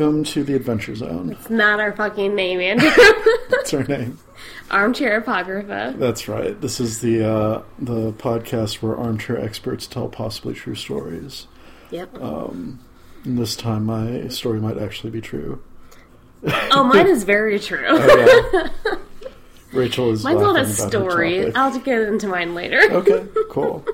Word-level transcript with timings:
Hello, 0.00 0.12
listeners. 0.12 0.30
Hello. 0.30 0.32
Welcome 0.32 0.32
to 0.32 0.44
the 0.44 0.54
Adventure 0.54 0.94
Zone. 0.94 1.30
It's 1.32 1.50
not 1.50 1.80
our 1.80 1.92
fucking 1.92 2.34
name, 2.34 2.60
Andrew. 2.60 2.90
That's 3.50 3.74
our 3.74 3.84
name. 3.84 4.18
Armchair 4.70 5.18
Apocrypha. 5.18 5.94
That's 5.98 6.28
right. 6.28 6.58
This 6.60 6.80
is 6.80 7.00
the 7.00 7.30
uh, 7.30 7.62
the 7.78 8.12
podcast 8.12 8.82
where 8.82 8.96
armchair 8.96 9.38
experts 9.38 9.86
tell 9.86 10.08
possibly 10.08 10.54
true 10.54 10.74
stories. 10.74 11.46
Yep. 11.90 12.16
And 12.18 12.78
this 13.24 13.56
time, 13.56 13.84
my 13.86 14.28
story 14.28 14.60
might 14.60 14.78
actually 14.78 15.10
be 15.10 15.20
true. 15.20 15.62
oh, 16.46 16.84
mine 16.84 17.06
is 17.06 17.24
very 17.24 17.58
true. 17.60 17.86
Oh, 17.90 18.70
yeah. 18.86 18.96
Rachel 19.72 20.10
is. 20.10 20.24
Mine's 20.24 20.40
not 20.40 20.56
a 20.56 20.62
laughing 20.62 20.74
about 20.74 20.92
her 20.94 21.10
story. 21.10 21.54
I'll 21.54 21.78
get 21.78 22.02
into 22.02 22.26
mine 22.28 22.54
later. 22.54 22.80
Okay, 22.90 23.26
cool. 23.50 23.84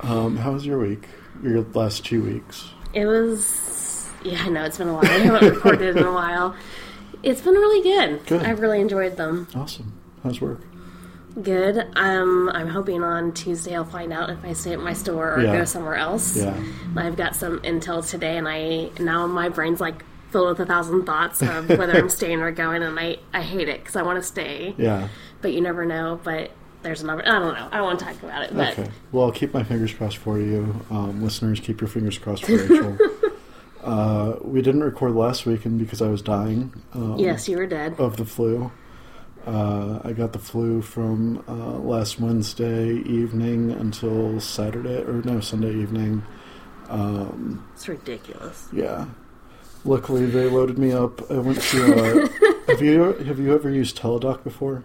Um, 0.00 0.38
how 0.38 0.52
was 0.52 0.66
your 0.66 0.78
week? 0.78 1.06
Your 1.42 1.60
last 1.60 2.04
two 2.04 2.22
weeks? 2.22 2.70
It 2.94 3.06
was. 3.06 3.85
Yeah, 4.26 4.42
I 4.44 4.48
know 4.48 4.64
it's 4.64 4.78
been 4.78 4.88
a 4.88 4.92
while. 4.94 5.04
I 5.04 5.18
haven't 5.18 5.50
recorded 5.54 5.96
in 5.96 6.02
a 6.04 6.12
while. 6.12 6.54
It's 7.22 7.40
been 7.40 7.54
really 7.54 7.82
good. 7.82 8.26
Good. 8.26 8.42
I've 8.44 8.60
really 8.60 8.80
enjoyed 8.80 9.16
them. 9.16 9.48
Awesome. 9.54 9.92
How's 10.22 10.40
work? 10.40 10.60
Good. 11.42 11.86
Um, 11.96 12.48
I'm 12.52 12.68
hoping 12.68 13.02
on 13.02 13.32
Tuesday 13.32 13.74
I'll 13.76 13.84
find 13.84 14.12
out 14.12 14.30
if 14.30 14.42
I 14.44 14.52
stay 14.54 14.72
at 14.72 14.80
my 14.80 14.94
store 14.94 15.34
or 15.34 15.40
Yeah. 15.42 15.58
go 15.58 15.64
somewhere 15.64 15.96
else. 15.96 16.36
Yeah. 16.36 16.58
I've 16.96 17.16
got 17.16 17.36
some 17.36 17.60
intel 17.60 18.06
today, 18.08 18.36
and 18.38 18.48
I 18.48 18.90
now 18.98 19.26
my 19.26 19.48
brain's 19.50 19.80
like 19.80 20.02
filled 20.30 20.48
with 20.48 20.60
a 20.60 20.66
thousand 20.66 21.04
thoughts 21.04 21.42
of 21.42 21.68
whether 21.78 21.92
I'm 21.92 22.08
staying 22.08 22.40
or 22.40 22.50
going, 22.52 22.82
and 22.82 22.98
I 22.98 23.18
I 23.34 23.42
hate 23.42 23.68
it 23.68 23.80
because 23.80 23.96
I 23.96 24.02
want 24.02 24.18
to 24.18 24.22
stay, 24.26 24.74
Yeah. 24.78 25.08
but 25.42 25.52
you 25.52 25.60
never 25.60 25.84
know. 25.84 26.18
But 26.24 26.52
there's 26.82 27.02
another. 27.02 27.22
I 27.28 27.38
don't 27.38 27.54
know. 27.54 27.68
I 27.70 27.94
to 27.98 28.02
talk 28.04 28.22
about 28.22 28.42
it, 28.44 28.54
but 28.56 28.78
Okay. 28.78 28.90
Well, 29.12 29.26
I'll 29.26 29.32
keep 29.32 29.52
my 29.52 29.62
fingers 29.62 29.92
crossed 29.92 30.16
for 30.16 30.38
you. 30.38 30.74
Um, 30.90 31.22
listeners, 31.22 31.60
keep 31.60 31.80
your 31.82 31.88
fingers 31.88 32.16
crossed 32.18 32.44
for 32.46 32.52
Rachel. 32.56 32.96
uh, 33.86 34.36
we 34.42 34.60
didn't 34.62 34.82
record 34.82 35.12
last 35.14 35.46
weekend 35.46 35.78
because 35.78 36.02
I 36.02 36.08
was 36.08 36.20
dying. 36.22 36.72
Um, 36.92 37.16
yes, 37.18 37.48
you 37.48 37.56
were 37.56 37.66
dead. 37.66 37.94
Of 37.98 38.16
the 38.16 38.24
flu. 38.24 38.70
Uh, 39.46 40.00
I 40.02 40.12
got 40.12 40.32
the 40.32 40.40
flu 40.40 40.82
from 40.82 41.44
uh, 41.48 41.78
last 41.78 42.18
Wednesday 42.18 42.94
evening 42.96 43.70
until 43.70 44.40
Saturday, 44.40 45.02
or 45.04 45.22
no, 45.22 45.38
Sunday 45.40 45.72
evening. 45.72 46.24
Um, 46.88 47.64
It's 47.74 47.88
ridiculous. 47.88 48.68
yeah. 48.72 49.06
Luckily, 49.84 50.26
they 50.26 50.48
loaded 50.50 50.78
me 50.78 50.90
up. 50.92 51.30
I 51.30 51.38
went 51.38 51.60
to. 51.62 52.24
Uh, 52.24 52.28
have 52.66 52.82
you 52.82 53.12
have 53.12 53.38
you 53.38 53.54
ever 53.54 53.70
used 53.70 53.96
Teladoc 53.96 54.42
before? 54.42 54.82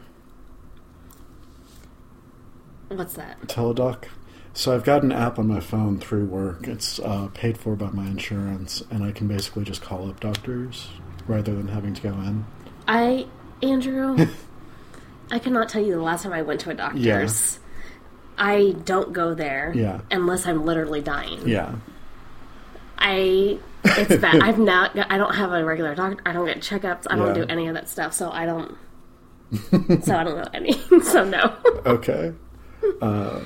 What's 2.90 3.14
that? 3.14 3.40
Teladoc. 3.48 4.06
So 4.53 4.75
I've 4.75 4.84
got 4.84 5.03
an 5.03 5.12
app 5.12 5.39
on 5.39 5.47
my 5.47 5.59
phone 5.62 5.97
through 6.00 6.25
work. 6.25 6.67
It's 6.67 7.00
uh, 7.00 7.29
paid 7.34 7.57
for 7.57 7.75
by 7.75 7.89
my 7.91 8.06
insurance, 8.06 8.84
and 8.91 9.03
I 9.03 9.12
can 9.12 9.28
basically 9.28 9.63
just 9.63 9.81
call 9.81 10.09
up 10.09 10.19
doctors 10.19 10.89
rather 11.28 11.53
than 11.56 11.67
having 11.69 11.94
to 11.94 12.01
go 12.01 12.09
in. 12.09 12.45
I 12.88 13.28
Andrew, 13.63 14.17
I 15.31 15.39
cannot 15.39 15.69
tell 15.69 15.81
you 15.81 15.94
the 15.94 16.01
last 16.01 16.23
time 16.23 16.34
I 16.34 16.41
went 16.41 16.59
to 16.62 16.72
a 16.72 16.73
doctor's. 16.73 17.59
I 18.38 18.75
don't 18.85 19.13
go 19.13 19.34
there 19.35 19.72
Yeah. 19.75 20.01
unless 20.09 20.47
I'm 20.47 20.66
literally 20.66 21.01
dying. 21.01 21.47
Yeah, 21.47 21.75
I 22.97 23.59
it's 23.85 24.18
bad. 24.22 24.39
I've 24.44 24.59
not. 24.59 24.97
I 25.12 25.18
don't 25.18 25.35
have 25.35 25.51
a 25.53 25.63
regular 25.63 25.95
doctor. 25.95 26.22
I 26.25 26.33
don't 26.33 26.45
get 26.47 26.57
checkups. 26.59 27.07
I 27.09 27.16
don't 27.16 27.35
Yeah. 27.35 27.45
do 27.45 27.50
any 27.50 27.68
of 27.68 27.75
that 27.75 27.88
stuff. 27.88 28.13
So 28.13 28.31
I 28.31 28.45
don't. 28.45 28.75
so 30.03 30.16
I 30.16 30.23
don't 30.23 30.38
know 30.38 30.47
any. 30.53 30.73
so 31.03 31.23
no. 31.23 31.56
okay. 31.85 32.33
Uh, 33.01 33.41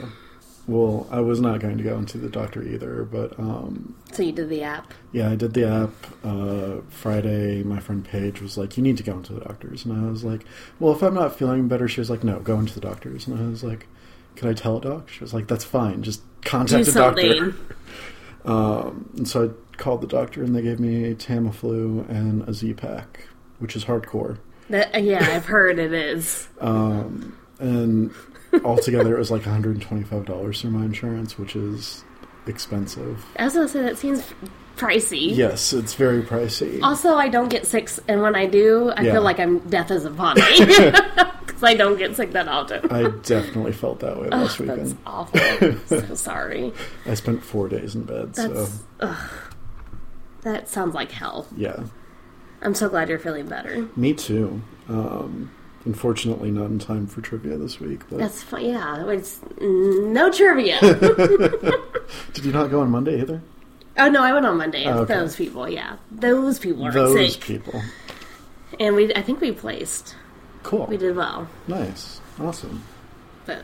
well, 0.67 1.07
I 1.11 1.19
was 1.21 1.39
not 1.39 1.59
going 1.59 1.77
to 1.77 1.83
go 1.83 1.97
into 1.97 2.17
the 2.17 2.29
doctor 2.29 2.63
either, 2.63 3.03
but 3.03 3.37
um, 3.39 3.95
So 4.13 4.23
you 4.23 4.31
did 4.31 4.49
the 4.49 4.63
app. 4.63 4.93
yeah, 5.11 5.29
I 5.29 5.35
did 5.35 5.53
the 5.53 5.67
app 5.67 5.91
uh, 6.23 6.81
Friday. 6.89 7.63
My 7.63 7.79
friend 7.79 8.03
Paige 8.03 8.41
was 8.41 8.57
like, 8.57 8.75
"You 8.77 8.83
need 8.83 8.97
to 8.97 9.03
go 9.03 9.13
into 9.13 9.33
the 9.33 9.41
doctors," 9.41 9.85
and 9.85 9.93
I 10.05 10.09
was 10.09 10.23
like, 10.23 10.43
"Well, 10.79 10.93
if 10.93 11.01
I'm 11.03 11.13
not 11.13 11.37
feeling 11.37 11.67
better," 11.67 11.87
she 11.87 12.01
was 12.01 12.09
like, 12.09 12.23
"No, 12.23 12.39
go 12.39 12.57
into 12.59 12.73
the 12.73 12.81
doctors," 12.81 13.27
and 13.27 13.39
I 13.39 13.47
was 13.49 13.63
like. 13.63 13.87
"Can 14.35 14.49
I 14.49 14.53
tell 14.53 14.75
a 14.79 14.81
doc? 14.81 15.07
She 15.07 15.21
was 15.23 15.33
like, 15.33 15.47
"That's 15.47 15.63
fine. 15.63 16.03
Just 16.03 16.19
Do 16.41 16.49
contact 16.49 16.87
a 16.89 16.91
doctor." 16.91 17.21
something. 17.51 17.53
Um, 18.43 19.09
and 19.17 19.27
so 19.27 19.45
I 19.49 19.77
called 19.77 20.01
the 20.01 20.07
doctor, 20.07 20.43
and 20.43 20.55
they 20.55 20.61
gave 20.61 20.79
me 20.79 21.05
a 21.05 21.15
Tamiflu 21.15 22.07
and 22.09 22.47
a 22.47 22.53
Z 22.53 22.73
pack, 22.73 23.27
which 23.59 23.75
is 23.75 23.85
hardcore. 23.85 24.37
That, 24.69 25.03
yeah, 25.03 25.25
I've 25.31 25.45
heard 25.45 25.79
it 25.79 25.93
is. 25.93 26.47
Um, 26.61 27.35
and 27.59 28.11
altogether, 28.63 29.15
it 29.15 29.19
was 29.19 29.31
like 29.31 29.43
$125 29.43 30.61
for 30.61 30.67
my 30.67 30.85
insurance, 30.85 31.37
which 31.37 31.55
is 31.55 32.03
expensive. 32.47 33.25
I 33.37 33.45
was 33.45 33.53
gonna 33.53 33.67
say 33.67 33.81
that 33.81 33.97
seems 33.97 34.23
pricey. 34.77 35.35
Yes, 35.35 35.73
it's 35.73 35.93
very 35.95 36.21
pricey. 36.21 36.79
Also, 36.83 37.15
I 37.15 37.27
don't 37.29 37.49
get 37.49 37.65
sick, 37.65 37.89
and 38.07 38.21
when 38.21 38.35
I 38.35 38.45
do, 38.45 38.91
I 38.95 39.01
Yeah. 39.03 39.13
feel 39.13 39.21
like 39.23 39.39
I'm 39.39 39.59
death 39.59 39.89
is 39.91 40.05
upon 40.05 40.35
me 40.39 40.59
because 40.65 41.63
I 41.63 41.73
don't 41.75 41.97
get 41.97 42.15
sick 42.15 42.31
that 42.33 42.47
often. 42.47 42.91
I 42.91 43.09
definitely 43.23 43.71
felt 43.71 43.99
that 44.01 44.19
way 44.19 44.27
last 44.29 44.59
weekend. 44.59 44.79
That's 44.87 44.95
awful. 45.05 45.39
so 45.87 46.01
sorry. 46.15 46.73
I 47.05 47.13
spent 47.15 47.43
four 47.43 47.67
days 47.69 47.95
in 47.95 48.03
bed, 48.03 48.35
so 48.35 48.67
ugh. 48.99 49.29
that 50.41 50.67
sounds 50.69 50.93
like 50.93 51.11
hell. 51.11 51.47
yeah. 51.55 51.83
I'm 52.61 52.73
so 52.73 52.89
glad 52.89 53.09
you're 53.09 53.19
feeling 53.19 53.45
better. 53.47 53.87
Me 53.95 54.13
too. 54.13 54.61
Um, 54.89 55.51
unfortunately, 55.85 56.51
not 56.51 56.65
in 56.65 56.79
time 56.79 57.07
for 57.07 57.21
trivia 57.21 57.57
this 57.57 57.79
week. 57.79 58.01
But 58.09 58.19
That's 58.19 58.43
fine. 58.43 58.65
Yeah, 58.65 59.07
it's 59.09 59.39
no 59.61 60.31
trivia. 60.31 60.79
did 62.33 62.45
you 62.45 62.51
not 62.51 62.69
go 62.71 62.81
on 62.81 62.89
Monday 62.91 63.21
either? 63.21 63.41
oh 63.97 64.09
no, 64.09 64.21
I 64.23 64.33
went 64.33 64.45
on 64.45 64.57
Monday. 64.57 64.85
Oh, 64.85 64.99
okay. 64.99 65.13
Those 65.13 65.35
people, 65.35 65.69
yeah, 65.69 65.95
those 66.11 66.59
people 66.59 66.85
are 66.85 66.91
Those 66.91 67.33
sick, 67.33 67.43
people. 67.43 67.81
and 68.79 68.95
we. 68.95 69.13
I 69.13 69.21
think 69.21 69.39
we 69.41 69.51
placed. 69.51 70.15
Cool. 70.63 70.87
We 70.87 70.97
did 70.97 71.15
well, 71.15 71.47
Nice. 71.67 72.19
Awesome. 72.39 72.83
but 73.45 73.63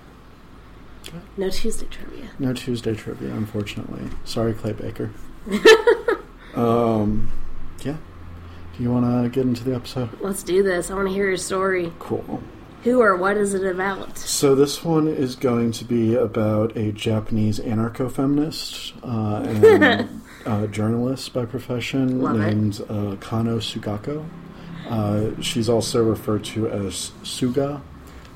no 1.35 1.49
Tuesday 1.49 1.87
trivia. 1.87 2.29
No 2.37 2.53
Tuesday 2.53 2.93
trivia, 2.93 3.31
unfortunately. 3.31 4.07
Sorry, 4.23 4.53
Clay 4.53 4.73
Baker. 4.73 5.09
um, 6.55 7.31
yeah. 7.83 7.97
You 8.81 8.91
want 8.91 9.05
to 9.23 9.29
get 9.29 9.45
into 9.45 9.63
the 9.63 9.75
episode? 9.75 10.09
Let's 10.21 10.41
do 10.41 10.63
this. 10.63 10.89
I 10.89 10.95
want 10.95 11.07
to 11.07 11.13
hear 11.13 11.27
your 11.27 11.37
story. 11.37 11.93
Cool. 11.99 12.41
Who 12.83 12.99
or 12.99 13.15
what 13.15 13.37
is 13.37 13.53
it 13.53 13.63
about? 13.63 14.17
So 14.17 14.55
this 14.55 14.83
one 14.83 15.07
is 15.07 15.35
going 15.35 15.71
to 15.73 15.85
be 15.85 16.15
about 16.15 16.75
a 16.75 16.91
Japanese 16.91 17.59
anarcho-feminist 17.59 18.93
uh, 19.03 19.43
and 19.45 20.21
uh, 20.47 20.65
journalist 20.65 21.31
by 21.31 21.45
profession 21.45 22.23
Love 22.23 22.37
named 22.37 22.81
uh, 22.89 23.17
Kanno 23.17 23.59
Sugako. 23.59 24.25
Uh, 24.89 25.39
she's 25.43 25.69
also 25.69 26.03
referred 26.03 26.43
to 26.45 26.67
as 26.67 27.11
Suga. 27.21 27.83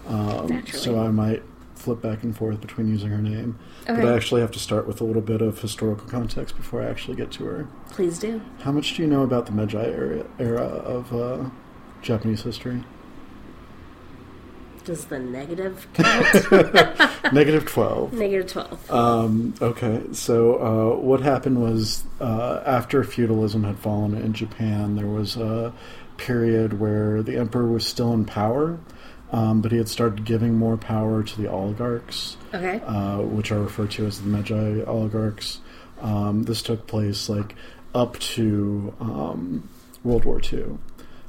Um, 0.06 0.64
so 0.68 1.00
I 1.00 1.10
might 1.10 1.42
flip 1.74 2.04
back 2.04 2.22
and 2.22 2.38
forth 2.38 2.62
between 2.62 2.88
using 2.88 3.10
her 3.10 3.18
name. 3.18 3.58
But 3.88 4.06
I 4.06 4.16
actually 4.16 4.42
have 4.42 4.52
to 4.52 4.60
start 4.60 4.88
with 4.88 5.00
a 5.00 5.04
little 5.04 5.22
bit 5.22 5.42
of 5.42 5.60
historical 5.60 6.08
context 6.08 6.56
before 6.58 6.82
I 6.82 6.86
actually 6.88 7.18
get 7.18 7.32
to 7.32 7.46
her. 7.46 7.68
Please 7.92 8.18
do. 8.18 8.42
How 8.62 8.72
much 8.72 8.96
do 8.96 9.04
you 9.04 9.08
know 9.08 9.22
about 9.24 9.46
the 9.46 9.52
Meiji 9.52 9.78
era, 9.78 10.26
era 10.40 10.64
of 10.64 11.14
uh, 11.14 11.50
Japanese 12.02 12.42
history? 12.42 12.84
Does 14.86 15.06
the 15.06 15.18
negative 15.20 15.88
count? 15.94 16.52
Negative 17.34 17.66
12. 17.66 18.14
negative 18.14 18.52
twelve. 18.52 18.92
Um, 18.92 19.56
okay, 19.60 20.04
so 20.12 20.56
uh, 20.62 21.00
what 21.00 21.22
happened 21.22 21.60
was 21.60 22.04
uh, 22.22 22.62
after 22.68 23.04
feudalism 23.04 23.64
had 23.64 23.80
fallen 23.80 24.16
in 24.16 24.34
Japan, 24.34 24.96
there 24.96 25.08
was 25.08 25.38
a 25.38 25.74
period 26.18 26.80
where 26.80 27.24
the 27.24 27.36
emperor 27.38 27.66
was 27.66 27.86
still 27.86 28.14
in 28.14 28.26
power, 28.26 28.78
um, 29.36 29.60
but 29.60 29.74
he 29.74 29.78
had 29.78 29.90
started 29.90 30.24
giving 30.24 30.56
more 30.56 30.78
power 30.78 31.22
to 31.22 31.42
the 31.42 31.52
oligarchs, 31.52 32.38
okay. 32.54 32.80
uh, 32.86 33.20
which 33.20 33.52
are 33.52 33.60
referred 33.60 33.92
to 33.92 34.06
as 34.06 34.22
the 34.22 34.28
Meiji 34.28 34.82
oligarchs. 34.84 35.60
Um, 36.00 36.44
this 36.44 36.62
took 36.62 36.88
place 36.88 37.28
like 37.28 37.54
up 37.94 38.18
to 38.20 38.94
um, 39.02 39.70
World 40.06 40.24
War 40.24 40.40
II. 40.42 40.78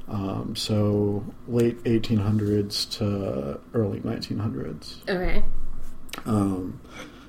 Um, 0.07 0.55
so 0.55 1.25
late 1.49 1.83
1800s 1.83 2.89
to 2.97 3.59
early 3.73 3.99
1900s. 3.99 5.01
okay. 5.09 5.43
Um, 6.25 6.79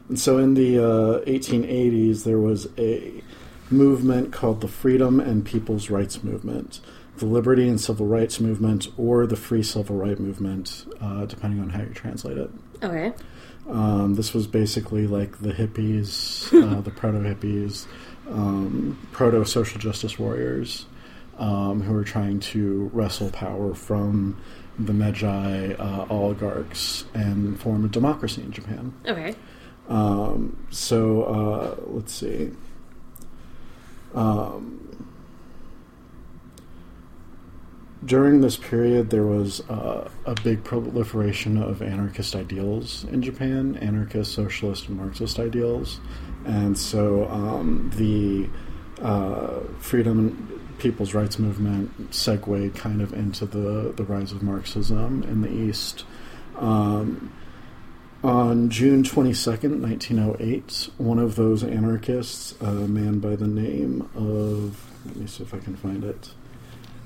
and 0.09 0.19
so 0.19 0.39
in 0.39 0.55
the 0.55 0.79
uh, 0.79 1.25
1880s, 1.25 2.23
there 2.23 2.39
was 2.39 2.69
a 2.79 3.21
movement 3.69 4.33
called 4.33 4.61
the 4.61 4.69
Freedom 4.69 5.19
and 5.19 5.45
People's 5.45 5.91
Rights 5.91 6.23
Movement, 6.23 6.81
the 7.19 7.27
Liberty 7.27 7.69
and 7.69 7.81
Civil 7.81 8.07
Rights 8.07 8.41
Movement, 8.41 8.89
or 8.97 9.27
the 9.27 9.37
Free 9.37 9.63
Civil 9.63 9.97
Right 9.97 10.19
Movement, 10.19 10.87
uh, 11.01 11.27
depending 11.27 11.61
on 11.61 11.71
how 11.71 11.83
you 11.83 11.91
translate 11.91 12.39
it. 12.39 12.51
Okay. 12.83 13.13
Um, 13.69 14.15
this 14.15 14.33
was 14.33 14.47
basically 14.47 15.07
like 15.07 15.41
the 15.41 15.53
hippies, 15.53 16.53
uh, 16.77 16.81
the 16.81 16.91
proto 16.91 17.19
hippies, 17.19 17.87
um, 18.31 18.99
proto 19.13 19.45
social 19.45 19.79
justice 19.79 20.19
warriors, 20.19 20.87
um, 21.39 21.83
who 21.83 21.93
were 21.93 22.05
trying 22.05 22.41
to 22.41 22.91
wrestle 22.93 23.31
power 23.31 23.75
from 23.75 24.41
the 24.79 24.93
Meiji 24.93 25.27
uh, 25.27 26.07
oligarchs 26.09 27.05
and 27.15 27.61
form 27.61 27.85
a 27.85 27.89
democracy 27.89 28.43
in 28.43 28.53
Japan. 28.53 28.95
Okay. 29.07 29.35
Um, 29.89 30.67
so 30.71 31.23
uh, 31.25 31.77
let's 31.89 32.13
see. 32.13 32.53
Um, 34.15 35.08
during 38.05 38.41
this 38.41 38.57
period, 38.57 39.11
there 39.11 39.25
was 39.25 39.61
uh, 39.69 40.09
a 40.25 40.35
big 40.43 40.63
proliferation 40.63 41.61
of 41.61 41.83
anarchist 41.83 42.37
ideals 42.37 43.05
in 43.05 43.23
Japan, 43.23 43.77
anarchist, 43.77 44.33
socialist, 44.33 44.89
and 44.89 44.97
Marxist 44.97 45.39
ideals. 45.39 46.01
And 46.45 46.79
so 46.79 47.29
um, 47.29 47.91
the 47.97 48.49
uh, 49.05 49.61
freedom 49.81 50.61
people's 50.79 51.13
rights 51.13 51.39
movement 51.39 52.15
segued 52.15 52.75
kind 52.77 53.03
of 53.03 53.13
into 53.13 53.47
the, 53.47 53.93
the 53.97 54.05
rise 54.05 54.33
of 54.33 54.43
Marxism 54.43 55.25
in 55.25 55.43
the 55.43 55.51
East. 55.51 56.05
Um, 56.57 57.33
on 58.23 58.71
June 58.71 59.03
22nd, 59.03 59.81
1908, 59.81 60.91
one 60.99 61.19
of 61.19 61.37
those 61.37 61.63
anarchists, 61.63 62.55
a 62.61 62.73
man 62.73 63.21
by 63.21 63.37
the 63.37 63.47
name 63.47 64.09
of, 64.15 64.85
let 65.07 65.17
me 65.17 65.27
see 65.27 65.43
if 65.43 65.55
I 65.55 65.59
can 65.59 65.77
find 65.77 66.05
it, 66.05 66.31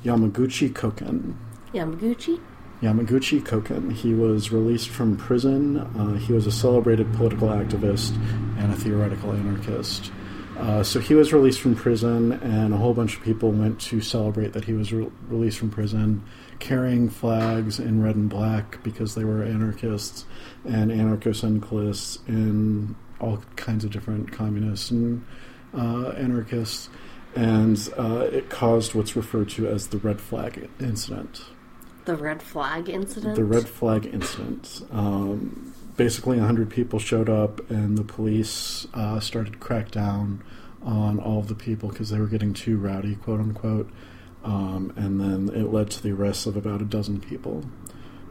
Yamaguchi 0.04 0.70
Koken. 0.72 1.34
Yamaguchi? 1.72 2.40
Yamaguchi 2.82 3.40
Koken. 3.40 3.92
He 3.92 4.14
was 4.14 4.50
released 4.50 4.88
from 4.88 5.16
prison. 5.16 5.78
Uh, 5.78 6.14
he 6.18 6.32
was 6.32 6.46
a 6.46 6.52
celebrated 6.52 7.12
political 7.14 7.48
activist 7.48 8.16
and 8.58 8.72
a 8.72 8.76
theoretical 8.76 9.32
anarchist. 9.32 10.10
Uh, 10.58 10.82
so 10.82 11.00
he 11.00 11.14
was 11.14 11.32
released 11.32 11.60
from 11.60 11.74
prison, 11.74 12.32
and 12.32 12.74
a 12.74 12.76
whole 12.76 12.92
bunch 12.92 13.16
of 13.16 13.22
people 13.22 13.50
went 13.50 13.80
to 13.80 14.00
celebrate 14.00 14.52
that 14.52 14.64
he 14.64 14.72
was 14.72 14.92
re- 14.92 15.10
released 15.28 15.58
from 15.58 15.70
prison, 15.70 16.22
carrying 16.58 17.08
flags 17.08 17.78
in 17.78 18.02
red 18.02 18.16
and 18.16 18.28
black 18.28 18.82
because 18.82 19.14
they 19.14 19.24
were 19.24 19.42
anarchists 19.42 20.24
and 20.64 20.90
anarcho 20.90 21.34
syndicalists 21.34 22.18
and 22.26 22.94
all 23.18 23.42
kinds 23.56 23.84
of 23.84 23.90
different 23.90 24.30
communists 24.30 24.90
and 24.90 25.24
uh, 25.74 26.08
anarchists. 26.10 26.88
And 27.34 27.88
uh, 27.98 28.28
it 28.30 28.50
caused 28.50 28.94
what's 28.94 29.16
referred 29.16 29.48
to 29.50 29.66
as 29.66 29.88
the 29.88 29.98
red 29.98 30.20
flag 30.20 30.68
incident. 30.80 31.44
The 32.04 32.16
red 32.16 32.42
flag 32.42 32.88
incident? 32.88 33.36
The 33.36 33.44
red 33.44 33.68
flag 33.68 34.06
incident. 34.06 34.82
Um, 34.90 35.72
basically, 35.96 36.38
100 36.38 36.68
people 36.68 36.98
showed 36.98 37.30
up, 37.30 37.70
and 37.70 37.96
the 37.96 38.04
police 38.04 38.86
uh, 38.92 39.20
started 39.20 39.54
to 39.54 39.58
crack 39.58 39.90
down 39.90 40.42
on 40.82 41.20
all 41.20 41.38
of 41.38 41.48
the 41.48 41.54
people 41.54 41.88
because 41.88 42.10
they 42.10 42.18
were 42.18 42.26
getting 42.26 42.52
too 42.52 42.76
rowdy, 42.76 43.14
quote 43.14 43.40
unquote. 43.40 43.88
Um, 44.44 44.92
and 44.96 45.20
then 45.20 45.56
it 45.56 45.72
led 45.72 45.90
to 45.92 46.02
the 46.02 46.10
arrests 46.10 46.46
of 46.46 46.56
about 46.56 46.82
a 46.82 46.84
dozen 46.84 47.20
people, 47.20 47.64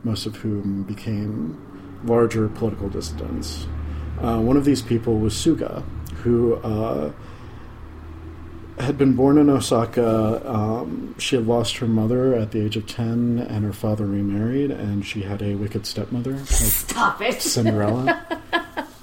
most 0.04 0.26
of 0.26 0.38
whom 0.38 0.84
became 0.84 2.02
larger 2.04 2.50
political 2.50 2.90
dissidents. 2.90 3.68
Uh, 4.20 4.40
one 4.40 4.58
of 4.58 4.66
these 4.66 4.82
people 4.82 5.18
was 5.18 5.34
Suga, 5.34 5.84
who 6.18 6.56
uh, 6.56 7.12
had 8.82 8.98
been 8.98 9.16
born 9.16 9.38
in 9.38 9.50
Osaka. 9.50 10.42
Um, 10.50 11.16
she 11.18 11.36
had 11.36 11.48
lost 11.48 11.78
her 11.78 11.88
mother 11.88 12.36
at 12.36 12.52
the 12.52 12.62
age 12.62 12.76
of 12.78 12.88
10, 12.88 13.46
and 13.50 13.64
her 13.66 13.74
father 13.74 14.06
remarried, 14.06 14.72
and 14.72 15.06
she 15.06 15.22
had 15.22 15.42
a 15.42 15.56
wicked 15.56 15.86
stepmother. 15.86 16.34
Like 16.34 16.46
Stop 16.46 17.22
it. 17.22 17.42
Cinderella. 17.42 18.42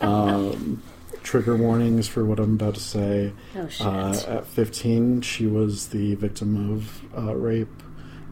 um, 0.01 0.83
trigger 1.23 1.57
warnings 1.57 2.09
for 2.09 2.25
what 2.25 2.39
I'm 2.39 2.55
about 2.55 2.75
to 2.75 2.81
say. 2.81 3.33
Oh, 3.57 3.69
shit. 3.69 3.87
Uh, 3.87 4.23
at 4.29 4.47
15, 4.47 5.21
she 5.23 5.47
was 5.47 5.89
the 5.89 6.15
victim 6.17 6.73
of 6.73 7.03
uh, 7.17 7.35
rape. 7.35 7.69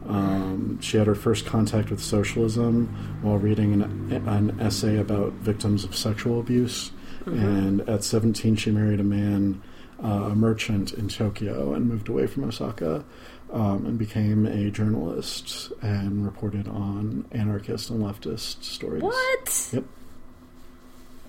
Um, 0.07 0.79
she 0.81 0.97
had 0.97 1.07
her 1.07 1.15
first 1.15 1.45
contact 1.45 1.89
with 1.89 2.01
socialism 2.01 2.87
while 3.21 3.37
reading 3.37 3.73
an, 3.73 4.11
an 4.27 4.57
essay 4.61 4.97
about 4.97 5.33
victims 5.33 5.83
of 5.83 5.95
sexual 5.95 6.39
abuse. 6.39 6.91
And 7.25 7.81
at 7.89 8.05
17, 8.05 8.55
she 8.55 8.71
married 8.71 9.01
a 9.01 9.03
man, 9.03 9.61
uh, 10.03 10.07
a 10.31 10.35
merchant 10.35 10.93
in 10.93 11.07
Tokyo, 11.09 11.73
and 11.73 11.87
moved 11.87 12.09
away 12.09 12.27
from 12.27 12.43
Osaka 12.43 13.03
um, 13.51 13.85
and 13.85 13.97
became 13.97 14.45
a 14.45 14.69
journalist 14.69 15.71
and 15.81 16.23
reported 16.25 16.67
on 16.67 17.25
anarchist 17.31 17.89
and 17.89 18.01
leftist 18.03 18.63
stories. 18.63 19.01
what? 19.03 19.69
Yep. 19.73 19.83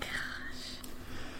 Gosh. 0.01 0.09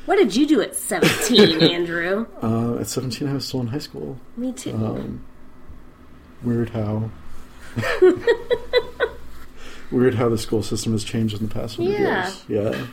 What 0.05 0.15
did 0.17 0.35
you 0.35 0.47
do 0.47 0.61
at 0.61 0.75
17, 0.75 1.61
Andrew? 1.71 2.25
Uh, 2.41 2.77
at 2.79 2.87
17, 2.87 3.27
I 3.27 3.33
was 3.33 3.45
still 3.45 3.59
in 3.61 3.67
high 3.67 3.77
school. 3.79 4.17
Me 4.37 4.51
too. 4.53 4.73
Um, 4.73 5.23
weird 6.41 6.69
how. 6.69 7.11
weird 9.91 10.15
how 10.15 10.29
the 10.29 10.37
school 10.37 10.63
system 10.63 10.91
has 10.93 11.03
changed 11.03 11.39
in 11.39 11.47
the 11.47 11.53
past 11.53 11.77
hundred 11.77 11.91
Yeah. 11.93 12.25
years. 12.25 12.43
Yeah. 12.47 12.85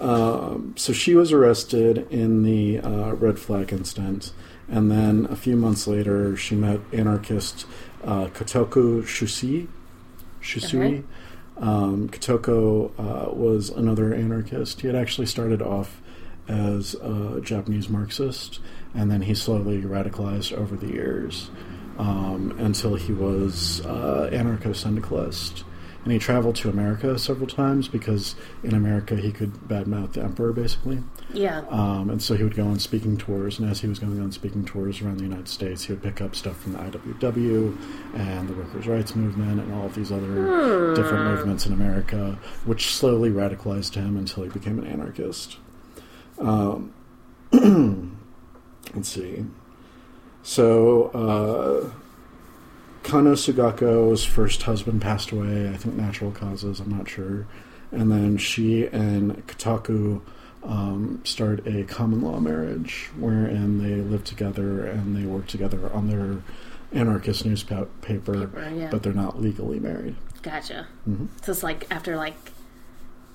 Um, 0.00 0.74
so 0.76 0.92
she 0.92 1.14
was 1.14 1.32
arrested 1.32 2.06
in 2.10 2.42
the 2.42 2.78
uh, 2.78 3.12
red 3.14 3.38
flag 3.38 3.72
incident, 3.72 4.32
and 4.68 4.90
then 4.90 5.26
a 5.30 5.36
few 5.36 5.56
months 5.56 5.86
later, 5.86 6.36
she 6.36 6.54
met 6.54 6.80
anarchist 6.92 7.66
uh, 8.04 8.26
Kotoku 8.26 9.02
Shusui. 9.02 9.66
Shusui. 10.40 10.98
Okay. 10.98 11.04
Um, 11.58 12.08
Kotoku 12.08 12.90
uh, 12.98 13.32
was 13.32 13.70
another 13.70 14.14
anarchist. 14.14 14.80
He 14.80 14.86
had 14.86 14.94
actually 14.94 15.26
started 15.26 15.60
off 15.60 16.00
as 16.46 16.94
a 16.94 17.40
Japanese 17.42 17.88
Marxist, 17.88 18.60
and 18.94 19.10
then 19.10 19.22
he 19.22 19.34
slowly 19.34 19.82
radicalized 19.82 20.52
over 20.56 20.76
the 20.76 20.86
years 20.86 21.50
um, 21.98 22.54
until 22.58 22.94
he 22.94 23.12
was 23.12 23.84
uh, 23.84 24.30
anarcho 24.32 24.74
syndicalist. 24.74 25.64
And 26.04 26.12
he 26.12 26.18
traveled 26.18 26.56
to 26.56 26.70
America 26.70 27.18
several 27.18 27.46
times 27.46 27.88
because 27.88 28.34
in 28.62 28.74
America 28.74 29.16
he 29.16 29.30
could 29.32 29.52
badmouth 29.68 30.12
the 30.14 30.22
emperor, 30.22 30.52
basically. 30.52 31.02
yeah. 31.34 31.64
Um, 31.68 32.08
and 32.08 32.22
so 32.22 32.34
he 32.34 32.44
would 32.44 32.54
go 32.54 32.66
on 32.66 32.78
speaking 32.78 33.16
tours, 33.16 33.58
and 33.58 33.68
as 33.68 33.80
he 33.80 33.88
was 33.88 33.98
going 33.98 34.20
on 34.20 34.32
speaking 34.32 34.64
tours 34.64 35.02
around 35.02 35.18
the 35.18 35.24
United 35.24 35.48
States, 35.48 35.84
he 35.84 35.92
would 35.92 36.02
pick 36.02 36.20
up 36.22 36.34
stuff 36.34 36.60
from 36.62 36.72
the 36.72 36.78
IWW 36.78 37.76
and 38.14 38.48
the 38.48 38.54
workers' 38.54 38.86
rights 38.86 39.14
movement 39.14 39.60
and 39.60 39.72
all 39.74 39.86
of 39.86 39.94
these 39.94 40.10
other 40.12 40.94
different 40.94 41.24
movements 41.24 41.66
in 41.66 41.72
America, 41.72 42.38
which 42.64 42.94
slowly 42.94 43.30
radicalized 43.30 43.94
him 43.94 44.16
until 44.16 44.44
he 44.44 44.48
became 44.48 44.78
an 44.78 44.86
anarchist. 44.86 45.58
Um, 46.38 46.92
let's 48.94 49.08
see. 49.08 49.44
So, 50.42 51.04
uh, 51.08 51.90
Kanno 53.08 53.32
Sugako's 53.32 54.22
first 54.22 54.62
husband 54.64 55.00
passed 55.00 55.30
away, 55.30 55.70
I 55.70 55.78
think 55.78 55.94
natural 55.94 56.30
causes, 56.30 56.78
I'm 56.78 56.90
not 56.90 57.08
sure. 57.08 57.46
And 57.90 58.12
then 58.12 58.36
she 58.36 58.84
and 58.86 59.46
Kotoku 59.46 60.20
um, 60.62 61.22
started 61.24 61.66
a 61.66 61.84
common 61.84 62.20
law 62.20 62.38
marriage 62.38 63.08
wherein 63.18 63.78
they 63.78 63.94
live 64.02 64.24
together 64.24 64.84
and 64.84 65.16
they 65.16 65.24
work 65.24 65.46
together 65.46 65.90
on 65.94 66.08
their 66.08 66.42
anarchist 66.92 67.46
newspaper, 67.46 67.86
Paper, 68.02 68.70
yeah. 68.74 68.88
but 68.90 69.02
they're 69.02 69.14
not 69.14 69.40
legally 69.40 69.80
married. 69.80 70.14
Gotcha. 70.42 70.86
Mm-hmm. 71.08 71.26
So 71.42 71.52
it's 71.52 71.62
like 71.62 71.86
after 71.90 72.14
like, 72.16 72.36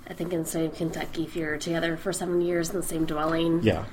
I 0.07 0.13
think 0.13 0.33
in 0.33 0.43
the 0.43 0.49
same 0.49 0.69
Kentucky, 0.69 1.23
if 1.23 1.35
you're 1.35 1.57
together 1.57 1.97
for 1.97 2.13
seven 2.13 2.41
years 2.41 2.69
in 2.69 2.75
the 2.75 2.83
same 2.83 3.05
dwelling, 3.05 3.63
Yeah. 3.63 3.85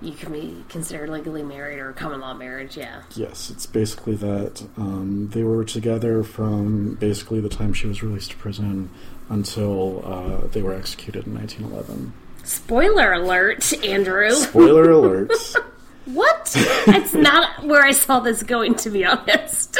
You 0.00 0.12
can 0.12 0.32
be 0.32 0.64
considered 0.68 1.08
legally 1.08 1.42
married 1.42 1.78
or 1.78 1.92
common 1.92 2.20
law 2.20 2.34
marriage. 2.34 2.76
Yeah. 2.76 3.02
Yes, 3.14 3.50
it's 3.50 3.66
basically 3.66 4.14
that 4.16 4.66
um, 4.76 5.28
they 5.32 5.42
were 5.42 5.64
together 5.64 6.22
from 6.22 6.94
basically 6.94 7.40
the 7.40 7.48
time 7.48 7.72
she 7.72 7.86
was 7.86 8.02
released 8.02 8.32
to 8.32 8.36
prison 8.36 8.90
until 9.28 10.02
uh, 10.04 10.46
they 10.48 10.62
were 10.62 10.74
executed 10.74 11.26
in 11.26 11.34
1911. 11.34 12.12
Spoiler 12.44 13.12
alert, 13.12 13.72
Andrew. 13.84 14.30
Spoiler 14.30 14.90
alert. 14.90 15.32
What? 16.06 16.52
it's 16.54 17.14
not 17.14 17.64
where 17.64 17.82
I 17.82 17.90
saw 17.92 18.20
this 18.20 18.42
going, 18.42 18.76
to 18.76 18.90
be 18.90 19.04
honest. 19.04 19.76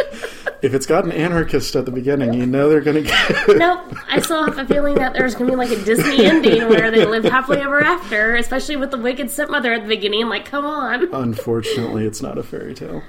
if 0.61 0.75
it's 0.75 0.87
got 0.87 1.05
an 1.05 1.13
anarchist 1.13 1.77
at 1.77 1.85
the 1.85 1.93
beginning, 1.93 2.35
you 2.35 2.47
know 2.47 2.69
they're 2.69 2.81
going 2.81 3.03
to 3.05 3.09
get. 3.09 3.49
nope. 3.57 3.95
I 4.09 4.21
still 4.21 4.45
have 4.45 4.59
a 4.59 4.67
feeling 4.67 4.97
that 4.97 5.13
there's 5.13 5.35
going 5.35 5.47
to 5.47 5.53
be 5.53 5.57
like 5.57 5.71
a 5.71 5.83
Disney 5.85 6.25
ending 6.27 6.69
where 6.69 6.91
they 6.91 7.05
live 7.07 7.25
happily 7.25 7.59
ever 7.61 7.81
after, 7.81 8.35
especially 8.35 8.77
with 8.77 8.91
the 8.91 8.99
wicked 8.99 9.31
stepmother 9.31 9.73
at 9.73 9.83
the 9.83 9.89
beginning. 9.89 10.23
I'm 10.23 10.29
like, 10.29 10.45
come 10.47 10.67
on. 10.67 11.15
Unfortunately, 11.15 12.05
it's 12.05 12.21
not 12.21 12.39
a 12.39 12.43
fairy 12.43 12.75
tale. 12.75 13.03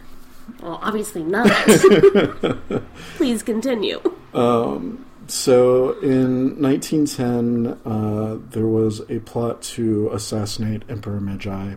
Well, 0.61 0.79
obviously 0.81 1.23
not. 1.23 1.47
Please 3.17 3.41
continue. 3.43 3.99
Um, 4.33 5.05
So 5.27 5.99
in 5.99 6.61
1910, 6.61 7.79
uh, 7.83 8.37
there 8.51 8.67
was 8.67 9.01
a 9.09 9.19
plot 9.19 9.61
to 9.61 10.09
assassinate 10.13 10.83
Emperor 10.87 11.19
Meiji. 11.19 11.75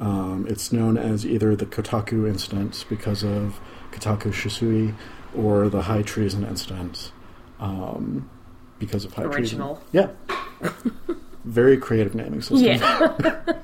Um, 0.00 0.46
it's 0.48 0.72
known 0.72 0.96
as 0.96 1.26
either 1.26 1.54
the 1.54 1.66
Kotoku 1.66 2.26
incident 2.26 2.84
because 2.88 3.22
of 3.22 3.60
Kotoku 3.92 4.32
Shusui 4.32 4.94
or 5.36 5.68
the 5.68 5.82
high 5.82 6.02
treason 6.02 6.44
incident 6.44 7.12
um, 7.60 8.28
because 8.78 9.04
of 9.04 9.12
high 9.12 9.24
Original. 9.24 9.82
treason. 9.92 10.10
Yeah. 10.62 11.14
Very 11.44 11.76
creative 11.76 12.14
naming 12.14 12.40
system. 12.42 12.58
Yeah. 12.66 13.42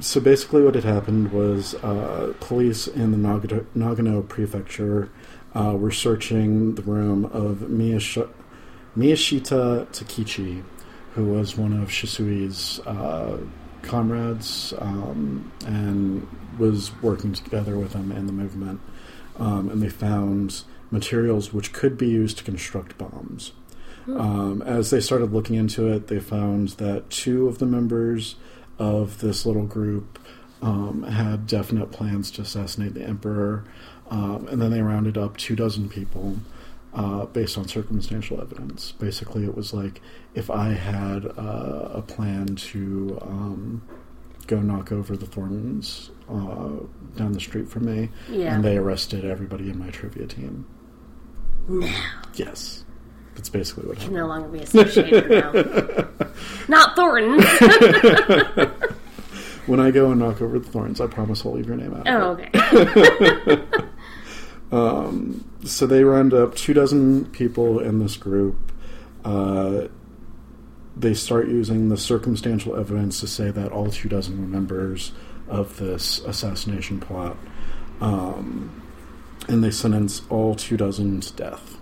So 0.00 0.20
basically, 0.20 0.62
what 0.62 0.74
had 0.76 0.84
happened 0.84 1.32
was 1.32 1.74
uh, 1.74 2.32
police 2.40 2.86
in 2.86 3.10
the 3.10 3.16
Nagano, 3.18 3.66
Nagano 3.76 4.26
prefecture 4.26 5.10
uh, 5.54 5.74
were 5.76 5.90
searching 5.90 6.76
the 6.76 6.82
room 6.82 7.24
of 7.26 7.58
Miyash- 7.68 8.28
Miyashita 8.96 9.86
Takichi, 9.88 10.62
who 11.14 11.24
was 11.24 11.56
one 11.56 11.72
of 11.82 11.88
Shusui's 11.88 12.78
uh, 12.86 13.38
comrades 13.82 14.72
um, 14.78 15.50
and 15.66 16.26
was 16.58 16.90
working 17.02 17.32
together 17.32 17.78
with 17.78 17.92
them 17.92 18.12
in 18.12 18.26
the 18.26 18.32
movement. 18.32 18.80
Um, 19.38 19.68
and 19.70 19.82
they 19.82 19.88
found 19.88 20.62
materials 20.90 21.52
which 21.52 21.72
could 21.72 21.96
be 21.96 22.08
used 22.08 22.38
to 22.38 22.44
construct 22.44 22.98
bombs. 22.98 23.52
Um, 24.08 24.62
as 24.62 24.88
they 24.88 25.00
started 25.00 25.32
looking 25.32 25.56
into 25.56 25.86
it, 25.86 26.06
they 26.06 26.18
found 26.18 26.70
that 26.70 27.10
two 27.10 27.46
of 27.46 27.58
the 27.58 27.66
members 27.66 28.36
of 28.78 29.20
this 29.20 29.44
little 29.44 29.66
group 29.66 30.18
um, 30.62 31.02
had 31.02 31.46
definite 31.46 31.92
plans 31.92 32.30
to 32.32 32.42
assassinate 32.42 32.94
the 32.94 33.04
emperor, 33.04 33.64
um, 34.10 34.48
and 34.48 34.62
then 34.62 34.70
they 34.70 34.80
rounded 34.80 35.18
up 35.18 35.36
two 35.36 35.54
dozen 35.54 35.88
people 35.90 36.38
uh, 36.94 37.26
based 37.26 37.56
on 37.58 37.66
circumstantial 37.68 38.40
evidence. 38.40 38.92
Basically, 38.92 39.44
it 39.44 39.54
was 39.54 39.72
like 39.74 40.00
if 40.34 40.50
I 40.50 40.70
had 40.70 41.24
uh, 41.26 41.90
a 41.94 42.02
plan 42.02 42.56
to 42.56 43.18
um, 43.22 43.82
go 44.46 44.60
knock 44.60 44.90
over 44.92 45.16
the 45.16 45.26
Thorntons 45.26 46.10
uh, 46.28 46.84
down 47.16 47.32
the 47.32 47.40
street 47.40 47.68
from 47.68 47.84
me, 47.86 48.10
Yeah. 48.30 48.54
and 48.54 48.64
they 48.64 48.76
arrested 48.78 49.24
everybody 49.24 49.68
in 49.70 49.78
my 49.78 49.90
trivia 49.90 50.26
team. 50.26 50.66
No. 51.68 51.86
Yes, 52.34 52.84
that's 53.34 53.48
basically 53.50 53.86
what 53.86 53.98
Can 53.98 54.14
happened. 54.14 54.16
no 54.16 54.26
longer 54.26 54.48
be 54.48 54.60
associated 54.60 55.30
now. 55.30 56.28
Not 56.68 56.96
Thornton. 56.96 57.40
When 59.66 59.80
I 59.80 59.90
go 59.90 60.10
and 60.10 60.18
knock 60.20 60.40
over 60.40 60.58
the 60.58 60.66
Thorns, 60.66 60.98
I 60.98 61.06
promise 61.08 61.44
I'll 61.44 61.52
leave 61.52 61.66
your 61.66 61.76
name 61.76 61.92
out. 61.92 62.08
Oh, 62.08 62.30
okay. 62.30 62.48
So 64.70 65.86
they 65.86 66.04
round 66.04 66.34
up 66.34 66.54
two 66.54 66.74
dozen 66.74 67.26
people 67.26 67.78
in 67.80 67.98
this 67.98 68.16
group. 68.16 68.56
Uh, 69.24 69.88
they 70.96 71.14
start 71.14 71.48
using 71.48 71.88
the 71.88 71.96
circumstantial 71.96 72.76
evidence 72.76 73.20
to 73.20 73.26
say 73.28 73.50
that 73.50 73.70
all 73.72 73.90
two 73.90 74.08
dozen 74.08 74.40
were 74.40 74.46
members 74.48 75.12
of 75.48 75.76
this 75.78 76.18
assassination 76.20 77.00
plot. 77.00 77.36
Um, 78.00 78.82
and 79.48 79.62
they 79.64 79.70
sentence 79.70 80.22
all 80.28 80.54
two 80.54 80.76
dozen 80.76 81.20
to 81.20 81.32
death. 81.34 81.76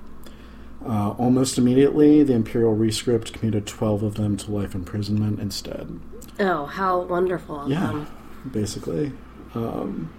Uh, 0.85 1.11
almost 1.19 1.59
immediately, 1.59 2.23
the 2.23 2.35
Imperial 2.35 2.75
Rescript 2.77 3.33
commuted 3.33 3.67
12 3.67 4.03
of 4.05 4.15
them 4.15 4.37
to 4.37 4.51
life 4.53 4.75
imprisonment 4.75 5.41
instead. 5.41 5.99
Oh, 6.39 6.67
how 6.67 7.01
wonderful 7.01 7.69
Yeah, 7.69 7.87
them. 7.89 8.07
basically. 8.53 9.13
Um, 9.55 10.11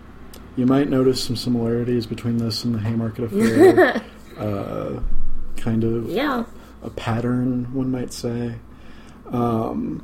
you 0.58 0.66
might 0.66 0.90
notice 0.90 1.24
some 1.24 1.36
similarities 1.38 2.06
between 2.06 2.38
this 2.38 2.64
and 2.66 2.76
the 2.76 2.80
Haymarket 2.80 3.26
Affair. 3.26 4.02
uh, 4.38 5.00
kind 5.56 5.84
of 5.86 6.10
Yeah. 6.10 6.44
a 6.84 6.90
pattern, 6.90 7.74
one 7.74 7.90
might 7.92 8.12
say. 8.12 8.56
Um, 9.32 10.04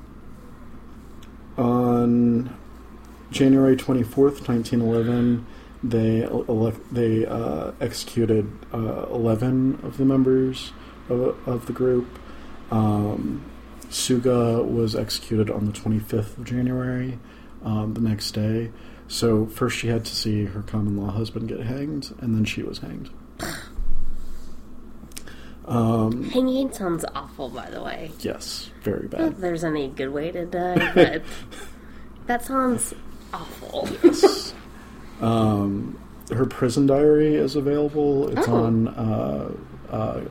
on 1.58 2.56
January 3.32 3.76
24th, 3.76 4.48
1911, 4.48 5.46
they 5.84 6.22
elect, 6.24 6.80
they 6.94 7.26
uh, 7.26 7.72
executed 7.82 8.50
uh, 8.74 9.06
11 9.12 9.80
of 9.84 9.98
the 9.98 10.06
members 10.06 10.72
of, 11.10 11.36
of 11.48 11.66
the 11.66 11.74
group. 11.74 12.08
Um, 12.72 13.44
Suga 13.90 14.64
was 14.66 14.96
executed 14.96 15.50
on 15.52 15.66
the 15.66 15.72
25th 15.72 16.38
of 16.38 16.44
January, 16.46 17.20
um, 17.64 17.94
the 17.94 18.02
next 18.02 18.32
day. 18.32 18.72
So 19.13 19.46
first 19.46 19.77
she 19.77 19.89
had 19.89 20.05
to 20.05 20.15
see 20.15 20.46
her 20.46 20.63
common 20.63 20.98
law 20.98 21.12
husband 21.12 21.48
get 21.48 21.60
hanged, 21.60 22.12
and 22.20 22.34
then 22.34 22.46
she 22.46 22.63
was 22.63 22.79
hanged. 22.79 23.12
Um, 25.65 26.24
Hanging 26.32 26.74
sounds 26.74 27.05
awful, 27.13 27.48
by 27.50 27.70
the 27.70 27.82
way. 27.82 28.12
yes, 28.20 28.72
very 28.82 29.08
bad. 29.08 29.20
that 29.36 29.39
there's 29.41 29.63
any 29.63 29.88
good 29.88 30.10
way 30.10 30.32
to 30.32 30.46
die, 30.48 30.91
but 30.96 31.22
that 32.25 32.43
sounds 32.43 32.93
awful. 33.34 33.88
Um, 35.22 35.98
her 36.34 36.46
prison 36.46 36.86
diary 36.86 37.36
is 37.36 37.55
available. 37.55 38.27
It's 38.38 38.46
Oh. 38.48 38.63
on. 38.65 38.88
Uh, 38.89 39.51
uh, 39.89 40.22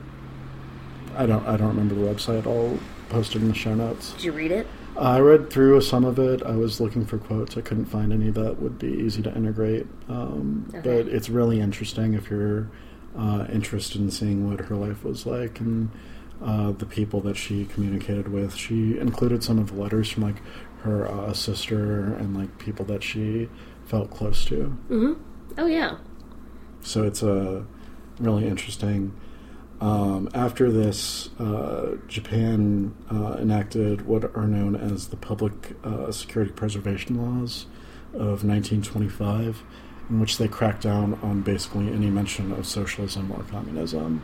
I 1.15 1.25
don't. 1.25 1.47
I 1.47 1.57
don't 1.57 1.69
remember 1.69 1.95
the 1.95 2.01
website. 2.01 2.45
I'll 2.45 2.77
post 3.09 3.35
it 3.35 3.41
in 3.41 3.47
the 3.47 3.55
show 3.55 3.73
notes. 3.73 4.11
Did 4.11 4.23
you 4.25 4.31
read 4.33 4.51
it? 4.51 4.67
I 4.97 5.19
read 5.19 5.49
through 5.49 5.81
some 5.81 6.05
of 6.05 6.19
it. 6.19 6.43
I 6.43 6.55
was 6.55 6.79
looking 6.79 7.05
for 7.05 7.17
quotes. 7.17 7.57
I 7.57 7.61
couldn't 7.61 7.85
find 7.85 8.13
any 8.13 8.29
that 8.31 8.61
would 8.61 8.77
be 8.79 8.87
easy 8.87 9.21
to 9.23 9.35
integrate. 9.35 9.87
Um, 10.09 10.65
Okay. 10.75 10.81
But 11.03 11.07
it's 11.13 11.29
really 11.29 11.59
interesting 11.59 12.13
if 12.13 12.29
you're 12.29 12.69
uh, 13.17 13.45
interested 13.51 14.01
in 14.01 14.11
seeing 14.11 14.49
what 14.49 14.59
her 14.61 14.75
life 14.75 15.03
was 15.03 15.25
like 15.25 15.59
and 15.59 15.89
uh, 16.43 16.71
the 16.71 16.85
people 16.85 17.21
that 17.21 17.37
she 17.37 17.65
communicated 17.65 18.27
with. 18.27 18.55
She 18.55 18.97
included 18.99 19.43
some 19.43 19.59
of 19.59 19.73
the 19.73 19.81
letters 19.81 20.09
from 20.09 20.23
like 20.23 20.37
her 20.81 21.07
uh, 21.07 21.33
sister 21.33 22.13
and 22.15 22.35
like 22.35 22.57
people 22.59 22.85
that 22.85 23.03
she 23.03 23.49
felt 23.85 24.11
close 24.11 24.45
to. 24.45 24.75
Oh, 25.57 25.65
yeah. 25.67 25.97
So 26.81 27.03
it's 27.03 27.23
a 27.23 27.65
really 28.19 28.47
interesting. 28.47 29.13
Um, 29.83 30.29
after 30.33 30.71
this, 30.71 31.29
uh, 31.39 31.97
Japan 32.07 32.95
uh, 33.11 33.33
enacted 33.41 34.05
what 34.07 34.23
are 34.33 34.47
known 34.47 34.77
as 34.77 35.09
the 35.09 35.17
Public 35.17 35.75
uh, 35.83 36.09
Security 36.09 36.53
Preservation 36.53 37.17
Laws 37.17 37.65
of 38.13 38.45
1925, 38.45 39.61
in 40.09 40.19
which 40.21 40.37
they 40.37 40.47
cracked 40.47 40.83
down 40.83 41.19
on 41.21 41.41
basically 41.41 41.89
any 41.91 42.09
mention 42.09 42.53
of 42.53 42.65
socialism 42.65 43.29
or 43.33 43.43
communism. 43.51 44.23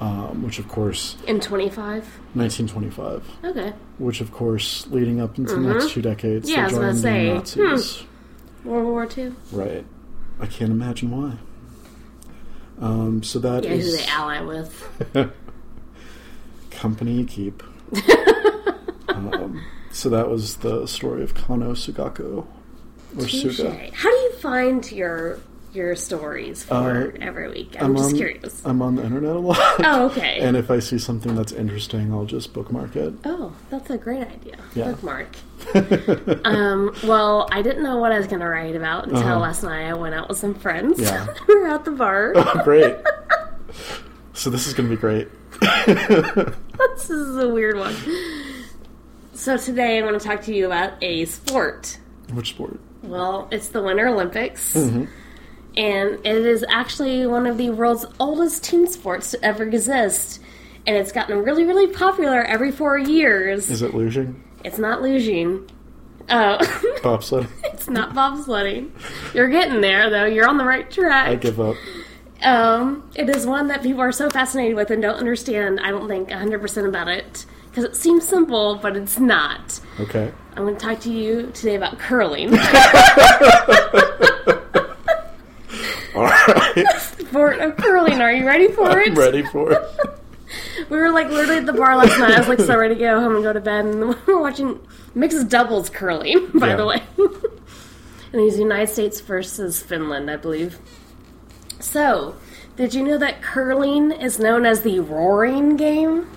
Um, 0.00 0.42
which, 0.42 0.58
of 0.58 0.68
course, 0.68 1.16
In 1.26 1.40
25? 1.40 2.04
1925, 2.34 3.24
Okay. 3.44 3.72
which, 3.98 4.20
of 4.20 4.30
course, 4.30 4.86
leading 4.88 5.20
up 5.22 5.38
into 5.38 5.54
the 5.54 5.60
next 5.60 5.90
two 5.90 6.02
decades, 6.02 6.50
Mm-hmm. 6.50 6.58
Yeah, 6.58 6.66
I 6.66 6.70
they 6.70 6.78
was 6.78 7.02
joined 7.02 7.42
the 7.42 7.46
say, 7.46 7.54
hmm. 7.62 7.68
Nazis. 7.70 8.04
World 8.64 8.86
War 8.88 9.08
II? 9.16 9.32
Right. 9.52 9.86
I 10.40 10.46
can't 10.46 10.70
imagine 10.72 11.10
why. 11.12 11.38
Um, 12.80 13.22
so 13.22 13.38
that 13.38 13.64
Yeah, 13.64 13.70
who 13.70 13.76
is 13.76 13.96
they 13.96 14.06
ally 14.06 14.40
with. 14.40 14.88
company 16.70 17.12
you 17.14 17.24
keep. 17.24 17.62
um, 19.08 19.64
so 19.90 20.08
that 20.10 20.28
was 20.28 20.56
the 20.58 20.86
story 20.86 21.22
of 21.22 21.34
Kanno 21.34 21.72
Sugako 21.72 22.46
or 23.16 23.24
Touche. 23.24 23.60
Suga. 23.60 23.92
How 23.92 24.10
do 24.10 24.16
you 24.16 24.32
find 24.34 24.92
your 24.92 25.40
your 25.76 25.94
stories 25.94 26.64
for 26.64 26.74
Uh, 27.14 27.18
every 27.20 27.48
week? 27.48 27.76
I'm, 27.78 27.94
just 27.96 28.10
on, 28.10 28.16
curious. 28.16 28.62
I'm 28.64 28.80
on 28.82 28.96
the 28.96 29.04
internet 29.04 29.36
a 29.36 29.38
lot. 29.38 29.58
Oh, 29.84 30.06
okay. 30.06 30.38
and 30.40 30.56
if 30.56 30.70
I 30.70 30.78
see 30.80 30.98
something 30.98 31.34
that's 31.36 31.52
interesting, 31.52 32.12
I'll 32.12 32.24
just 32.24 32.52
bookmark 32.52 32.96
it. 32.96 33.14
Oh, 33.24 33.52
that's 33.70 33.90
a 33.90 33.98
great 33.98 34.22
idea. 34.26 34.56
Yeah. 34.74 34.92
Bookmark. 34.92 35.28
um, 36.44 36.94
well, 37.04 37.48
I 37.52 37.62
didn't 37.62 37.82
know 37.82 37.98
what 37.98 38.10
I 38.12 38.18
was 38.18 38.26
going 38.26 38.40
to 38.40 38.48
write 38.48 38.74
about 38.74 39.04
until 39.04 39.18
Uh-huh. 39.20 39.38
last 39.38 39.62
night. 39.62 39.86
I 39.88 39.94
went 39.94 40.14
out 40.14 40.28
with 40.28 40.38
some 40.38 40.54
friends. 40.54 40.98
Yeah. 40.98 41.26
we 41.48 41.54
were 41.60 41.68
at 41.68 41.84
the 41.84 41.90
bar. 41.92 42.32
great. 42.64 42.96
so 44.32 44.50
this 44.50 44.66
is 44.66 44.74
going 44.74 44.88
to 44.88 44.96
be 44.96 45.00
great. 45.00 45.28
this 45.60 47.10
is 47.10 47.36
a 47.36 47.48
weird 47.48 47.76
one. 47.78 47.94
So 49.34 49.56
today 49.56 49.98
I 49.98 50.02
want 50.02 50.20
to 50.20 50.26
talk 50.26 50.42
to 50.44 50.54
you 50.54 50.66
about 50.66 50.94
a 51.02 51.24
sport. 51.26 51.98
Which 52.32 52.50
sport? 52.50 52.80
Well, 53.02 53.48
it's 53.52 53.68
the 53.68 53.82
Winter 53.82 54.08
Olympics. 54.08 54.74
Mm-hmm. 54.74 55.04
And 55.76 56.14
it 56.24 56.46
is 56.46 56.64
actually 56.68 57.26
one 57.26 57.46
of 57.46 57.58
the 57.58 57.70
world's 57.70 58.06
oldest 58.18 58.64
team 58.64 58.86
sports 58.86 59.32
to 59.32 59.44
ever 59.44 59.64
exist. 59.64 60.40
And 60.86 60.96
it's 60.96 61.12
gotten 61.12 61.38
really, 61.42 61.64
really 61.64 61.88
popular 61.88 62.42
every 62.42 62.72
four 62.72 62.96
years. 62.96 63.70
Is 63.70 63.82
it 63.82 63.92
luging? 63.92 64.36
It's 64.64 64.78
not 64.78 65.00
luging. 65.00 65.68
Oh, 66.28 66.58
Bobsled? 67.02 67.46
it's 67.64 67.88
not 67.88 68.14
bobsledding. 68.14 68.90
You're 69.34 69.48
getting 69.48 69.80
there, 69.80 70.10
though. 70.10 70.24
You're 70.24 70.48
on 70.48 70.58
the 70.58 70.64
right 70.64 70.90
track. 70.90 71.28
I 71.28 71.34
give 71.36 71.60
up. 71.60 71.76
Um, 72.42 73.08
it 73.14 73.28
is 73.28 73.46
one 73.46 73.68
that 73.68 73.82
people 73.82 74.00
are 74.00 74.12
so 74.12 74.28
fascinated 74.28 74.76
with 74.76 74.90
and 74.90 75.00
don't 75.00 75.16
understand, 75.16 75.80
I 75.80 75.90
don't 75.90 76.08
think, 76.08 76.28
100% 76.30 76.88
about 76.88 77.08
it. 77.08 77.46
Because 77.68 77.84
it 77.84 77.96
seems 77.96 78.26
simple, 78.26 78.76
but 78.76 78.96
it's 78.96 79.18
not. 79.18 79.80
Okay. 80.00 80.32
I'm 80.56 80.64
going 80.64 80.76
to 80.76 80.80
talk 80.80 81.00
to 81.00 81.12
you 81.12 81.50
today 81.52 81.76
about 81.76 81.98
curling. 81.98 82.50
All 86.16 86.24
right. 86.24 86.84
Sport 86.98 87.58
of 87.60 87.76
curling. 87.76 88.20
Are 88.20 88.32
you 88.32 88.46
ready 88.46 88.68
for 88.68 88.98
it? 88.98 89.08
I'm 89.08 89.14
ready 89.14 89.42
for 89.44 89.72
it. 89.72 89.82
We 90.88 90.96
were 90.96 91.10
like 91.10 91.28
literally 91.28 91.58
at 91.58 91.66
the 91.66 91.72
bar 91.72 91.96
last 91.96 92.16
night. 92.20 92.30
I 92.30 92.38
was 92.38 92.46
like 92.48 92.60
so 92.60 92.78
ready 92.78 92.94
to 92.94 93.00
go 93.00 93.20
home 93.20 93.34
and 93.34 93.42
go 93.42 93.52
to 93.52 93.60
bed, 93.60 93.84
and 93.84 94.08
we 94.10 94.14
were 94.32 94.40
watching 94.40 94.78
mixed 95.12 95.48
doubles 95.48 95.90
curling. 95.90 96.48
By 96.54 96.68
Yeah. 96.68 96.76
the 96.76 96.86
way, 96.86 97.02
and 97.18 98.40
these 98.40 98.56
United 98.56 98.88
States 98.92 99.20
versus 99.20 99.82
Finland, 99.82 100.30
I 100.30 100.36
believe. 100.36 100.78
So, 101.80 102.36
did 102.76 102.94
you 102.94 103.02
know 103.02 103.18
that 103.18 103.42
curling 103.42 104.12
is 104.12 104.38
known 104.38 104.64
as 104.64 104.82
the 104.82 105.00
roaring 105.00 105.76
game? 105.76 106.30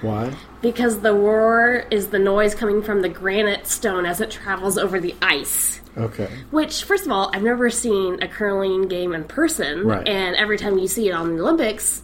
Why? 0.00 0.34
Because 0.62 1.00
the 1.00 1.12
roar 1.12 1.84
is 1.90 2.08
the 2.08 2.18
noise 2.20 2.54
coming 2.54 2.82
from 2.82 3.02
the 3.02 3.08
granite 3.08 3.66
stone 3.66 4.06
as 4.06 4.20
it 4.20 4.30
travels 4.30 4.78
over 4.78 5.00
the 5.00 5.14
ice. 5.20 5.80
Okay. 5.98 6.28
Which, 6.50 6.84
first 6.84 7.04
of 7.04 7.12
all, 7.12 7.30
I've 7.34 7.42
never 7.42 7.68
seen 7.68 8.22
a 8.22 8.28
curling 8.28 8.88
game 8.88 9.12
in 9.12 9.24
person, 9.24 9.84
Right. 9.86 10.06
and 10.08 10.36
every 10.36 10.56
time 10.56 10.78
you 10.78 10.86
see 10.88 11.08
it 11.08 11.12
on 11.12 11.34
the 11.36 11.42
Olympics, 11.42 12.02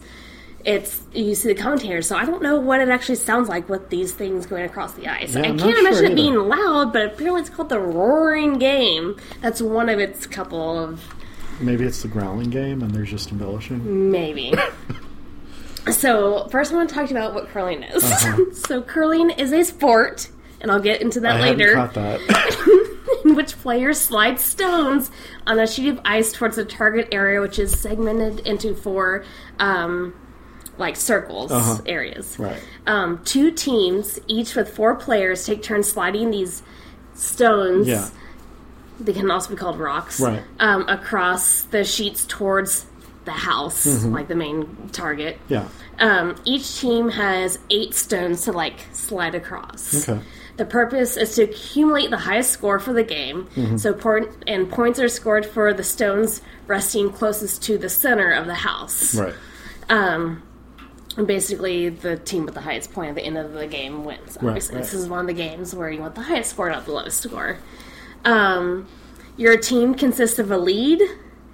it's 0.65 1.01
you 1.13 1.33
see 1.35 1.47
the 1.53 1.59
commentators. 1.59 2.05
So 2.07 2.17
I 2.17 2.25
don't 2.25 2.43
know 2.43 2.59
what 2.59 2.81
it 2.81 2.89
actually 2.89 3.15
sounds 3.15 3.47
like 3.47 3.69
with 3.69 3.89
these 3.89 4.11
things 4.11 4.45
going 4.45 4.65
across 4.65 4.93
the 4.93 5.07
ice. 5.07 5.33
Yeah, 5.33 5.41
I 5.43 5.55
can't 5.55 5.77
imagine 5.79 5.93
sure 5.93 6.05
it 6.11 6.15
being 6.15 6.35
loud, 6.35 6.91
but 6.91 7.05
apparently 7.13 7.41
it's 7.41 7.49
called 7.49 7.69
the 7.69 7.79
Roaring 7.79 8.59
Game. 8.59 9.15
That's 9.41 9.61
one 9.61 9.87
of 9.89 9.99
its 9.99 10.27
couple 10.27 10.77
of 10.77 11.01
Maybe 11.61 11.85
it's 11.85 12.01
the 12.03 12.07
growling 12.09 12.49
game, 12.51 12.81
and 12.83 12.91
they're 12.91 13.03
just 13.03 13.31
embellishing. 13.31 14.11
Maybe. 14.11 14.53
so 15.91 16.47
first, 16.49 16.71
I 16.71 16.75
want 16.75 16.89
to 16.89 16.95
talk 16.95 17.11
about 17.11 17.33
what 17.33 17.47
curling 17.49 17.83
is. 17.83 18.03
Uh-huh. 18.03 18.37
so 18.53 18.81
curling 18.81 19.29
is 19.31 19.51
a 19.51 19.63
sport, 19.63 20.29
and 20.61 20.71
I'll 20.71 20.79
get 20.79 21.01
into 21.01 21.19
that 21.21 21.37
I 21.37 21.41
later, 21.51 21.73
caught 21.73 21.93
that. 21.95 22.19
in 23.25 23.35
which 23.35 23.57
players 23.59 23.99
slide 23.99 24.39
stones 24.39 25.11
on 25.47 25.59
a 25.59 25.67
sheet 25.67 25.89
of 25.89 25.99
ice 26.05 26.31
towards 26.31 26.57
a 26.57 26.65
target 26.65 27.09
area, 27.11 27.41
which 27.41 27.59
is 27.59 27.77
segmented 27.79 28.39
into 28.47 28.73
four, 28.75 29.23
um, 29.59 30.13
like 30.77 30.95
circles 30.95 31.51
Uh-huh. 31.51 31.81
areas. 31.85 32.37
right. 32.39 32.61
Um, 32.87 33.21
two 33.25 33.51
teams, 33.51 34.19
each 34.27 34.55
with 34.55 34.69
four 34.73 34.95
players, 34.95 35.45
take 35.45 35.61
turns 35.63 35.89
sliding 35.91 36.31
these 36.31 36.63
stones. 37.15 37.87
Yeah. 37.87 38.07
They 38.99 39.13
can 39.13 39.29
also 39.31 39.49
be 39.49 39.55
called 39.55 39.79
rocks. 39.79 40.19
Right. 40.19 40.41
Um, 40.59 40.87
across 40.87 41.63
the 41.63 41.83
sheets 41.83 42.25
towards 42.25 42.85
the 43.25 43.31
house, 43.31 43.85
Mm-hmm. 43.85 44.13
like 44.13 44.27
the 44.27 44.35
main 44.35 44.89
target. 44.91 45.37
Yeah. 45.49 45.67
Um, 45.99 46.35
each 46.45 46.79
team 46.79 47.09
has 47.09 47.59
eight 47.69 47.93
stones 47.93 48.43
to 48.45 48.51
like 48.51 48.85
slide 48.93 49.35
across. 49.35 50.07
Okay. 50.09 50.21
The 50.57 50.65
purpose 50.65 51.15
is 51.15 51.35
to 51.35 51.43
accumulate 51.43 52.09
the 52.09 52.17
highest 52.17 52.51
score 52.51 52.79
for 52.79 52.91
the 52.93 53.03
game. 53.03 53.47
Mm-hmm. 53.55 53.77
So 53.77 53.93
point 53.93 54.29
and 54.47 54.69
points 54.69 54.99
are 54.99 55.07
scored 55.07 55.45
for 55.45 55.73
the 55.73 55.83
stones 55.83 56.41
resting 56.67 57.11
closest 57.11 57.63
to 57.63 57.77
the 57.77 57.89
center 57.89 58.31
of 58.31 58.45
the 58.45 58.55
house. 58.55 59.15
Right. 59.15 59.33
Um, 59.89 60.43
and 61.17 61.25
basically, 61.27 61.89
the 61.89 62.17
team 62.17 62.45
with 62.45 62.53
the 62.53 62.61
highest 62.61 62.93
point 62.93 63.09
at 63.09 63.15
the 63.15 63.23
end 63.23 63.37
of 63.37 63.53
the 63.53 63.67
game 63.67 64.03
wins. 64.05 64.37
Obviously, 64.37 64.75
right. 64.75 64.83
this 64.83 64.93
is 64.93 65.07
one 65.07 65.21
of 65.21 65.27
the 65.27 65.33
games 65.33 65.73
where 65.75 65.89
you 65.89 65.99
want 66.01 66.15
the 66.15 66.21
highest 66.21 66.51
score, 66.51 66.69
not 66.69 66.85
the 66.85 66.91
lowest 66.93 67.21
score. 67.21 67.57
Um, 68.25 68.87
your 69.37 69.57
team 69.57 69.95
consists 69.95 70.39
of 70.39 70.51
a 70.51 70.57
lead, 70.57 71.01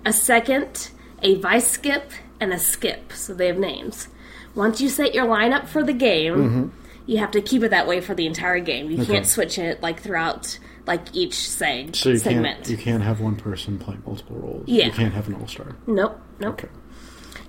a 0.04 0.12
second, 0.14 0.90
a 1.22 1.36
vice 1.36 1.68
skip, 1.68 2.12
and 2.40 2.54
a 2.54 2.60
skip. 2.60 3.12
So 3.14 3.34
they 3.34 3.48
have 3.48 3.58
names. 3.58 4.08
Once 4.54 4.80
you 4.82 4.90
set 4.90 5.14
your 5.14 5.26
lineup 5.26 5.68
for 5.68 5.84
the 5.84 5.94
game, 5.94 6.72
you 7.06 7.18
have 7.18 7.32
to 7.32 7.42
keep 7.42 7.62
it 7.64 7.70
that 7.70 7.88
way 7.88 8.02
for 8.02 8.14
the 8.16 8.26
entire 8.26 8.60
game. 8.60 8.86
You 8.90 8.94
Mm-hmm. 8.94 9.02
Okay. 9.04 9.14
can't 9.14 9.26
switch 9.28 9.58
it 9.60 9.82
like 9.82 10.00
throughout 10.02 10.58
like 10.88 11.02
each 11.16 11.34
seg- 11.34 11.96
So 11.96 12.10
you 12.10 12.18
segment. 12.18 12.58
can't 12.58 12.70
you 12.70 12.78
can't 12.78 13.04
have 13.04 13.20
one 13.20 13.36
person 13.36 13.78
play 13.80 13.98
multiple 14.06 14.38
roles. 14.38 14.64
Yeah. 14.68 14.86
You 14.86 14.92
can't 14.92 15.14
have 15.14 15.28
an 15.28 15.36
all 15.36 15.48
star. 15.48 15.76
Nope, 15.88 16.20
nope. 16.40 16.54
Okay. 16.54 16.70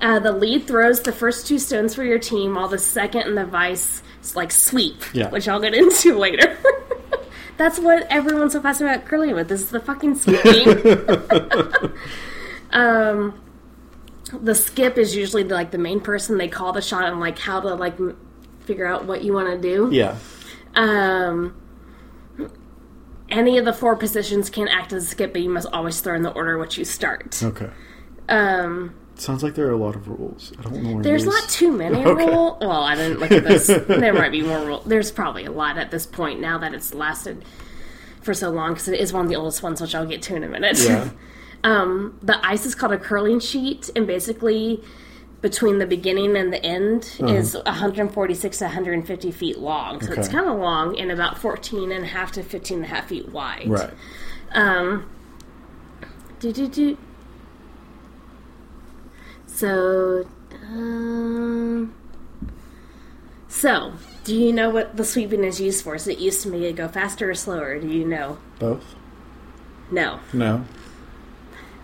Uh, 0.00 0.18
the 0.18 0.33
lead 0.33 0.66
throws 0.66 1.00
the 1.00 1.12
first 1.12 1.46
two 1.46 1.59
stones 1.59 1.94
for 1.94 2.02
your 2.05 2.18
team, 2.18 2.55
while 2.55 2.68
the 2.68 2.79
second 2.79 3.22
and 3.22 3.37
the 3.37 3.46
vice 3.46 4.02
like 4.35 4.50
sweep, 4.50 5.02
Yeah. 5.14 5.31
which 5.31 5.48
I'll 5.48 5.61
get 5.61 5.74
into 5.74 6.18
later. 6.18 6.57
That's 7.57 7.79
what 7.79 8.07
everyone's 8.11 8.52
so 8.52 8.61
fascinated 8.61 8.98
about 8.98 9.09
curling 9.09 9.35
with. 9.35 9.48
This 9.48 9.61
is 9.62 9.70
the 9.70 9.81
fucking 9.81 10.16
sweeping. 10.16 11.92
um, 12.72 13.40
the 14.40 14.54
skip 14.54 14.98
is 14.98 15.14
usually 15.14 15.42
the, 15.42 15.54
like 15.54 15.70
the 15.70 15.78
main 15.78 16.00
person. 16.00 16.38
They 16.38 16.48
call 16.48 16.72
the 16.72 16.82
shot 16.82 17.04
and 17.04 17.20
like 17.20 17.38
how 17.38 17.60
to 17.60 17.74
like 17.74 17.94
m- 18.00 18.16
figure 18.60 18.86
out 18.86 19.04
what 19.06 19.22
you 19.22 19.32
want 19.32 19.48
to 19.50 19.58
do. 19.60 19.88
Yeah. 19.92 20.16
Um, 20.74 21.54
any 23.28 23.58
of 23.58 23.64
the 23.64 23.72
four 23.72 23.96
positions 23.96 24.50
can 24.50 24.68
act 24.68 24.92
as 24.92 25.04
a 25.04 25.06
skip, 25.06 25.32
but 25.32 25.42
you 25.42 25.50
must 25.50 25.68
always 25.72 26.00
throw 26.00 26.14
in 26.14 26.22
the 26.22 26.32
order 26.32 26.58
which 26.58 26.78
you 26.78 26.84
start. 26.84 27.42
Okay. 27.42 27.70
Um, 28.28 28.94
Sounds 29.14 29.42
like 29.42 29.54
there 29.54 29.66
are 29.66 29.72
a 29.72 29.76
lot 29.78 29.96
of 29.96 30.08
rules. 30.08 30.52
I 30.58 30.62
don't 30.62 30.82
know 30.82 30.94
where 30.96 31.02
There's 31.02 31.24
not 31.24 31.48
too 31.48 31.72
many 31.72 32.04
Okay. 32.04 32.26
rule. 32.26 32.58
Well, 32.60 32.70
I 32.82 32.94
didn't 32.94 33.18
look 33.18 33.32
at 33.32 33.44
this. 33.44 33.66
there 33.88 34.12
might 34.12 34.30
be 34.30 34.42
more 34.42 34.60
rule. 34.64 34.82
There's 34.84 35.10
probably 35.10 35.46
a 35.46 35.50
lot 35.50 35.78
at 35.78 35.90
this 35.90 36.04
point 36.06 36.40
now 36.40 36.58
that 36.58 36.74
it's 36.74 36.92
lasted 36.92 37.44
for 38.20 38.34
so 38.34 38.50
long 38.50 38.74
because 38.74 38.88
it 38.88 39.00
is 39.00 39.12
one 39.12 39.24
of 39.24 39.30
the 39.30 39.36
oldest 39.36 39.62
ones, 39.62 39.80
which 39.80 39.94
I'll 39.94 40.04
get 40.06 40.20
to 40.22 40.36
in 40.36 40.44
a 40.44 40.48
minute. 40.48 40.78
Yeah. 40.78 41.08
um, 41.66 42.18
the 42.22 42.38
ice 42.46 42.64
is 42.64 42.74
called 42.74 42.92
a 42.92 42.98
curling 42.98 43.40
sheet, 43.40 43.90
and 43.96 44.07
basically 44.07 44.83
between 45.42 45.79
the 45.79 45.87
beginning 45.87 46.37
and 46.37 46.52
the 46.52 46.64
end 46.64 47.16
is 47.20 47.55
146 47.55 48.59
to 48.59 48.64
150 48.64 49.31
feet 49.33 49.59
long. 49.59 50.00
So 50.00 50.12
it's 50.12 50.29
Uh-huh. 50.29 50.38
Kind 50.38 50.50
of 50.50 50.59
long 50.59 50.98
and 50.98 51.11
about 51.12 51.38
14 51.38 51.92
and 51.92 52.05
a 52.05 52.07
half 52.09 52.33
to 52.33 52.42
15 52.42 52.79
and 52.79 52.87
a 52.87 52.88
half 52.88 53.09
feet 53.09 53.29
wide. 53.31 53.68
Right. 53.68 53.90
Um, 54.52 55.09
do 56.40 56.52
do 56.52 56.68
do. 56.68 56.96
So, 59.46 60.26
um, 60.68 61.94
so 63.48 63.92
do 64.24 64.35
you 64.35 64.52
know 64.52 64.70
what 64.70 64.96
the 64.96 65.05
sweeping 65.05 65.44
is 65.44 65.61
used 65.61 65.83
for? 65.85 65.94
Is 65.94 66.07
it 66.09 66.18
used 66.18 66.42
to 66.42 66.48
make 66.48 66.62
it 66.62 66.76
go 66.76 66.88
faster 66.88 67.31
or 67.31 67.35
slower? 67.35 67.79
Do 67.79 67.88
you 67.88 68.05
know? 68.05 68.38
Both. 68.59 68.94
No. 69.90 70.20
No. 70.33 70.64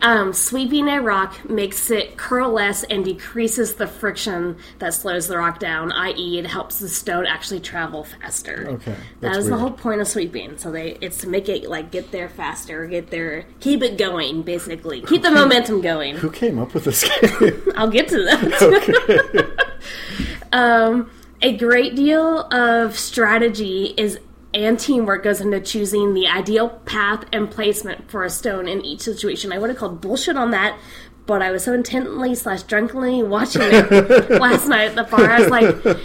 Um, 0.02 0.32
sweeping 0.32 0.88
a 0.88 1.00
rock 1.00 1.48
makes 1.48 1.88
it 1.88 2.16
curl 2.16 2.50
less 2.50 2.82
and 2.82 3.04
decreases 3.04 3.74
the 3.74 3.86
friction 3.86 4.56
that 4.80 4.94
slows 4.94 5.28
the 5.28 5.38
rock 5.38 5.60
down, 5.60 5.92
i.e., 5.92 6.38
it 6.38 6.46
helps 6.46 6.80
the 6.80 6.88
stone 6.88 7.24
actually 7.24 7.60
travel 7.60 8.02
faster. 8.02 8.66
Okay. 8.68 8.96
That 9.20 9.36
is 9.36 9.48
the 9.48 9.56
whole 9.56 9.70
point 9.70 10.00
of 10.00 10.08
sweeping. 10.08 10.58
So 10.58 10.72
they 10.72 10.98
it's 11.00 11.18
to 11.18 11.28
make 11.28 11.48
it 11.48 11.70
like 11.70 11.92
get 11.92 12.10
there 12.10 12.28
faster, 12.28 12.86
get 12.86 13.10
there, 13.10 13.46
keep 13.60 13.82
it 13.82 13.96
going, 13.96 14.42
basically, 14.42 15.02
keep 15.02 15.22
the 15.22 15.30
momentum 15.30 15.80
going. 15.80 16.16
Who 16.16 16.30
came 16.30 16.58
up 16.58 16.74
with 16.74 16.84
this 16.84 17.08
game? 17.08 17.62
I'll 17.76 17.90
get 17.90 18.08
to 18.08 18.24
that. 18.24 19.68
um, 20.52 21.10
a 21.40 21.56
great 21.56 21.94
deal 21.94 22.40
of 22.52 22.98
strategy 22.98 23.94
is 23.96 24.18
and 24.54 24.78
teamwork 24.78 25.24
goes 25.24 25.40
into 25.40 25.60
choosing 25.60 26.14
the 26.14 26.26
ideal 26.26 26.68
path 26.68 27.24
and 27.32 27.50
placement 27.50 28.10
for 28.10 28.24
a 28.24 28.30
stone 28.30 28.68
in 28.68 28.84
each 28.84 29.00
situation. 29.00 29.52
I 29.52 29.58
would 29.58 29.70
have 29.70 29.78
called 29.78 30.00
bullshit 30.00 30.36
on 30.36 30.50
that, 30.50 30.78
but 31.26 31.40
I 31.42 31.50
was 31.50 31.64
so 31.64 31.72
intently 31.72 32.34
slash 32.34 32.62
drunkenly 32.64 33.22
watching 33.22 33.62
it 33.64 34.30
last 34.40 34.66
night 34.68 34.90
at 34.90 34.96
the 34.96 35.04
bar. 35.04 35.30
I 35.30 35.40
was 35.40 35.48
like, 35.50 35.98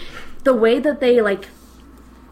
the 0.44 0.54
way 0.54 0.80
that 0.80 1.00
they 1.00 1.22
like 1.22 1.46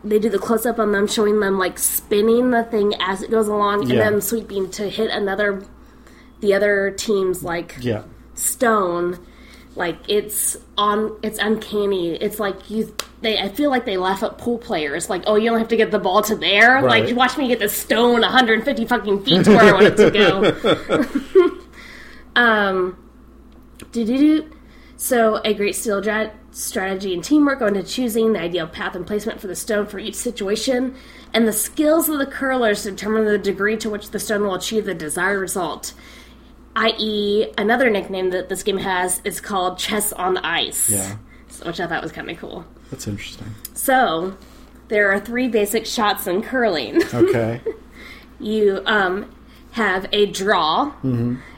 they 0.03 0.19
do 0.19 0.29
the 0.29 0.37
close 0.39 0.65
up 0.65 0.77
on 0.79 0.91
them, 0.91 1.07
showing 1.07 1.39
them 1.39 1.57
like 1.57 1.79
spinning 1.79 2.51
the 2.51 2.63
thing 2.63 2.93
as 2.99 3.21
it 3.23 3.31
goes 3.31 3.47
along, 3.47 3.81
and 3.81 3.91
Yeah. 3.91 4.09
then 4.09 4.21
sweeping 4.21 4.69
to 4.71 4.89
hit 4.89 5.09
another 5.09 5.63
the 6.41 6.53
other 6.53 6.91
team's 6.91 7.43
like 7.43 7.75
yeah. 7.79 8.03
stone 8.35 9.17
like 9.75 9.97
it's 10.07 10.55
on 10.77 11.17
it's 11.23 11.39
uncanny 11.39 12.15
it's 12.15 12.39
like 12.39 12.69
you 12.69 12.93
they 13.25 13.37
i 13.39 13.49
feel 13.49 13.69
like 13.69 13.85
they 13.85 13.97
laugh 13.97 14.21
at 14.23 14.37
pool 14.37 14.57
players 14.57 15.09
like 15.09 15.23
oh 15.27 15.35
you 15.35 15.49
only 15.49 15.59
have 15.59 15.67
to 15.67 15.75
get 15.75 15.91
the 15.91 15.99
ball 15.99 16.21
to 16.21 16.35
there 16.35 16.75
Right. 16.81 17.05
like 17.05 17.15
watch 17.15 17.37
me 17.37 17.47
get 17.47 17.59
the 17.59 17.67
stone 17.69 18.21
150 18.21 18.85
fucking 18.85 19.23
feet 19.23 19.43
to 19.45 19.49
where 19.51 19.61
i 19.65 19.71
want 19.71 19.85
it 19.87 19.97
to 19.97 20.11
go 20.11 21.59
um 22.41 22.97
so 24.97 25.41
a 25.43 25.53
great 25.53 25.75
dra- 26.01 26.31
strategy 26.51 27.13
and 27.13 27.23
teamwork 27.23 27.59
go 27.59 27.67
into 27.67 27.83
choosing 27.83 28.33
the 28.33 28.39
ideal 28.39 28.67
path 28.67 28.95
and 28.95 29.05
placement 29.05 29.41
for 29.41 29.47
the 29.47 29.55
stone 29.55 29.85
for 29.85 29.99
each 29.99 30.15
situation 30.15 30.95
and 31.33 31.47
the 31.47 31.53
skills 31.53 32.07
of 32.07 32.17
the 32.19 32.25
curlers 32.25 32.83
determine 32.83 33.25
the 33.25 33.37
degree 33.37 33.75
to 33.77 33.89
which 33.89 34.11
the 34.11 34.19
stone 34.19 34.43
will 34.43 34.55
achieve 34.55 34.85
the 34.85 34.93
desired 34.93 35.39
result 35.39 35.93
i.e., 36.77 37.47
another 37.57 37.89
nickname 37.89 38.29
that 38.31 38.49
this 38.49 38.63
game 38.63 38.77
has 38.77 39.21
is 39.23 39.39
called 39.39 39.77
Chess 39.79 40.11
on 40.11 40.37
Ice. 40.39 40.89
Yeah. 40.89 41.15
Which 41.63 41.79
I 41.79 41.87
thought 41.87 42.03
was 42.03 42.11
kind 42.11 42.29
of 42.29 42.37
cool. 42.37 42.65
That's 42.95 43.09
interesting. 43.09 43.53
So, 43.73 44.37
there 44.87 45.11
are 45.11 45.19
three 45.19 45.49
basic 45.49 45.85
shots 45.85 46.27
in 46.27 46.41
curling. 46.41 47.01
Okay. 47.13 47.59
you 48.39 48.81
um, 48.85 49.29
have 49.71 50.07
a 50.13 50.27
draw, 50.27 50.93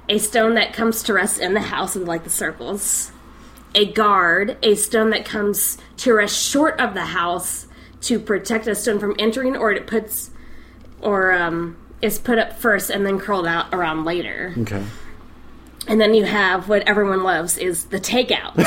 a 0.10 0.18
stone 0.18 0.56
that 0.56 0.74
comes 0.74 1.04
to 1.04 1.14
rest 1.14 1.40
in 1.40 1.54
the 1.54 1.62
house 1.62 1.96
in 1.96 2.06
like 2.06 2.24
the 2.24 2.32
circles, 2.32 3.12
a 3.76 3.86
guard, 3.86 4.58
a 4.64 4.74
stone 4.74 5.12
that 5.12 5.26
comes 5.26 5.78
to 5.98 6.14
rest 6.16 6.36
short 6.36 6.80
of 6.80 6.96
the 6.96 7.06
house 7.06 7.68
to 8.02 8.20
protect 8.20 8.66
a 8.66 8.74
stone 8.74 8.98
from 8.98 9.16
entering, 9.20 9.56
or 9.56 9.72
it 9.72 9.86
puts, 9.86 10.32
or 11.02 11.34
um, 11.34 11.78
is 12.02 12.18
put 12.18 12.40
up 12.40 12.54
first 12.54 12.90
and 12.90 13.06
then 13.06 13.20
curled 13.20 13.46
out 13.46 13.68
around 13.74 14.06
later. 14.06 14.56
okay. 14.58 14.84
And 15.88 16.02
then 16.02 16.14
you 16.14 16.26
have 16.26 16.68
what 16.68 16.84
everyone 16.84 17.24
loves 17.24 17.58
is 17.58 17.86
the 17.86 18.00
takeout. 18.00 18.58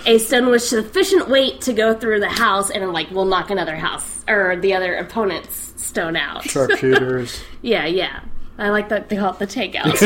a 0.06 0.18
stone 0.18 0.48
with 0.48 0.62
sufficient 0.62 1.28
weight 1.28 1.60
to 1.62 1.72
go 1.72 1.92
through 1.92 2.20
the 2.20 2.28
house 2.28 2.70
and 2.70 2.92
like 2.92 3.10
will 3.10 3.24
knock 3.24 3.50
another 3.50 3.74
house 3.74 4.24
or 4.28 4.56
the 4.56 4.74
other 4.74 4.94
opponent's 4.94 5.74
stone 5.76 6.16
out. 6.16 6.44
Sharpshooters. 6.44 7.42
Yeah, 7.62 7.86
yeah. 7.86 8.20
I 8.56 8.68
like 8.70 8.88
that 8.90 9.08
they 9.08 9.16
call 9.16 9.32
it 9.32 9.40
the 9.40 9.46
takeout. 9.46 9.96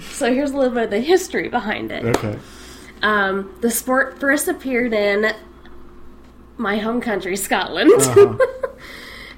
so 0.00 0.32
here's 0.32 0.50
a 0.50 0.56
little 0.56 0.74
bit 0.74 0.84
of 0.84 0.90
the 0.90 1.00
history 1.00 1.48
behind 1.48 1.90
it. 1.90 2.04
okay. 2.04 2.38
Um, 3.02 3.56
the 3.62 3.70
sport 3.70 4.20
first 4.20 4.48
appeared 4.48 4.92
in 4.92 5.32
my 6.58 6.76
home 6.76 7.00
country, 7.00 7.36
Scotland. 7.36 7.90
Uh-huh. 7.90 8.36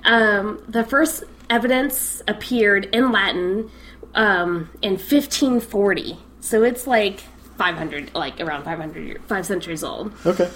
um, 0.05 0.63
the 0.69 0.85
first 0.85 1.25
evidence 1.49 2.23
appeared 2.27 2.87
in 2.87 3.13
Latin 3.13 3.71
um, 4.14 4.70
in 4.83 4.92
1540. 4.92 6.18
So 6.40 6.62
it's 6.62 6.87
like 6.87 7.20
500, 7.59 8.14
like 8.14 8.40
around 8.40 8.64
500, 8.64 9.22
five 9.24 9.46
centuries 9.46 9.83
old. 9.85 10.12
Okay. 10.27 10.50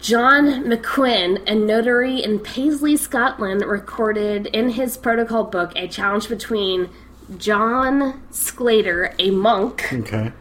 John 0.00 0.64
McQuhin, 0.64 1.48
a 1.48 1.54
notary 1.54 2.22
in 2.22 2.40
Paisley, 2.40 2.96
Scotland, 2.96 3.62
recorded 3.62 4.46
in 4.48 4.70
his 4.70 4.96
protocol 4.96 5.44
book 5.44 5.72
a 5.76 5.88
challenge 5.88 6.28
between 6.28 6.90
John 7.38 8.22
Sclater, 8.30 9.14
a 9.18 9.30
monk, 9.30 9.92
Okay. 9.92 10.32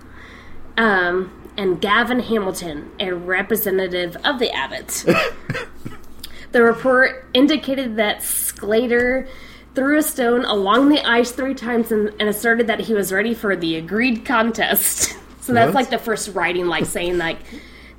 um, 0.77 1.31
and 1.57 1.79
Gavin 1.79 2.19
Hamilton, 2.19 2.91
a 2.99 3.11
representative 3.13 4.17
of 4.25 4.39
the 4.39 4.51
abbot. 4.51 5.05
the 6.51 6.61
report 6.61 7.25
indicated 7.33 7.95
that 7.97 8.21
Sclater 8.23 9.27
threw 9.75 9.97
a 9.99 10.01
stone 10.03 10.45
along 10.45 10.89
the 10.89 11.01
ice 11.07 11.31
three 11.31 11.53
times 11.53 11.91
and, 11.91 12.09
and 12.19 12.29
asserted 12.29 12.67
that 12.67 12.79
he 12.79 12.93
was 12.93 13.11
ready 13.11 13.33
for 13.33 13.55
the 13.55 13.75
agreed 13.75 14.25
contest. 14.25 15.17
So 15.41 15.53
that's 15.53 15.67
What? 15.67 15.75
like 15.75 15.89
the 15.91 15.99
first 15.99 16.33
writing, 16.33 16.65
like 16.65 16.87
saying 16.87 17.19
like 17.19 17.37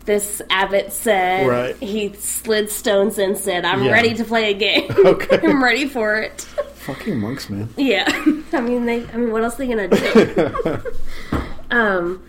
this 0.04 0.42
abbot 0.50 0.92
said 0.92 1.46
Right. 1.46 1.76
he 1.76 2.12
slid 2.14 2.70
stones 2.70 3.18
and 3.18 3.38
said, 3.38 3.64
"I'm 3.64 3.84
Yeah. 3.84 3.92
ready 3.92 4.14
to 4.14 4.24
play 4.24 4.50
a 4.50 4.54
game. 4.54 4.90
Okay. 5.06 5.38
I'm 5.46 5.62
ready 5.62 5.86
for 5.88 6.16
it." 6.16 6.40
Fucking 6.40 7.20
monks, 7.20 7.48
man. 7.48 7.68
Yeah, 7.76 8.04
I 8.52 8.60
mean, 8.60 8.86
they. 8.86 9.06
I 9.12 9.16
mean, 9.16 9.30
what 9.30 9.44
else 9.44 9.54
are 9.54 9.58
they 9.58 9.68
gonna 9.68 9.86
do? 9.86 10.92
um, 11.70 12.22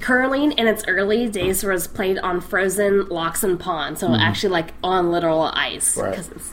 curling 0.00 0.52
in 0.52 0.66
its 0.66 0.84
early 0.86 1.28
days 1.30 1.64
was 1.64 1.86
played 1.86 2.18
on 2.18 2.42
frozen 2.42 3.08
lochs 3.08 3.42
and 3.42 3.58
ponds, 3.58 4.00
so 4.00 4.14
actually 4.14 4.50
like 4.50 4.74
on 4.84 5.10
literal 5.10 5.44
ice 5.54 5.92
Mm-hmm. 5.94 6.00
Right. 6.00 6.10
because 6.10 6.28
it's 6.32 6.52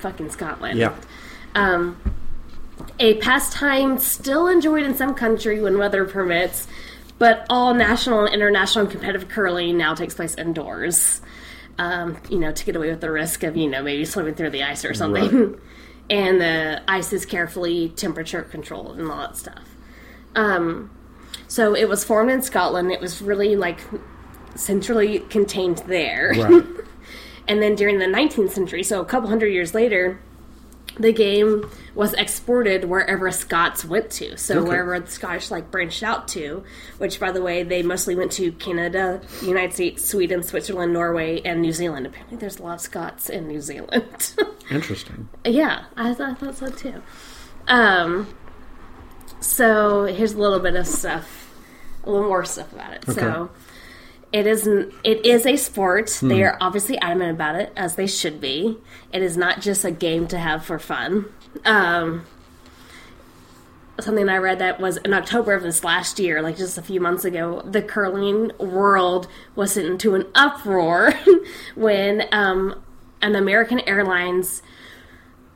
fucking 0.00 0.30
Scotland. 0.30 0.80
Yeah. 0.80 0.94
Um, 1.54 1.98
a 2.98 3.14
pastime 3.14 3.98
still 3.98 4.46
enjoyed 4.46 4.84
in 4.84 4.94
some 4.94 5.14
country 5.14 5.60
when 5.60 5.78
weather 5.78 6.04
permits, 6.04 6.66
but 7.18 7.46
all 7.50 7.74
national 7.74 8.24
and 8.24 8.34
international 8.34 8.86
competitive 8.86 9.28
curling 9.28 9.76
now 9.76 9.94
takes 9.94 10.14
place 10.14 10.34
indoors. 10.36 11.20
Um, 11.78 12.18
you 12.28 12.38
know, 12.38 12.52
to 12.52 12.64
get 12.64 12.76
away 12.76 12.90
with 12.90 13.00
the 13.00 13.10
risk 13.10 13.42
of 13.42 13.56
you 13.56 13.68
know 13.68 13.82
maybe 13.82 14.04
swimming 14.04 14.34
through 14.34 14.50
the 14.50 14.62
ice 14.62 14.84
or 14.84 14.92
something. 14.92 15.58
and 16.10 16.40
the 16.40 16.82
ice 16.88 17.12
is 17.12 17.24
carefully 17.24 17.88
temperature 17.90 18.42
controlled 18.42 18.98
and 18.98 19.10
all 19.10 19.18
that 19.18 19.36
stuff. 19.36 19.76
Um, 20.34 20.90
so 21.48 21.74
it 21.74 21.88
was 21.88 22.04
formed 22.04 22.30
in 22.30 22.42
Scotland. 22.42 22.90
It 22.90 23.00
was 23.00 23.22
really 23.22 23.56
like 23.56 23.80
centrally 24.54 25.20
contained 25.20 25.78
there. 25.86 26.34
Right. 26.36 26.64
And 27.48 27.60
then 27.60 27.74
during 27.74 27.98
the 27.98 28.06
19th 28.06 28.52
century, 28.52 28.84
so 28.84 29.00
a 29.00 29.04
couple 29.04 29.28
hundred 29.28 29.48
years 29.48 29.74
later, 29.74 30.20
the 31.00 31.12
game 31.12 31.68
was 31.94 32.12
exported 32.14 32.84
wherever 32.84 33.30
Scots 33.30 33.84
went 33.84 34.10
to. 34.12 34.36
So 34.36 34.58
Okay. 34.58 34.68
wherever 34.68 35.00
the 35.00 35.10
Scottish 35.10 35.50
like 35.50 35.70
branched 35.70 36.02
out 36.02 36.28
to, 36.28 36.62
which 36.98 37.18
by 37.18 37.32
the 37.32 37.42
way, 37.42 37.62
they 37.62 37.82
mostly 37.82 38.14
went 38.14 38.32
to 38.32 38.52
Canada, 38.52 39.20
United 39.42 39.72
States, 39.74 40.04
Sweden, 40.06 40.42
Switzerland, 40.42 40.92
Norway, 40.92 41.40
and 41.44 41.62
New 41.62 41.72
Zealand. 41.72 42.06
Apparently, 42.06 42.36
there's 42.36 42.58
a 42.58 42.62
lot 42.62 42.74
of 42.74 42.80
Scots 42.80 43.28
in 43.30 43.48
New 43.48 43.60
Zealand. 43.60 44.34
Interesting. 44.70 45.28
yeah, 45.44 45.84
I, 45.96 46.08
th- 46.14 46.20
I 46.20 46.34
thought 46.34 46.56
so 46.56 46.68
too. 46.70 47.02
Um, 47.66 48.28
so 49.40 50.04
here's 50.04 50.32
a 50.34 50.38
little 50.38 50.60
bit 50.60 50.76
of 50.76 50.86
stuff, 50.86 51.52
a 52.04 52.10
little 52.10 52.28
more 52.28 52.44
stuff 52.44 52.72
about 52.72 52.92
it. 52.94 53.04
So 53.12 53.50
it 54.32 54.46
isn't. 54.46 54.94
It 55.02 55.26
is 55.26 55.44
a 55.44 55.56
sport. 55.56 56.18
They 56.22 56.42
are 56.44 56.56
obviously 56.60 56.98
adamant 56.98 57.32
about 57.32 57.56
it, 57.56 57.72
as 57.76 57.96
they 57.96 58.06
should 58.06 58.40
be. 58.40 58.78
It 59.12 59.22
is 59.22 59.36
not 59.36 59.60
just 59.60 59.84
a 59.84 59.90
game 59.90 60.28
to 60.28 60.38
have 60.38 60.64
for 60.64 60.78
fun. 60.78 61.26
Um, 61.64 62.26
something 63.98 64.28
I 64.28 64.36
read 64.36 64.58
that 64.60 64.80
was 64.80 64.96
in 64.98 65.12
October 65.12 65.52
of 65.52 65.62
this 65.62 65.84
last 65.84 66.18
year, 66.18 66.42
like 66.42 66.56
just 66.56 66.78
a 66.78 66.82
few 66.82 67.00
months 67.00 67.24
ago, 67.24 67.62
the 67.62 67.82
curling 67.82 68.52
world 68.58 69.28
was 69.54 69.76
into 69.76 70.14
an 70.14 70.26
uproar 70.34 71.12
when 71.74 72.24
um, 72.32 72.82
an 73.22 73.34
American 73.34 73.80
Airlines 73.80 74.62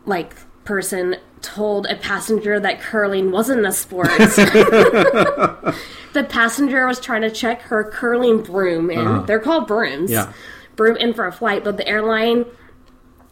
like 0.04 0.34
person 0.64 1.16
told 1.42 1.86
a 1.86 1.96
passenger 1.96 2.58
that 2.58 2.80
curling 2.80 3.30
wasn't 3.30 3.66
a 3.66 3.72
sport. 3.72 4.08
the 4.18 5.76
passenger 6.28 6.86
was 6.86 6.98
trying 6.98 7.22
to 7.22 7.30
check 7.30 7.62
her 7.62 7.84
curling 7.84 8.42
broom 8.42 8.90
in. 8.90 9.26
They're 9.26 9.40
called 9.40 9.66
brooms. 9.66 10.10
Yeah. 10.10 10.32
Broom 10.76 10.96
in 10.96 11.14
for 11.14 11.26
a 11.26 11.32
flight, 11.32 11.62
but 11.62 11.76
the 11.76 11.86
airline 11.86 12.46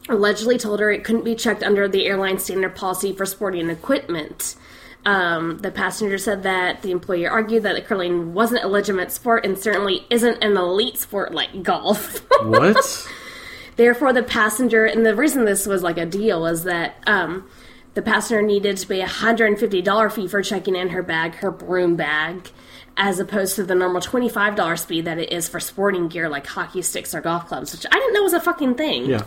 allegedly 0.08 0.58
told 0.58 0.80
her 0.80 0.90
it 0.90 1.04
couldn't 1.04 1.24
be 1.24 1.34
checked 1.34 1.62
under 1.62 1.88
the 1.88 2.06
airline 2.06 2.38
standard 2.38 2.74
policy 2.76 3.12
for 3.12 3.26
sporting 3.26 3.70
equipment. 3.70 4.56
Um, 5.04 5.58
the 5.58 5.72
passenger 5.72 6.18
said 6.18 6.44
that 6.44 6.82
the 6.82 6.92
employer 6.92 7.28
argued 7.28 7.64
that 7.64 7.74
the 7.74 7.82
curling 7.82 8.34
wasn't 8.34 8.62
a 8.62 8.68
legitimate 8.68 9.10
sport 9.10 9.44
and 9.44 9.58
certainly 9.58 10.06
isn't 10.10 10.42
an 10.44 10.56
elite 10.56 10.98
sport 10.98 11.34
like 11.34 11.62
golf. 11.62 12.24
What? 12.42 13.08
Therefore, 13.76 14.12
the 14.12 14.22
passenger, 14.22 14.84
and 14.84 15.04
the 15.04 15.14
reason 15.14 15.44
this 15.44 15.66
was 15.66 15.82
like 15.82 15.98
a 15.98 16.06
deal 16.06 16.42
was 16.42 16.64
that 16.64 16.96
um, 17.06 17.48
the 17.94 18.02
passenger 18.02 18.42
needed 18.42 18.76
to 18.78 18.86
pay 18.86 19.00
a 19.00 19.06
$150 19.06 20.12
fee 20.12 20.28
for 20.28 20.42
checking 20.42 20.76
in 20.76 20.90
her 20.90 21.02
bag, 21.02 21.36
her 21.36 21.50
broom 21.50 21.96
bag, 21.96 22.50
as 22.96 23.18
opposed 23.18 23.56
to 23.56 23.64
the 23.64 23.74
normal 23.74 24.00
$25 24.00 24.84
fee 24.84 25.00
that 25.02 25.18
it 25.18 25.32
is 25.32 25.48
for 25.48 25.60
sporting 25.60 26.08
gear 26.08 26.28
like 26.28 26.46
hockey 26.46 26.82
sticks 26.82 27.14
or 27.14 27.20
golf 27.20 27.46
clubs, 27.46 27.72
which 27.72 27.86
I 27.90 27.94
didn't 27.94 28.14
know 28.14 28.22
was 28.22 28.34
a 28.34 28.40
fucking 28.40 28.74
thing. 28.74 29.06
yeah. 29.06 29.24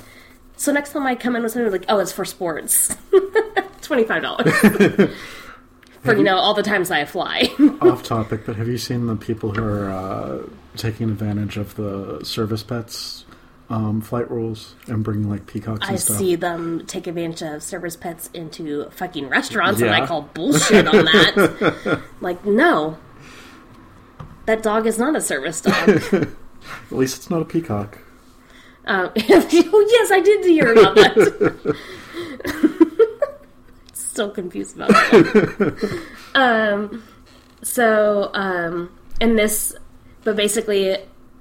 So 0.57 0.71
next 0.71 0.93
time 0.93 1.05
I 1.05 1.15
come 1.15 1.35
in 1.35 1.43
with 1.43 1.51
something 1.51 1.71
like, 1.71 1.85
oh, 1.89 1.99
it's 1.99 2.13
for 2.13 2.23
sports. 2.23 2.95
$25. 3.11 5.13
for, 6.01 6.15
you 6.15 6.23
know, 6.23 6.37
all 6.37 6.53
the 6.53 6.63
times 6.63 6.91
I 6.91 7.05
fly. 7.05 7.49
Off 7.81 8.03
topic, 8.03 8.45
but 8.45 8.55
have 8.55 8.67
you 8.67 8.77
seen 8.77 9.07
the 9.07 9.15
people 9.15 9.51
who 9.51 9.63
are 9.63 9.89
uh, 9.89 10.43
taking 10.77 11.09
advantage 11.09 11.57
of 11.57 11.75
the 11.75 12.23
service 12.23 12.63
pets 12.63 13.24
um, 13.69 14.01
flight 14.01 14.29
rules 14.29 14.75
and 14.87 15.03
bringing 15.03 15.29
like 15.29 15.47
peacocks 15.47 15.87
I 15.89 15.95
stuff? 15.95 16.17
see 16.17 16.35
them 16.35 16.85
take 16.85 17.07
advantage 17.07 17.41
of 17.41 17.63
service 17.63 17.95
pets 17.95 18.29
into 18.33 18.89
fucking 18.91 19.27
restaurants, 19.27 19.81
and 19.81 19.89
I 19.89 20.05
call 20.05 20.23
bullshit 20.33 20.87
on 20.87 21.05
that. 21.05 22.01
like, 22.21 22.45
no. 22.45 22.97
That 24.45 24.61
dog 24.61 24.85
is 24.85 24.99
not 24.99 25.15
a 25.15 25.21
service 25.21 25.61
dog. 25.61 25.89
At 26.13 26.91
least 26.91 27.17
it's 27.17 27.29
not 27.29 27.41
a 27.41 27.45
peacock. 27.45 27.97
um, 28.85 29.11
oh, 29.17 29.87
yes, 29.89 30.11
I 30.11 30.19
did 30.19 30.45
hear 30.45 30.71
about 30.71 30.95
that. 30.95 31.77
Still 33.93 34.29
confused 34.29 34.75
about 34.75 34.89
that. 34.89 36.03
um, 36.35 37.03
so, 37.63 38.29
um, 38.35 38.91
and 39.19 39.37
this, 39.37 39.75
but 40.23 40.35
basically, 40.35 40.97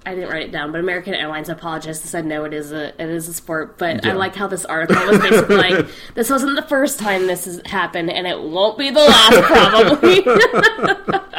I 0.06 0.14
didn't 0.14 0.28
write 0.30 0.42
it 0.42 0.52
down, 0.52 0.70
but 0.72 0.80
American 0.80 1.14
Airlines 1.14 1.48
apologized 1.48 2.02
said 2.04 2.26
no, 2.26 2.44
it 2.44 2.52
is 2.52 2.72
a 2.72 2.88
it 3.02 3.08
is 3.08 3.26
a 3.28 3.34
sport. 3.34 3.78
But 3.78 4.04
I 4.06 4.12
like 4.12 4.34
how 4.34 4.46
this 4.46 4.64
article 4.64 5.04
was 5.06 5.18
basically 5.18 5.56
like 5.56 5.86
this 6.14 6.28
wasn't 6.30 6.56
the 6.56 6.62
first 6.68 6.98
time 6.98 7.26
this 7.26 7.46
has 7.46 7.60
happened, 7.66 8.10
and 8.10 8.26
it 8.26 8.40
won't 8.40 8.76
be 8.78 8.90
the 8.90 9.00
last 9.00 9.42
probably. 9.42 10.24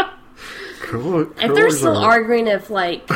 Cool. 0.82 1.22
if 1.42 1.54
they're 1.56 1.72
still 1.72 1.98
are- 1.98 2.12
arguing 2.12 2.48
if 2.48 2.70
like 2.70 3.10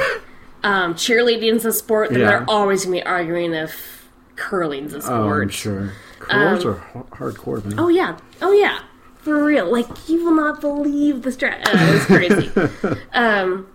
um, 0.64 0.96
cheerleading's 0.96 1.66
a 1.66 1.72
sport, 1.72 2.10
then 2.10 2.20
Yeah. 2.22 2.28
they're 2.28 2.46
always 2.50 2.84
gonna 2.84 2.98
be 2.98 3.04
arguing 3.04 3.54
if 3.54 4.10
curling's 4.36 4.94
a 4.94 4.98
Oh, 4.98 5.02
sport. 5.02 5.44
I'm 5.44 5.50
sure. 5.50 5.92
Curlers 6.20 6.66
are 6.66 6.78
h- 6.96 7.04
hardcore, 7.12 7.64
man. 7.64 7.74
Um, 7.80 7.86
Oh 7.86 7.88
yeah, 7.90 8.18
oh 8.42 8.52
yeah, 8.52 8.80
for 9.18 9.44
real. 9.44 9.72
Like 9.72 9.88
you 10.10 10.26
will 10.26 10.34
not 10.36 10.62
believe 10.62 11.22
the 11.22 11.30
strat. 11.30 11.62
Uh, 11.68 11.72
it's 11.96 12.06
crazy. 12.06 13.00
um, 13.14 13.68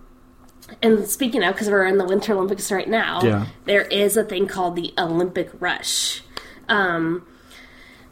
and 0.81 1.07
speaking 1.07 1.43
of, 1.43 1.53
because 1.53 1.69
we're 1.69 1.85
in 1.85 1.97
the 1.97 2.05
Winter 2.05 2.33
Olympics 2.33 2.71
right 2.71 2.87
now, 2.89 3.21
Yeah. 3.23 3.45
there 3.65 3.81
is 3.83 4.17
a 4.17 4.23
thing 4.23 4.47
called 4.47 4.75
the 4.75 4.93
Olympic 4.97 5.49
Rush. 5.59 6.23
Um, 6.69 7.25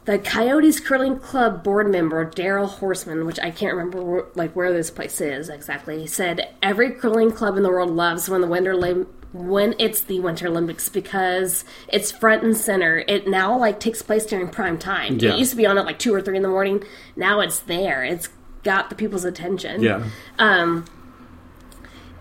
the 0.04 0.18
Coyotes 0.18 0.80
Curling 0.80 1.18
Club 1.18 1.64
board 1.64 1.90
member 1.90 2.24
Daryl 2.30 2.68
Horseman, 2.68 3.24
which 3.26 3.40
I 3.40 3.50
can't 3.50 3.72
remember 3.74 4.02
where, 4.02 4.24
like 4.34 4.52
where 4.54 4.72
this 4.72 4.90
place 4.90 5.20
is 5.20 5.48
exactly, 5.48 6.00
he 6.00 6.06
said 6.06 6.48
every 6.62 6.90
curling 6.90 7.32
club 7.32 7.56
in 7.56 7.62
the 7.62 7.70
world 7.70 7.90
loves 7.90 8.28
when 8.28 8.40
the 8.42 8.46
winter 8.46 8.76
Lim- 8.76 9.06
when 9.32 9.74
it's 9.80 10.02
the 10.02 10.20
Winter 10.20 10.46
Olympics 10.46 10.88
because 10.88 11.64
it's 11.88 12.12
front 12.12 12.44
and 12.44 12.56
center. 12.56 13.02
It 13.08 13.26
now 13.26 13.58
like 13.58 13.80
takes 13.80 14.00
place 14.02 14.24
during 14.26 14.46
prime 14.48 14.78
time. 14.78 15.18
Yeah. 15.18 15.32
It 15.32 15.38
used 15.38 15.50
to 15.50 15.56
be 15.56 15.66
on 15.66 15.76
at 15.76 15.86
like 15.86 15.98
two 15.98 16.14
or 16.14 16.20
three 16.22 16.36
in 16.36 16.42
the 16.44 16.48
morning. 16.48 16.84
Now 17.16 17.40
it's 17.40 17.58
there. 17.58 18.04
It's 18.04 18.28
got 18.62 18.90
the 18.90 18.94
people's 18.94 19.24
attention. 19.24 19.82
Yeah. 19.82 20.04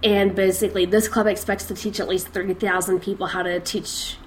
And 0.04 0.36
basically, 0.36 0.86
this 0.86 1.08
club 1.08 1.28
expects 1.28 1.66
to 1.66 1.74
teach 1.74 2.00
at 2.00 2.08
least 2.10 2.28
3000 2.30 3.00
people 3.00 3.28
how 3.28 3.44
to 3.44 3.60
teach. 3.60 4.18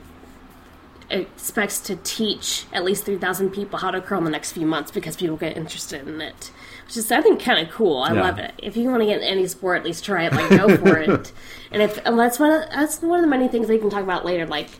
Expects 1.08 1.78
to 1.80 1.94
teach 1.96 2.64
at 2.72 2.82
least 2.82 3.04
3,000 3.04 3.50
people 3.50 3.78
how 3.78 3.92
to 3.92 4.00
curl 4.00 4.18
in 4.18 4.24
the 4.24 4.30
next 4.30 4.52
few 4.52 4.66
months 4.66 4.90
because 4.90 5.14
people 5.16 5.36
get 5.36 5.56
interested 5.56 6.06
in 6.08 6.20
it. 6.20 6.50
Which 6.86 6.96
is, 6.96 7.12
I 7.12 7.20
think, 7.20 7.40
kind 7.40 7.64
of 7.64 7.72
cool. 7.72 8.02
I 8.02 8.12
Yeah. 8.12 8.22
love 8.22 8.38
it. 8.40 8.54
If 8.58 8.76
you 8.76 8.88
want 8.88 9.02
to 9.02 9.06
get 9.06 9.18
in 9.18 9.22
any 9.24 9.46
sport, 9.46 9.78
at 9.78 9.84
least 9.84 10.04
try 10.04 10.24
it. 10.26 10.32
Like, 10.32 10.48
go 10.50 10.76
for 10.78 10.96
it. 10.96 11.32
And 11.70 11.80
if 11.82 12.04
and 12.04 12.18
that's 12.18 12.40
one 12.40 12.50
of, 12.50 12.68
that's 12.70 13.00
one 13.02 13.18
of 13.18 13.22
the 13.22 13.28
many 13.30 13.46
things 13.46 13.68
we 13.68 13.78
can 13.78 13.90
talk 13.90 14.02
about 14.02 14.24
later. 14.24 14.46
Like, 14.46 14.70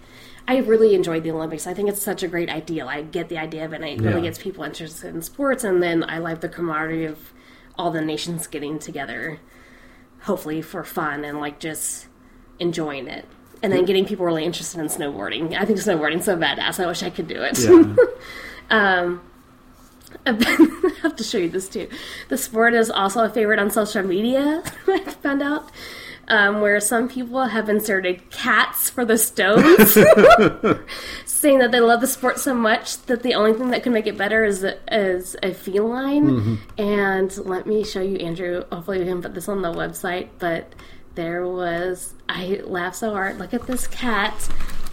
I 0.48 0.58
really 0.58 0.94
enjoyed 0.96 1.22
the 1.22 1.30
Olympics. 1.30 1.66
I 1.66 1.74
think 1.74 1.88
it's 1.88 2.02
such 2.02 2.22
a 2.24 2.28
great 2.28 2.48
idea. 2.50 2.86
I 2.86 3.02
get 3.02 3.28
the 3.28 3.38
idea 3.38 3.64
of 3.64 3.72
it. 3.72 3.82
And 3.82 3.84
it 3.84 4.00
really 4.00 4.22
gets 4.22 4.38
people 4.38 4.64
interested 4.64 5.14
in 5.14 5.22
sports. 5.22 5.62
And 5.62 5.80
then 5.82 6.02
I 6.08 6.18
like 6.18 6.40
the 6.40 6.48
camaraderie 6.48 7.04
of 7.04 7.32
all 7.78 7.90
the 7.92 8.00
nations 8.00 8.46
getting 8.48 8.78
together. 8.80 9.38
Hopefully 10.26 10.60
for 10.60 10.82
fun 10.82 11.24
and 11.24 11.38
like 11.40 11.60
just 11.60 12.08
enjoying 12.58 13.06
it. 13.06 13.24
And 13.62 13.72
then 13.72 13.84
getting 13.84 14.04
people 14.04 14.26
really 14.26 14.44
interested 14.44 14.80
in 14.80 14.86
snowboarding. 14.86 15.56
I 15.58 15.64
think 15.64 15.78
snowboarding's 15.78 16.26
so 16.26 16.36
badass. 16.36 16.82
I 16.82 16.86
wish 16.86 17.02
I 17.02 17.10
could 17.10 17.28
do 17.28 17.42
it. 17.42 17.58
Yeah. 17.58 17.94
Um, 18.68 19.20
I 20.26 20.92
have 21.02 21.14
to 21.14 21.22
show 21.22 21.38
you 21.38 21.48
this 21.48 21.68
too. 21.68 21.88
The 22.30 22.36
sport 22.36 22.74
is 22.74 22.90
also 22.90 23.24
a 23.24 23.30
favorite 23.30 23.60
on 23.60 23.70
social 23.70 24.02
media. 24.02 24.64
I 24.88 24.98
found 24.98 25.40
out 25.40 25.70
um, 26.28 26.60
where 26.60 26.80
some 26.80 27.08
people 27.08 27.44
have 27.44 27.68
inserted 27.68 28.30
cats 28.30 28.90
for 28.90 29.04
the 29.04 29.16
stones, 29.18 29.92
saying 31.24 31.58
that 31.58 31.70
they 31.72 31.80
love 31.80 32.00
the 32.00 32.06
sport 32.06 32.38
so 32.38 32.54
much 32.54 32.96
that 33.06 33.22
the 33.22 33.34
only 33.34 33.52
thing 33.52 33.70
that 33.70 33.82
can 33.82 33.92
make 33.92 34.06
it 34.06 34.16
better 34.18 34.44
is 34.44 34.64
a, 34.64 34.76
is 34.92 35.36
a 35.42 35.52
feline. 35.54 36.58
And 36.78 37.36
let 37.46 37.66
me 37.66 37.84
show 37.84 38.00
you, 38.02 38.16
Andrew. 38.16 38.64
Hopefully, 38.72 38.98
we 39.00 39.04
can 39.04 39.22
put 39.22 39.34
this 39.34 39.48
on 39.48 39.62
the 39.62 39.72
website. 39.72 40.28
But 40.38 40.74
there 41.14 41.46
was 41.46 42.14
I 42.28 42.60
laughed 42.64 42.96
so 42.96 43.10
hard. 43.12 43.38
Look 43.38 43.54
at 43.54 43.66
this 43.66 43.86
cat 43.86 44.48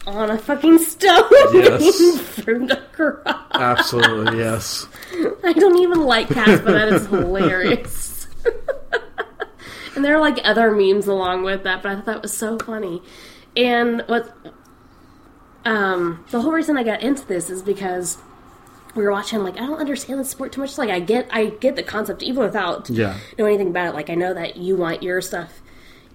on 0.06 0.30
a 0.30 0.38
fucking 0.38 0.80
stone 0.80 1.24
Yes. 1.54 2.20
thrown 2.36 2.70
across. 2.70 3.26
Absolutely, 3.54 4.38
yes. 4.40 4.86
I 5.44 5.54
don't 5.54 5.80
even 5.80 6.02
like 6.04 6.28
cats, 6.30 6.62
but 6.62 6.72
that 6.74 6.90
is 6.90 7.08
hilarious. 7.08 8.13
And 9.96 10.04
there 10.04 10.16
are 10.16 10.20
like 10.22 10.40
other 10.44 10.72
memes 10.72 11.08
along 11.08 11.44
with 11.44 11.64
that, 11.64 11.82
but 11.84 11.92
I 11.92 11.96
thought 11.96 12.06
that 12.06 12.22
was 12.22 12.36
so 12.36 12.58
funny. 12.58 13.02
And 13.56 14.02
what 14.08 14.36
um 15.66 16.24
the 16.32 16.42
whole 16.42 16.52
reason 16.52 16.78
I 16.78 16.84
got 16.84 17.02
into 17.02 17.26
this 17.26 17.50
is 17.50 17.62
because 17.62 18.18
we 18.96 19.04
were 19.04 19.12
watching 19.12 19.44
like 19.44 19.56
I 19.56 19.66
don't 19.66 19.80
understand 19.80 20.20
the 20.20 20.26
sport 20.26 20.52
too 20.52 20.62
much. 20.62 20.78
Like 20.78 20.90
I 20.90 21.00
get 21.00 21.28
I 21.32 21.46
get 21.48 21.76
the 21.76 21.84
concept 21.84 22.22
even 22.24 22.44
without 22.44 22.90
Yeah. 22.90 23.18
knowing 23.38 23.54
anything 23.56 23.70
about 23.70 23.88
it. 23.90 23.96
Like 23.96 24.10
I 24.10 24.16
know 24.16 24.34
that 24.34 24.58
you 24.58 24.76
want 24.76 25.02
your 25.04 25.22
stuff 25.22 25.62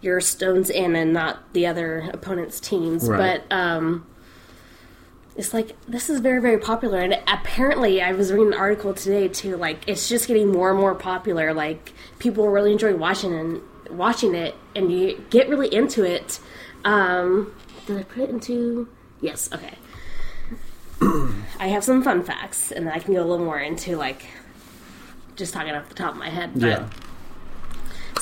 your 0.01 0.21
stones 0.21 0.71
in 0.71 0.95
and 0.95 1.13
not 1.13 1.53
the 1.55 1.67
other 1.67 2.09
opponent's 2.13 2.61
teams. 2.61 3.09
Right. 3.09 3.43
But 3.49 3.55
um 3.57 4.07
it's 5.39 5.55
like 5.55 5.75
this 5.87 6.11
is 6.11 6.21
very 6.21 6.41
very 6.43 6.59
popular. 6.59 6.99
And 6.99 7.15
apparently 7.27 8.03
i 8.03 8.13
was 8.13 8.31
reading 8.33 8.49
an 8.49 8.55
article 8.55 8.93
today 8.93 9.29
too 9.29 9.57
like 9.57 9.89
it's 9.89 10.09
just 10.09 10.27
getting 10.29 10.53
more 10.53 10.71
and 10.71 10.79
more 10.79 10.95
popular. 10.95 11.55
Like 11.55 11.93
people 12.19 12.49
really 12.49 12.73
enjoy 12.73 12.95
watching 12.95 13.33
and 13.33 13.63
watching 13.89 14.35
it 14.35 14.55
and 14.77 14.93
you 14.93 15.25
get 15.31 15.49
really 15.49 15.73
into 15.73 16.05
it. 16.05 16.41
Um 16.85 17.55
did 17.87 17.99
i 17.99 18.03
put 18.03 18.25
it 18.25 18.31
into 18.31 18.89
yes 19.21 19.49
okay. 19.53 19.75
I 21.61 21.69
have 21.69 21.85
some 21.85 22.03
fun 22.03 22.23
facts 22.25 22.73
and 22.73 22.89
i 22.89 22.99
can 22.99 23.15
go 23.15 23.23
a 23.23 23.25
little 23.25 23.45
more 23.45 23.59
into 23.59 23.97
like 23.97 24.27
just 25.37 25.55
talking 25.55 25.73
off 25.73 25.89
the 25.89 25.95
top 25.95 26.13
of 26.13 26.19
my 26.19 26.29
head 26.29 26.51
but 26.55 26.67
Yeah. 26.67 26.89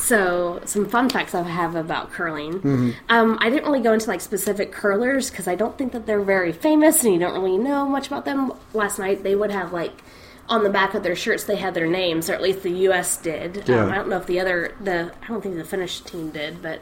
So, 0.06 0.60
some 0.64 0.88
fun 0.88 1.10
facts 1.10 1.34
I 1.34 1.42
have 1.42 1.74
about 1.74 2.12
curling. 2.12 2.60
Um, 3.08 3.38
I 3.40 3.50
didn't 3.50 3.64
really 3.64 3.80
go 3.80 3.92
into 3.92 4.06
like 4.08 4.20
specific 4.20 4.70
curlers 4.70 5.30
because 5.30 5.48
I 5.48 5.56
don't 5.56 5.76
think 5.76 5.92
that 5.92 6.06
they're 6.06 6.22
very 6.22 6.52
famous, 6.52 7.02
and 7.02 7.12
you 7.12 7.18
don't 7.18 7.34
really 7.34 7.58
know 7.58 7.88
much 7.88 8.06
about 8.06 8.24
them. 8.24 8.52
Last 8.72 9.00
night, 9.00 9.24
they 9.24 9.34
would 9.34 9.50
have 9.50 9.72
like 9.72 10.02
on 10.48 10.62
the 10.62 10.70
back 10.70 10.94
of 10.94 11.02
their 11.02 11.16
shirts 11.16 11.42
they 11.42 11.56
had 11.56 11.74
their 11.74 11.88
names, 11.88 12.30
or 12.30 12.34
at 12.34 12.40
least 12.40 12.62
the 12.62 12.70
U.S. 12.70 13.16
did. 13.16 13.64
Yeah. 13.66 13.82
Um, 13.82 13.90
I 13.90 13.96
don't 13.96 14.08
know 14.08 14.18
if 14.18 14.26
the 14.26 14.38
other 14.38 14.76
the 14.80 15.12
I 15.22 15.26
don't 15.26 15.42
think 15.42 15.56
the 15.56 15.64
Finnish 15.64 16.00
team 16.02 16.30
did, 16.30 16.62
but 16.62 16.80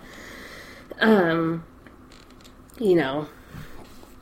um, 1.00 1.64
you 2.78 2.94
know, 2.94 3.26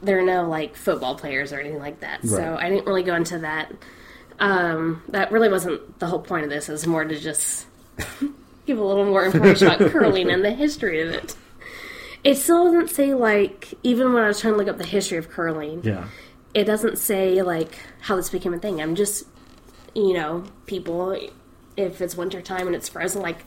there 0.01 0.21
are 0.21 0.25
no 0.25 0.49
like 0.49 0.77
football 0.77 1.17
players 1.17 1.53
or 1.53 1.59
anything 1.59 1.81
like 1.81 2.01
that. 2.01 2.25
So 2.25 2.57
I 2.57 2.69
didn't 2.69 2.87
really 2.87 3.03
go 3.03 3.17
into 3.17 3.41
that. 3.41 3.73
Um, 4.39 5.03
that 5.09 5.33
really 5.33 5.49
wasn't 5.49 5.99
the 5.99 6.07
whole 6.07 6.21
point 6.21 6.45
of 6.45 6.51
this. 6.51 6.69
It 6.69 6.73
was 6.73 6.87
more 6.87 7.05
to 7.05 7.19
just 7.19 7.67
give 8.67 8.79
a 8.79 8.85
little 8.85 9.05
more 9.05 9.25
information 9.25 9.69
about 9.69 9.91
curling 9.91 10.31
and 10.31 10.45
the 10.45 10.53
history 10.53 11.01
of 11.03 11.09
it. 11.11 11.37
It 12.25 12.37
still 12.37 12.65
doesn't 12.67 12.91
say 12.91 13.15
like 13.15 13.75
even 13.83 14.13
when 14.13 14.23
I 14.23 14.29
was 14.29 14.41
trying 14.41 14.55
to 14.55 14.59
look 14.59 14.69
up 14.69 14.79
the 14.79 14.87
history 14.87 15.19
of 15.19 15.29
curling, 15.29 15.83
Yeah. 15.83 16.05
it 16.55 16.65
doesn't 16.65 16.99
say 16.99 17.43
like 17.43 17.77
how 18.01 18.17
this 18.17 18.31
became 18.31 18.55
a 18.55 18.59
thing. 18.59 18.81
I'm 18.81 18.95
just 18.95 19.27
you 19.95 20.15
know, 20.15 20.45
people 20.67 21.19
if 21.77 22.01
it's 22.01 22.17
winter 22.17 22.41
time 22.41 22.67
and 22.67 22.77
it's 22.77 22.89
frozen 22.89 23.23
like 23.23 23.45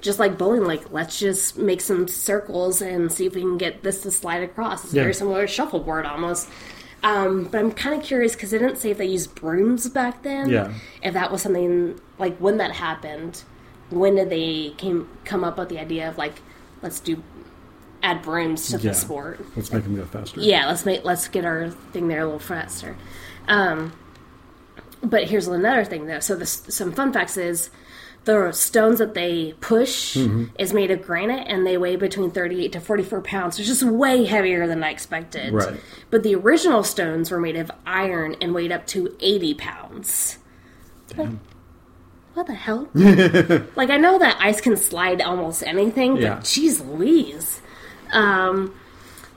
just 0.00 0.18
like 0.18 0.36
bowling, 0.36 0.64
like 0.64 0.90
let's 0.92 1.18
just 1.18 1.56
make 1.58 1.80
some 1.80 2.08
circles 2.08 2.82
and 2.82 3.10
see 3.12 3.26
if 3.26 3.34
we 3.34 3.40
can 3.40 3.56
get 3.58 3.82
this 3.82 4.02
to 4.02 4.10
slide 4.10 4.42
across. 4.42 4.84
It's 4.84 4.94
Yeah. 4.94 5.02
very 5.02 5.14
similar 5.14 5.42
to 5.42 5.46
shuffleboard 5.46 6.04
almost. 6.06 6.48
Um, 7.02 7.44
but 7.44 7.58
I'm 7.60 7.70
kind 7.72 7.98
of 7.98 8.02
curious 8.06 8.34
because 8.34 8.52
it 8.54 8.58
didn't 8.60 8.76
say 8.78 8.90
if 8.90 8.98
they 8.98 9.04
used 9.06 9.34
brooms 9.34 9.88
back 9.90 10.22
then. 10.22 10.48
Yeah. 10.48 10.72
If 11.02 11.12
that 11.14 11.30
was 11.30 11.42
something 11.42 12.00
like 12.18 12.36
when 12.38 12.56
that 12.58 12.72
happened, 12.72 13.42
when 13.90 14.16
did 14.16 14.30
they 14.30 14.74
came 14.76 15.08
come 15.24 15.44
up 15.44 15.58
with 15.58 15.68
the 15.68 15.78
idea 15.78 16.08
of 16.08 16.18
like 16.18 16.40
let's 16.82 17.00
do 17.00 17.22
add 18.02 18.22
brooms 18.22 18.68
to 18.68 18.76
Yeah. 18.78 18.90
the 18.90 18.94
sport? 18.94 19.40
Let's 19.56 19.72
make 19.72 19.84
them 19.84 19.96
go 19.96 20.04
faster. 20.04 20.40
Yeah, 20.40 20.66
let's 20.66 20.84
make 20.84 21.04
let's 21.04 21.28
get 21.28 21.44
our 21.44 21.70
thing 21.70 22.08
there 22.08 22.20
a 22.20 22.24
little 22.24 22.38
faster. 22.38 22.96
Um, 23.48 23.92
but 25.02 25.24
here's 25.24 25.46
another 25.48 25.84
thing 25.84 26.06
though. 26.06 26.20
So 26.20 26.34
this, 26.34 26.62
some 26.68 26.92
fun 26.92 27.12
facts 27.12 27.36
is 27.36 27.70
the 28.24 28.52
stones 28.52 28.98
that 29.00 29.12
they 29.12 29.52
push 29.60 30.16
Mm-hmm. 30.16 30.44
is 30.58 30.72
made 30.72 30.90
of 30.90 31.02
granite 31.02 31.46
and 31.46 31.66
they 31.66 31.76
weigh 31.76 31.96
between 31.96 32.30
38 32.30 32.72
to 32.72 32.80
44 32.80 33.20
pounds. 33.20 33.58
which 33.58 33.68
is 33.68 33.84
way 33.84 34.24
heavier 34.24 34.66
than 34.66 34.82
I 34.82 34.90
expected. 34.90 35.52
Right. 35.52 35.78
But 36.10 36.22
the 36.22 36.34
original 36.34 36.82
stones 36.84 37.30
were 37.30 37.38
made 37.40 37.56
of 37.56 37.70
iron 37.86 38.36
and 38.40 38.54
weighed 38.54 38.72
up 38.72 38.86
to 38.88 39.14
80 39.20 39.54
pounds. 39.54 40.38
Damn. 41.08 41.40
What 42.34 42.46
the 42.46 42.54
hell? 42.54 42.88
like 43.76 43.90
I 43.90 43.96
know 43.96 44.18
that 44.18 44.36
ice 44.40 44.60
can 44.60 44.76
slide 44.76 45.20
almost 45.22 45.62
anything, 45.62 46.14
but 46.14 46.22
Yeah. 46.22 46.36
jeez 46.38 46.84
Louise. 46.86 47.60
Um, 48.12 48.74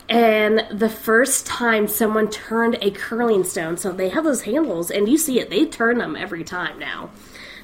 and 0.10 0.66
the 0.72 0.90
first 0.90 1.46
time 1.46 1.88
someone 1.88 2.30
turned 2.30 2.78
a 2.82 2.92
curling 2.92 3.44
stone, 3.44 3.78
so 3.78 3.92
they 3.92 4.10
have 4.10 4.24
those 4.24 4.44
handles, 4.44 4.90
and 4.90 5.10
you 5.10 5.18
see 5.18 5.40
it, 5.40 5.50
they 5.50 5.66
turn 5.66 5.98
them 5.98 6.16
every 6.16 6.44
time 6.44 6.80
now. 6.80 7.10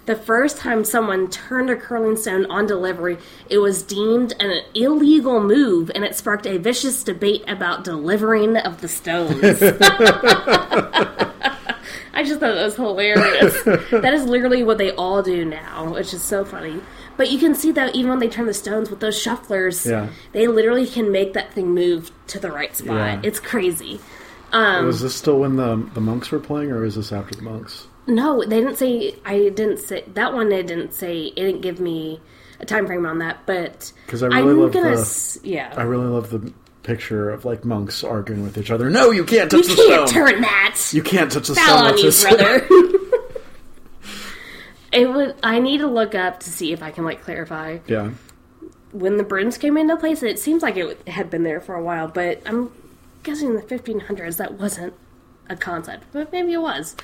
The 0.05 0.15
first 0.17 0.57
time 0.57 0.83
someone 0.83 1.29
turned 1.29 1.69
a 1.69 1.77
curling 1.77 2.17
stone 2.17 2.45
on 2.51 2.67
delivery, 2.67 3.17
it 3.49 3.59
was 3.59 3.81
deemed 3.83 4.33
an 4.41 4.59
illegal 4.73 5.39
move, 5.41 5.89
and 5.95 6.03
it 6.03 6.15
sparked 6.15 6.45
a 6.45 6.57
vicious 6.57 7.03
debate 7.05 7.45
about 7.47 7.85
delivering 7.85 8.57
of 8.57 8.81
the 8.81 8.89
stones. 8.89 9.39
I 12.13 12.23
just 12.23 12.39
thought 12.39 12.53
that 12.55 12.63
was 12.65 12.75
hilarious. 12.75 13.63
that 13.91 14.13
is 14.13 14.25
literally 14.25 14.63
what 14.63 14.77
they 14.77 14.91
all 14.91 15.21
do 15.23 15.43
now, 15.45 15.93
which 15.93 16.13
is 16.13 16.21
so 16.21 16.45
funny. 16.45 16.79
But 17.17 17.29
you 17.31 17.37
can 17.39 17.55
see 17.55 17.71
that 17.71 17.95
even 17.95 18.09
when 18.11 18.19
they 18.19 18.29
turn 18.29 18.45
the 18.45 18.53
stones 18.53 18.89
with 18.89 18.99
those 18.99 19.15
shufflers, 19.21 19.89
Yeah. 19.89 20.09
they 20.31 20.47
literally 20.47 20.85
can 20.87 21.11
make 21.11 21.33
that 21.33 21.53
thing 21.53 21.73
move 21.73 22.11
to 22.27 22.39
the 22.39 22.51
right 22.51 22.75
spot. 22.75 22.95
Yeah. 22.95 23.19
It's 23.23 23.39
crazy. 23.39 23.99
Um, 24.51 24.85
was 24.85 25.01
this 25.01 25.15
still 25.15 25.39
when 25.39 25.55
the 25.55 25.75
the 25.95 26.01
monks 26.01 26.29
were 26.31 26.39
playing, 26.39 26.71
or 26.71 26.85
is 26.85 26.95
this 26.95 27.11
after 27.11 27.33
the 27.35 27.41
monks? 27.41 27.87
No, 28.05 28.43
they 28.43 28.59
didn't 28.61 28.75
say. 28.77 29.15
I 29.25 29.49
didn't 29.49 29.79
say 29.79 30.03
that 30.13 30.33
one. 30.33 30.49
They 30.49 30.61
didn't 30.61 30.93
say. 30.93 31.23
It 31.27 31.35
didn't 31.35 31.61
give 31.61 31.79
me 31.79 32.19
a 32.59 32.65
time 32.65 32.85
frame 32.85 33.05
on 33.07 33.17
that. 33.19 33.39
But 33.47 33.91
'Cause 34.07 34.21
I 34.21 34.27
really 34.27 34.51
I'm 34.51 34.59
love 34.59 34.71
gonna. 34.73 34.95
the- 34.97 35.39
yeah, 35.43 35.73
I 35.75 35.81
really 35.83 36.05
love 36.05 36.29
the 36.29 36.53
picture 36.83 37.29
of 37.29 37.45
like 37.45 37.65
monks 37.65 38.03
arguing 38.03 38.43
with 38.43 38.57
each 38.57 38.69
other. 38.69 38.89
No, 38.89 39.09
you 39.11 39.23
can't 39.23 39.51
you 39.51 39.61
touch 39.61 39.67
the 39.67 39.73
stone. 39.73 39.87
You 39.89 39.95
can't 39.95 40.09
stone. 40.09 40.27
turn 40.27 40.41
that. 40.41 40.89
You 40.91 41.03
can't 41.03 41.31
touch 41.31 41.47
the 41.47 41.55
Foul 41.55 41.65
stone. 41.65 41.77
on 41.77 41.83
That's 41.85 41.97
you, 41.99 42.09
just- 42.09 42.27
brother. 42.27 42.67
it 44.91 45.09
would. 45.13 45.35
I 45.41 45.59
need 45.59 45.79
to 45.79 45.87
look 45.87 46.13
up 46.13 46.41
to 46.41 46.49
see 46.49 46.71
if 46.73 46.83
I 46.83 46.91
can 46.91 47.05
like 47.05 47.23
clarify 47.23 47.79
yeah. 47.87 48.11
when 48.91 49.17
the 49.17 49.23
brooms 49.23 49.57
came 49.57 49.77
into 49.77 49.97
place. 49.97 50.21
It 50.21 50.39
seems 50.39 50.61
like 50.61 50.77
it 50.77 51.07
had 51.07 51.29
been 51.29 51.43
there 51.43 51.61
for 51.61 51.75
a 51.75 51.83
while, 51.83 52.07
but 52.07 52.41
I'm 52.45 52.71
guessing 53.23 53.49
in 53.49 53.55
the 53.55 53.61
1500s 53.61 54.37
that 54.37 54.53
wasn't 54.55 54.93
a 55.49 55.55
concept, 55.55 56.05
but 56.11 56.31
maybe 56.31 56.53
it 56.53 56.61
was. 56.61 56.95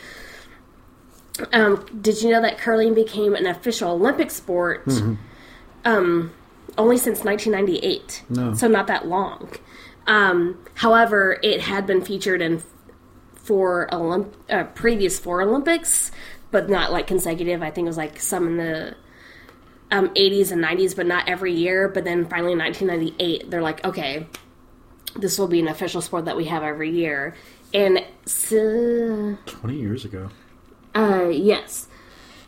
Um, 1.54 1.86
did 2.02 2.22
you 2.22 2.32
know 2.32 2.42
that 2.42 2.58
curling 2.58 2.94
became 2.94 3.34
an 3.34 3.46
official 3.46 3.92
Olympic 3.92 4.30
sport 4.30 4.86
um, 5.86 6.34
only 6.78 6.98
since 6.98 7.24
1998? 7.24 8.24
No. 8.30 8.54
So 8.54 8.68
not 8.68 8.88
that 8.88 9.08
long. 9.08 9.50
Um, 10.08 10.64
however, 10.76 11.40
it 11.44 11.62
had 11.62 11.86
been 11.86 12.04
featured 12.04 12.42
in 12.42 12.64
four 13.36 13.88
Olymp- 13.92 14.34
uh, 14.50 14.64
previous 14.66 15.20
four 15.20 15.42
Olympics, 15.42 16.12
but 16.52 16.70
not 16.70 16.92
like 16.92 17.08
consecutive. 17.08 17.62
I 17.62 17.72
think 17.72 17.86
it 17.86 17.90
was 17.90 17.98
like 17.98 18.20
some 18.20 18.48
in 18.48 18.58
the 18.58 18.96
um, 19.92 20.10
80s 20.10 20.52
and 20.52 20.64
90s, 20.64 20.96
but 20.96 21.06
not 21.06 21.28
every 21.28 21.54
year. 21.54 21.88
But 21.90 22.06
then 22.06 22.26
finally 22.28 22.54
in 22.54 22.60
1998, 22.60 23.50
they're 23.52 23.62
like, 23.62 23.84
okay, 23.86 24.28
this 25.16 25.38
will 25.38 25.48
be 25.48 25.60
an 25.60 25.68
official 25.68 26.02
sport 26.02 26.26
that 26.26 26.38
we 26.38 26.46
have 26.46 26.64
every 26.64 26.90
year. 26.92 27.36
And 27.74 28.04
so, 28.26 29.38
Twenty 29.46 29.78
years 29.80 30.06
ago. 30.06 30.30
uh, 30.96 31.28
yes. 31.32 31.88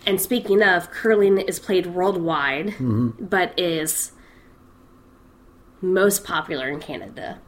And 0.05 0.19
speaking 0.19 0.63
of, 0.63 0.89
curling 0.91 1.37
is 1.39 1.59
played 1.59 1.87
worldwide, 1.87 2.73
but 3.19 3.57
is 3.59 4.11
most 5.81 6.23
popular 6.23 6.67
in 6.67 6.79
Canada. 6.79 7.39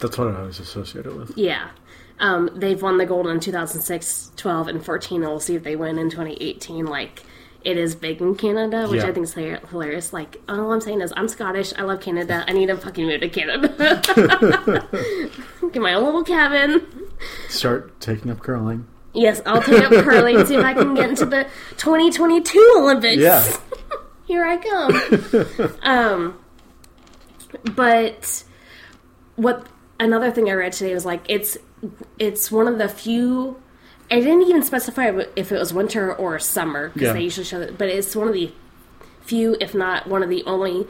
That's 0.00 0.18
what 0.18 0.28
I 0.34 0.42
was 0.42 0.58
associated 0.58 1.14
with. 1.16 1.36
Yeah. 1.36 1.70
Um, 2.18 2.50
they've 2.54 2.80
won 2.80 2.98
the 2.98 3.06
gold 3.06 3.26
in 3.26 3.40
2006, 3.40 4.32
12, 4.36 4.68
and 4.68 4.84
14, 4.84 5.22
and 5.22 5.30
we'll 5.30 5.40
see 5.40 5.54
if 5.54 5.62
they 5.64 5.76
win 5.76 5.98
in 5.98 6.10
2018. 6.10 6.86
Like, 6.86 7.22
it 7.64 7.76
is 7.76 7.94
big 7.94 8.20
in 8.20 8.34
Canada, 8.34 8.88
which 8.88 9.02
Yeah. 9.02 9.08
I 9.08 9.12
think 9.12 9.24
is 9.24 9.34
hilarious. 9.34 10.12
Like, 10.12 10.40
all 10.48 10.72
I'm 10.72 10.80
saying 10.80 11.00
is, 11.00 11.12
I'm 11.16 11.28
Scottish. 11.28 11.72
I 11.78 11.82
love 11.82 12.00
Canada. 12.00 12.44
I 12.48 12.52
need 12.52 12.66
to 12.66 12.76
fucking 12.76 13.06
move 13.06 13.20
to 13.20 13.28
Canada. 13.28 13.68
Get 15.72 15.82
my 15.82 15.94
own 15.94 16.04
little 16.04 16.24
cabin. 16.24 16.86
Start 17.48 18.00
taking 18.00 18.30
up 18.30 18.40
curling. 18.40 18.86
Yes, 19.14 19.42
I'll 19.44 19.62
take 19.62 19.82
up 19.82 19.92
curling 20.04 20.36
and 20.36 20.48
see 20.48 20.54
if 20.56 20.64
I 20.64 20.72
can 20.74 20.94
get 20.94 21.10
into 21.10 21.26
the 21.26 21.44
2022 21.76 22.74
Olympics. 22.78 23.20
Yeah. 23.22 23.44
Here 24.26 24.44
I 24.44 24.56
come. 24.56 25.76
um, 25.82 26.38
but 27.74 28.44
what 29.36 29.66
another 30.00 30.30
thing 30.30 30.48
I 30.48 30.52
read 30.54 30.72
today 30.72 30.94
was 30.94 31.04
like 31.04 31.22
it's 31.28 31.58
it's 32.18 32.50
one 32.50 32.68
of 32.68 32.78
the 32.78 32.88
few. 32.88 33.60
I 34.10 34.20
didn't 34.20 34.42
even 34.42 34.62
specify 34.62 35.10
if 35.36 35.52
it 35.52 35.58
was 35.58 35.72
winter 35.72 36.14
or 36.14 36.38
summer 36.38 36.88
because 36.88 37.08
Yeah. 37.08 37.12
they 37.14 37.22
usually 37.22 37.44
show 37.44 37.60
it, 37.60 37.78
but 37.78 37.88
it's 37.88 38.14
one 38.14 38.28
of 38.28 38.34
the 38.34 38.52
few, 39.22 39.56
if 39.60 39.74
not 39.74 40.06
one 40.06 40.22
of 40.22 40.28
the 40.28 40.42
only 40.44 40.86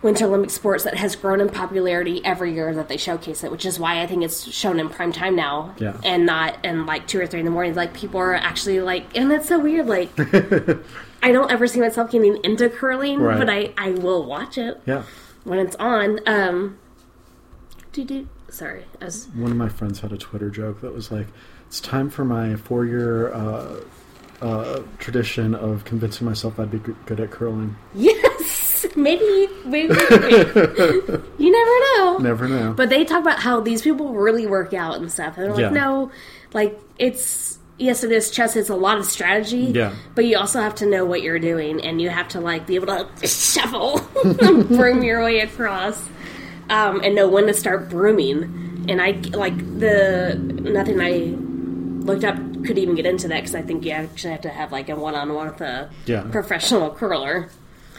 Winter 0.00 0.26
Olympic 0.26 0.50
sports 0.50 0.84
that 0.84 0.94
has 0.96 1.16
grown 1.16 1.40
in 1.40 1.48
popularity 1.48 2.24
every 2.24 2.54
year 2.54 2.72
that 2.74 2.86
they 2.88 2.96
showcase 2.96 3.42
it, 3.42 3.50
which 3.50 3.66
is 3.66 3.80
why 3.80 4.00
I 4.00 4.06
think 4.06 4.22
it's 4.22 4.48
shown 4.52 4.78
in 4.78 4.88
prime 4.88 5.10
time 5.12 5.34
now, 5.34 5.74
Yeah. 5.78 5.96
and 6.04 6.24
not 6.24 6.64
in 6.64 6.86
like 6.86 7.08
two 7.08 7.20
or 7.20 7.26
three 7.26 7.40
in 7.40 7.44
the 7.44 7.50
morning. 7.50 7.74
Like 7.74 7.94
people 7.94 8.20
are 8.20 8.34
actually 8.34 8.80
like, 8.80 9.16
and 9.16 9.32
it's 9.32 9.48
so 9.48 9.58
weird. 9.58 9.86
Like 9.86 10.10
I 11.22 11.32
don't 11.32 11.50
ever 11.50 11.66
see 11.66 11.80
myself 11.80 12.12
getting 12.12 12.36
into 12.44 12.68
curling, 12.70 13.18
Right. 13.20 13.38
but 13.38 13.50
I 13.50 13.72
I 13.76 13.90
will 13.90 14.24
watch 14.24 14.56
it 14.56 14.80
Yeah. 14.86 15.02
when 15.44 15.58
it's 15.58 15.74
on. 15.76 16.20
Um, 16.26 16.78
do 17.92 18.04
do. 18.04 18.28
Sorry, 18.50 18.84
I 19.02 19.06
was 19.06 19.26
One 19.34 19.50
of 19.50 19.56
my 19.56 19.68
friends 19.68 20.00
had 20.00 20.12
a 20.12 20.16
Twitter 20.16 20.48
joke 20.48 20.80
that 20.80 20.94
was 20.94 21.10
like, 21.10 21.26
"It's 21.66 21.80
time 21.80 22.08
for 22.08 22.24
my 22.24 22.54
four-year 22.56 23.32
uh, 23.34 23.80
uh, 24.40 24.82
tradition 24.98 25.54
of 25.54 25.84
convincing 25.84 26.24
myself 26.26 26.58
I'd 26.60 26.70
be 26.70 26.78
good 26.78 27.18
at 27.20 27.30
curling." 27.30 27.76
yes, 27.94 28.24
maybe 28.98 29.48
maybe 29.64 29.94
you 31.38 31.50
never 31.50 31.80
know. 31.96 32.18
Never 32.20 32.48
know. 32.48 32.72
But 32.72 32.90
they 32.90 33.04
talk 33.04 33.20
about 33.22 33.40
how 33.40 33.60
these 33.60 33.82
people 33.82 34.12
really 34.12 34.46
work 34.46 34.74
out 34.74 34.96
and 34.96 35.10
stuff. 35.12 35.36
And 35.36 35.44
they're 35.46 35.52
like, 35.52 35.60
Yeah. 35.60 35.70
no, 35.70 36.10
like 36.52 36.78
it's 36.98 37.58
yes, 37.78 38.02
it 38.04 38.10
is 38.12 38.30
chess. 38.30 38.56
It's 38.56 38.68
a 38.70 38.74
lot 38.74 38.98
of 38.98 39.04
strategy. 39.06 39.72
Yeah. 39.74 39.94
But 40.14 40.26
you 40.26 40.36
also 40.36 40.60
have 40.60 40.74
to 40.76 40.86
know 40.86 41.04
what 41.04 41.22
you're 41.22 41.38
doing, 41.38 41.80
and 41.80 42.00
you 42.00 42.10
have 42.10 42.28
to 42.28 42.40
like 42.40 42.66
be 42.66 42.74
able 42.74 42.86
to 42.88 43.08
shuffle, 43.26 44.00
broom 44.24 45.02
your 45.02 45.22
way 45.22 45.40
across, 45.40 46.02
um, 46.70 47.00
and 47.02 47.14
know 47.14 47.28
when 47.28 47.46
to 47.46 47.54
start 47.54 47.88
brooming. 47.88 48.86
And 48.88 49.00
I 49.02 49.12
like 49.36 49.56
the 49.78 50.34
nothing 50.42 51.00
I 51.00 51.36
looked 52.04 52.24
up 52.24 52.36
could 52.64 52.78
even 52.78 52.94
get 52.94 53.04
into 53.06 53.28
that 53.28 53.36
because 53.40 53.54
I 53.54 53.62
think 53.62 53.84
you 53.84 53.92
actually 53.92 54.32
have 54.32 54.40
to 54.42 54.48
have 54.48 54.72
like 54.72 54.88
a 54.88 54.96
one-on-one 54.96 55.46
with 55.48 55.60
a 55.60 55.90
Yeah. 56.06 56.22
professional 56.30 56.90
curler. 56.90 57.48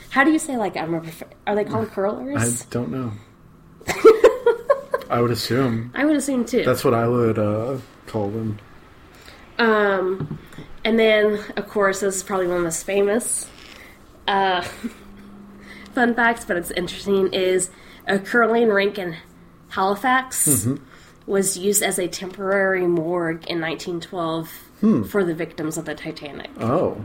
How 0.09 0.23
do 0.23 0.31
you 0.31 0.39
say 0.39 0.57
like 0.57 0.75
I'm 0.75 0.93
a? 0.93 1.01
Prof- 1.01 1.23
are 1.47 1.55
they 1.55 1.65
called 1.65 1.89
curlers? 1.89 2.63
I 2.63 2.65
don't 2.69 2.91
know. 2.91 3.11
I 5.09 5.21
would 5.21 5.31
assume 5.31 5.91
I 5.95 6.05
would 6.05 6.15
assume 6.15 6.45
too. 6.45 6.63
that's 6.63 6.83
what 6.83 6.93
I 6.93 7.07
would 7.07 7.39
uh, 7.39 7.77
call 8.07 8.29
them. 8.29 8.59
Um, 9.57 10.39
and 10.85 10.97
then, 10.97 11.39
of 11.57 11.67
course, 11.67 11.99
this 11.99 12.17
is 12.17 12.23
probably 12.23 12.47
one 12.47 12.57
of 12.57 12.61
the 12.61 12.65
most 12.65 12.85
famous 12.85 13.49
uh, 14.27 14.61
fun 15.93 16.15
facts, 16.15 16.45
but 16.45 16.55
it's 16.57 16.71
interesting, 16.71 17.33
is 17.33 17.69
a 18.07 18.19
curling 18.19 18.69
rink 18.69 18.97
in 18.97 19.17
Halifax 19.69 20.67
was 21.25 21.57
used 21.57 21.83
as 21.83 21.99
a 21.99 22.07
temporary 22.07 22.87
morgue 22.87 23.45
in 23.47 23.59
1912 23.61 25.07
for 25.09 25.23
the 25.23 25.33
victims 25.35 25.77
of 25.77 25.85
the 25.85 25.93
Titanic. 25.93 26.49
Oh, 26.59 27.03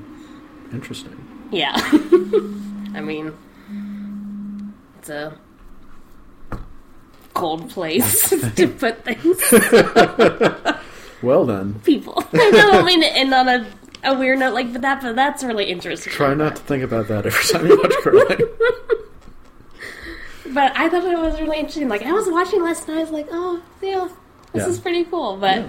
interesting. 0.73 1.49
Yeah. 1.51 1.75
I 2.95 3.01
mean, 3.01 3.33
it's 4.99 5.11
a 5.11 5.37
cold 7.35 7.69
place 7.71 8.31
to 8.57 8.69
put 8.79 9.05
things. 9.05 9.43
Well 11.23 11.47
done, 11.47 11.81
people. 11.85 12.23
I 12.35 12.51
don't 12.51 12.85
mean 12.85 13.03
it 13.03 13.17
end 13.17 13.33
on 13.33 13.49
a, 13.49 13.67
a 14.03 14.19
weird 14.19 14.41
note 14.41 14.53
like 14.53 14.71
that, 14.75 15.01
but 15.01 15.17
that's 15.17 15.43
really 15.43 15.65
interesting. 15.71 16.13
try 16.13 16.35
not 16.35 16.57
to 16.57 16.63
think 16.63 16.85
about 16.85 17.09
that 17.09 17.25
every 17.25 17.45
time 17.51 17.67
you 17.67 17.79
watch 17.79 17.95
curling. 18.03 18.41
But 20.53 20.77
I 20.77 20.91
thought 20.91 21.05
it 21.05 21.17
was 21.19 21.41
really 21.41 21.59
interesting. 21.59 21.89
Like 21.89 22.03
I 22.03 22.13
was 22.13 22.29
watching 22.29 22.63
last 22.63 22.87
night, 22.89 22.99
I 22.99 23.01
was 23.01 23.11
like, 23.11 23.29
oh 23.31 23.63
yeah, 23.81 24.09
this 24.53 24.65
Yeah. 24.65 24.69
is 24.69 24.79
pretty 24.79 25.05
cool. 25.05 25.39
But 25.39 25.59
Yeah. 25.63 25.69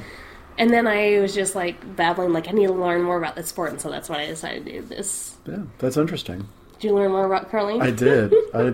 and 0.58 0.72
then 0.72 0.88
I 0.88 1.20
was 1.22 1.34
just 1.34 1.56
like 1.56 1.96
babbling, 1.96 2.34
like 2.34 2.50
I 2.50 2.52
need 2.52 2.68
to 2.68 2.74
learn 2.74 3.02
more 3.04 3.18
about 3.18 3.38
this 3.38 3.48
sport, 3.48 3.72
and 3.72 3.80
so 3.80 3.90
that's 3.90 4.10
why 4.10 4.24
I 4.24 4.26
decided 4.28 4.66
to 4.66 4.72
do 4.74 4.82
this. 4.82 5.38
yeah, 5.48 5.60
that's 5.78 5.96
interesting. 5.96 6.50
Did 6.80 6.88
you 6.90 6.96
learn 6.96 7.12
more 7.12 7.26
about 7.26 7.50
curling? 7.50 7.82
I 7.82 7.92
did. 7.92 8.34
I 8.54 8.74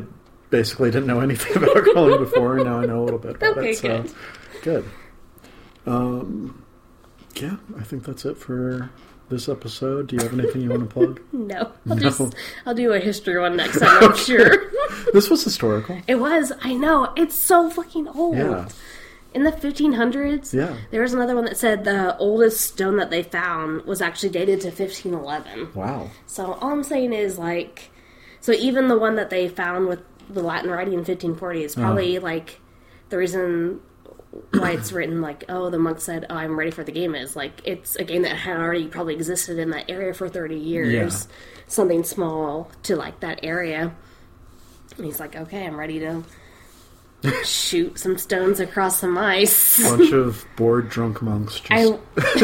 basically 0.49 0.91
didn't 0.91 1.07
know 1.07 1.19
anything 1.19 1.55
about 1.57 1.83
curling 1.93 2.19
before, 2.23 2.57
and 2.57 2.65
now 2.65 2.79
I 2.79 2.85
know 2.85 3.01
a 3.01 3.05
little 3.05 3.19
bit 3.19 3.35
about 3.37 3.57
Okay, 3.57 3.71
it. 3.71 3.77
So 3.77 4.01
good. 4.03 4.13
good. 4.63 4.85
Um, 5.85 6.63
yeah, 7.35 7.57
I 7.77 7.83
think 7.83 8.03
that's 8.03 8.25
it 8.25 8.37
for 8.37 8.89
this 9.29 9.47
episode. 9.47 10.07
Do 10.07 10.15
you 10.17 10.21
have 10.23 10.37
anything 10.37 10.61
you 10.61 10.69
want 10.69 10.89
to 10.89 10.93
plug? 10.93 11.21
no, 11.31 11.71
I'll 11.89 11.95
No. 11.95 12.01
just 12.01 12.21
I'll 12.65 12.75
do 12.75 12.91
a 12.93 12.99
history 12.99 13.39
one 13.39 13.55
next 13.55 13.79
time. 13.79 14.03
I'm 14.03 14.15
sure. 14.15 14.71
This 15.13 15.29
was 15.29 15.43
historical. 15.43 15.99
it 16.07 16.15
was. 16.15 16.51
I 16.61 16.73
know. 16.73 17.11
It's 17.15 17.35
so 17.35 17.69
fucking 17.69 18.07
old. 18.09 18.37
Yeah, 18.37 18.67
In 19.33 19.43
the 19.43 19.51
1500s, 19.51 20.53
yeah. 20.53 20.75
there 20.91 21.01
was 21.01 21.13
another 21.13 21.35
one 21.35 21.45
that 21.45 21.55
said 21.55 21.85
the 21.85 22.17
oldest 22.17 22.59
stone 22.59 22.97
that 22.97 23.09
they 23.09 23.23
found 23.23 23.85
was 23.85 24.01
actually 24.01 24.29
dated 24.29 24.59
to 24.61 24.67
1511. 24.67 25.73
Wow. 25.73 26.09
So 26.25 26.53
all 26.53 26.71
I'm 26.71 26.83
saying 26.83 27.13
is 27.13 27.37
like, 27.37 27.91
so 28.41 28.51
even 28.51 28.89
the 28.89 28.97
one 28.97 29.15
that 29.15 29.29
they 29.29 29.47
found 29.47 29.87
with 29.87 30.01
the 30.29 30.43
Latin 30.43 30.69
writing 30.69 30.93
in 30.93 30.99
1540 30.99 31.63
is 31.63 31.77
uh-huh. 31.77 31.85
probably 31.85 32.19
like 32.19 32.59
the 33.09 33.17
reason 33.17 33.79
why 34.51 34.71
it's 34.71 34.91
written 34.93 35.21
like, 35.21 35.45
oh, 35.47 35.69
the 35.69 35.79
monk 35.79 36.01
said, 36.01 36.25
oh, 36.29 36.35
I'm 36.35 36.57
ready 36.57 36.71
for 36.71 36.83
the 36.83 36.91
game 36.91 37.15
is 37.15 37.35
like 37.35 37.61
it's 37.63 37.95
a 37.95 38.03
game 38.03 38.23
that 38.23 38.35
had 38.35 38.57
already 38.57 38.87
probably 38.87 39.13
existed 39.13 39.59
in 39.59 39.69
that 39.69 39.89
area 39.89 40.13
for 40.13 40.27
30 40.27 40.57
years, 40.57 41.27
something 41.67 42.03
small 42.03 42.69
to 42.83 42.97
like 42.97 43.21
that 43.21 43.39
area. 43.43 43.95
And 44.97 45.05
he's 45.05 45.21
like, 45.21 45.37
okay, 45.37 45.65
I'm 45.65 45.79
ready 45.79 45.99
to 45.99 46.23
shoot 47.43 47.99
some 47.99 48.17
stones 48.17 48.59
across 48.59 48.99
some 48.99 49.17
ice. 49.17 49.81
Bunch 49.83 50.11
of 50.13 50.45
bored 50.55 50.89
drunk 50.89 51.21
monks 51.21 51.59
just 51.59 51.71
I 51.71 51.85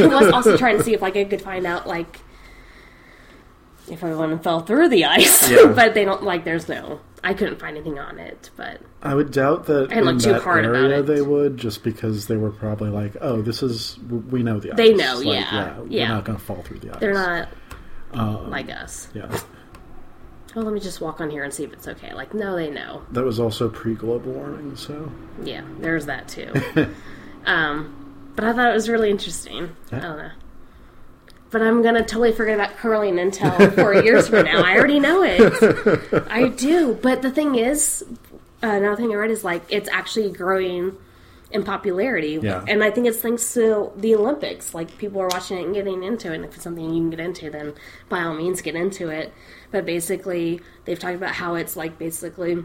was 0.08 0.32
also 0.34 0.56
trying 0.58 0.78
to 0.78 0.84
see 0.84 0.94
if 0.94 1.02
like 1.02 1.16
I 1.18 1.24
could 1.26 1.42
find 1.42 1.66
out 1.66 1.88
like 1.88 2.20
if 3.90 4.04
everyone 4.04 4.38
fell 4.40 4.60
through 4.62 4.90
the 4.90 5.06
ice, 5.06 5.50
Yeah. 5.50 5.66
but 5.76 5.94
they 5.94 6.04
don't 6.06 6.24
like. 6.24 6.44
There's 6.44 6.68
no. 6.68 7.00
I 7.24 7.34
couldn't 7.34 7.60
find 7.60 7.76
anything 7.76 7.98
on 7.98 8.20
it, 8.20 8.52
but 8.56 8.80
I 9.02 9.16
would 9.16 9.32
doubt 9.32 9.66
that 9.66 9.90
didn't 9.90 10.08
in 10.08 10.20
too 10.20 10.34
that 10.34 10.42
area 10.66 11.02
they 11.02 11.22
would, 11.22 11.58
just 11.58 11.84
because 11.84 12.28
they 12.28 12.38
were 12.38 12.52
probably 12.52 12.90
like, 12.90 13.18
"Oh, 13.22 13.42
this 13.42 13.64
is 13.64 13.98
we 14.30 14.44
know 14.44 14.60
the 14.60 14.72
ice. 14.72 14.78
They 14.78 14.94
know, 14.94 15.16
Like, 15.18 15.26
yeah, 15.26 15.80
we're 15.80 15.88
yeah. 15.88 16.08
not 16.10 16.26
going 16.26 16.38
to 16.38 16.44
fall 16.44 16.62
through 16.62 16.80
the 16.80 16.92
ice. 16.92 17.00
they're 17.00 17.14
not 17.14 17.50
Um, 18.14 18.50
like 18.52 18.70
us. 18.70 19.08
Yeah, 19.16 19.36
Oh, 20.56 20.62
let 20.62 20.74
me 20.74 20.80
just 20.80 21.02
walk 21.02 21.22
on 21.22 21.30
here 21.30 21.44
and 21.44 21.54
see 21.54 21.64
if 21.64 21.74
it's 21.74 21.88
okay. 21.88 22.14
Like, 22.14 22.34
no, 22.34 22.56
they 22.56 22.70
know. 22.70 23.04
that 23.12 23.24
was 23.24 23.40
also 23.40 23.70
pre-global 23.70 24.32
warming, 24.32 24.76
so 24.76 25.12
Yeah, 25.44 25.62
there's 25.80 26.06
that 26.08 26.28
too. 26.28 26.52
um, 27.46 28.32
but 28.36 28.46
I 28.46 28.54
thought 28.54 28.70
it 28.72 28.74
was 28.74 28.90
really 28.90 29.10
interesting. 29.10 29.76
I 29.92 30.00
don't 30.00 30.18
know. 30.18 30.32
But 31.50 31.62
I'm 31.62 31.82
gonna 31.82 32.04
totally 32.04 32.34
forget 32.34 32.56
about 32.56 32.76
curling 32.78 33.20
until 33.20 33.72
four 33.72 33.94
years 33.96 34.28
from 34.28 34.46
now. 34.46 34.64
I 34.64 34.78
already 34.78 35.00
know 35.00 35.24
it. 35.24 36.24
I 36.30 36.50
do. 36.50 36.94
But 37.02 37.22
the 37.22 37.32
thing 37.32 37.56
is, 37.56 38.04
uh, 38.62 38.68
another 38.68 38.96
thing 38.98 39.12
I 39.12 39.16
read 39.16 39.32
is 39.32 39.44
like 39.44 39.64
it's 39.70 39.88
actually 39.90 40.32
growing 40.32 40.98
in 41.52 41.64
popularity. 41.64 42.40
Yeah. 42.42 42.64
And 42.68 42.84
I 42.84 42.92
think 42.92 43.08
it's 43.08 43.20
thanks 43.20 43.54
to 43.54 43.92
the 43.96 44.16
Olympics. 44.16 44.74
Like 44.74 44.98
people 44.98 45.22
are 45.22 45.30
watching 45.30 45.58
it 45.58 45.66
and 45.66 45.74
getting 45.74 46.04
into 46.04 46.32
it. 46.32 46.36
And 46.36 46.46
if 46.46 46.56
it's 46.56 46.64
something 46.64 46.84
you 46.84 47.02
can 47.02 47.10
get 47.10 47.20
into, 47.20 47.50
then 47.50 47.74
by 48.10 48.24
all 48.24 48.34
means 48.34 48.62
get 48.62 48.76
into 48.76 49.10
it. 49.10 49.34
But 49.72 49.86
basically, 49.86 50.62
they've 50.86 50.98
talked 50.98 51.16
about 51.16 51.34
how 51.34 51.56
it's 51.56 51.76
like 51.76 51.98
basically 51.98 52.64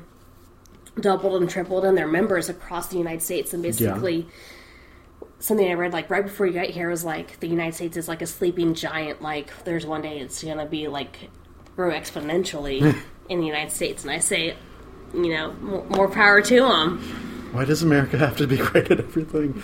doubled 1.01 1.41
and 1.41 1.51
tripled 1.51 1.85
in 1.85 1.95
their 1.95 2.07
members 2.07 2.49
across 2.49 2.89
the 2.89 2.99
United 2.99 3.23
States, 3.23 3.53
and 3.53 3.63
basically. 3.63 4.27
Something 5.39 5.69
I 5.69 5.75
read 5.75 5.93
like 5.93 6.09
right 6.09 6.23
before 6.23 6.47
you 6.47 6.53
got 6.53 6.67
here 6.67 6.89
was 6.89 7.05
like 7.05 7.41
the 7.41 7.49
United 7.49 7.75
States 7.75 7.97
is 7.97 8.07
like 8.07 8.23
a 8.23 8.29
sleeping 8.29 8.75
giant. 8.75 9.21
Like 9.21 9.65
there's 9.65 9.85
one 9.85 10.01
day 10.01 10.21
it's 10.21 10.45
gonna 10.45 10.67
be 10.67 10.87
like 10.87 11.31
grow 11.75 11.91
exponentially 11.91 12.97
in 13.29 13.41
the 13.41 13.47
United 13.47 13.73
States, 13.73 14.05
and 14.05 14.13
I 14.13 14.19
say, 14.19 14.55
you 15.13 15.35
know, 15.35 15.53
more, 15.55 15.85
more 15.87 16.09
power 16.09 16.41
to 16.43 16.61
them. 16.61 17.51
why 17.53 17.65
does 17.65 17.83
America 17.83 18.19
have 18.19 18.37
to 18.37 18.47
be 18.47 18.57
great 18.69 18.91
at 18.93 19.01
everything? 19.01 19.61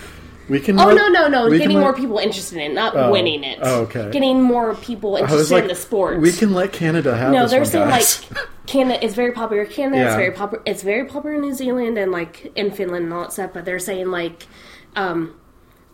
We 0.49 0.61
can. 0.61 0.79
Oh 0.81 0.87
let- 0.87 0.97
no 0.97 1.09
no 1.09 1.29
no! 1.29 1.51
Getting 1.51 1.77
let- 1.77 1.81
more 1.83 1.95
people 1.95 2.19
interested 2.19 2.59
in, 2.59 2.71
it, 2.71 2.75
not 2.75 2.97
Oh. 2.97 3.11
winning 3.11 3.45
it. 3.45 3.59
Oh, 3.63 3.83
okay. 3.83 4.11
Getting 4.11 4.43
more 4.43 4.75
people 4.77 5.17
interested 5.17 5.53
like, 5.55 5.63
in 5.65 5.69
the 5.69 5.75
sport. 5.75 6.21
we 6.21 6.33
can 6.33 6.55
let 6.55 6.73
Canada 6.73 7.17
have 7.17 7.33
No, 7.33 7.47
they're 7.47 7.61
one, 7.61 7.67
saying 7.69 7.89
guys. 7.89 8.25
like 8.31 8.41
Canada 8.67 9.05
is 9.05 9.15
very 9.15 9.33
popular. 9.33 9.65
Canada 9.67 10.09
is 10.09 10.15
very 10.15 10.33
popular. 10.33 10.63
It's 10.67 10.83
very 10.83 11.05
popular 11.07 11.35
in 11.37 11.43
New 11.43 11.55
Zealand 11.55 11.99
and 11.99 12.11
like 12.13 12.51
in 12.57 12.71
Finland 12.71 13.05
and 13.05 13.13
all 13.13 13.23
that 13.23 13.33
stuff. 13.33 13.51
But 13.53 13.65
they're 13.67 13.79
saying 13.79 14.11
like 14.11 14.47
um, 14.97 15.35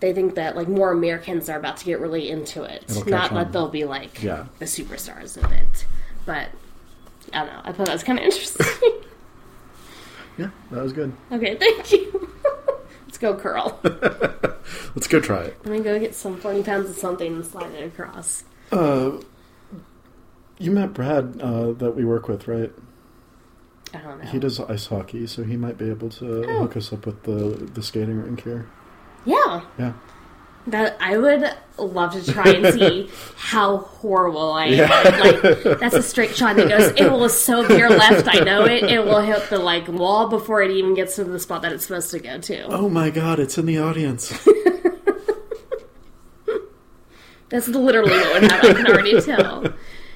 they 0.01 0.13
think 0.13 0.35
that 0.37 0.55
like 0.57 0.69
more 0.69 0.93
Americans 0.93 1.49
are 1.49 1.59
about 1.59 1.77
to 1.79 1.85
get 1.85 1.99
really 2.01 2.31
into 2.31 2.63
it. 2.63 2.85
It'll 2.89 3.07
Not 3.09 3.33
that 3.35 3.53
they'll 3.53 3.69
be 3.69 3.85
like 3.85 4.23
Yeah. 4.23 4.47
the 4.61 4.67
superstars 4.67 5.37
of 5.43 5.51
it. 5.53 5.87
But 6.27 6.49
I 7.33 7.39
don't 7.45 7.47
know. 7.55 7.61
I 7.65 7.73
thought 7.73 7.87
that 7.87 7.93
was 7.93 8.05
kind 8.05 8.19
of 8.21 8.25
interesting. 8.25 8.67
Yeah, 10.37 10.49
that 10.73 10.83
was 10.83 10.93
good. 10.93 11.13
okay, 11.31 11.55
thank 11.55 11.93
you. 11.93 12.29
Let's 13.15 13.21
go 13.23 13.37
curl. 13.37 13.79
Let's 14.97 15.07
go 15.07 15.21
try 15.21 15.43
it. 15.43 15.57
Let 15.65 15.71
me 15.73 15.79
go 15.79 16.01
get 16.01 16.17
some 16.17 16.37
40 16.37 16.65
pounds 16.65 16.91
of 16.91 16.97
something 16.97 17.33
and 17.37 17.47
slide 17.47 17.73
it 17.73 17.85
across. 17.87 18.43
Uh, 18.73 19.21
you 20.59 20.73
met 20.73 20.93
Brad 20.93 21.41
uh, 21.41 21.71
that 21.75 21.93
we 21.95 22.05
work 22.05 22.27
with, 22.27 22.49
right? 22.49 22.73
I 23.95 23.99
don't 23.99 24.19
know. 24.25 24.29
He 24.29 24.41
does 24.41 24.59
ice 24.59 24.87
hockey, 24.89 25.29
so 25.29 25.45
he 25.45 25.57
might 25.57 25.79
be 25.79 25.89
able 25.91 26.09
to 26.11 26.45
Oh. 26.45 26.59
hook 26.63 26.77
us 26.77 26.93
up 26.93 27.07
with 27.07 27.23
the 27.23 27.71
the 27.73 27.85
skating 27.85 28.21
rink 28.21 28.43
here. 28.43 28.67
Yeah. 29.25 29.61
Yeah. 29.79 29.93
That 30.69 30.97
I 30.99 31.19
would 31.19 31.45
love 31.77 32.15
to 32.15 32.33
try 32.33 32.51
and 32.53 32.73
see 32.75 33.11
how 33.37 33.77
horrible 33.79 34.53
I 34.55 34.67
am. 34.67 34.73
Yeah. 34.73 35.19
Like 35.21 35.79
that's 35.81 35.95
a 35.95 36.03
straight 36.03 36.35
shot 36.35 36.57
that 36.57 36.69
goes. 36.71 36.93
It 36.97 37.11
will 37.13 37.29
so 37.29 37.63
veer 37.67 37.91
left. 37.91 38.27
I 38.35 38.41
know 38.41 38.65
it. 38.65 38.83
It 38.85 39.05
will 39.05 39.21
hit 39.21 39.51
the 39.51 39.59
like 39.59 39.87
wall 39.89 40.29
before 40.29 40.63
it 40.63 40.71
even 40.71 40.95
gets 40.95 41.17
to 41.17 41.25
the 41.25 41.39
spot 41.39 41.61
that 41.63 41.73
it's 41.73 41.85
supposed 41.87 42.11
to 42.13 42.19
go 42.19 42.39
to. 42.39 42.63
Oh 42.69 42.89
my 42.89 43.11
god, 43.11 43.39
it's 43.41 43.59
in 43.59 43.67
the 43.67 43.79
audience. 43.79 44.31
That's 47.51 47.69
literally 47.69 48.11
what 48.11 48.41
would 48.43 48.51
happen. 48.51 48.71
I 48.71 48.75
can 48.75 48.87
already 48.87 49.21
tell. 49.21 49.65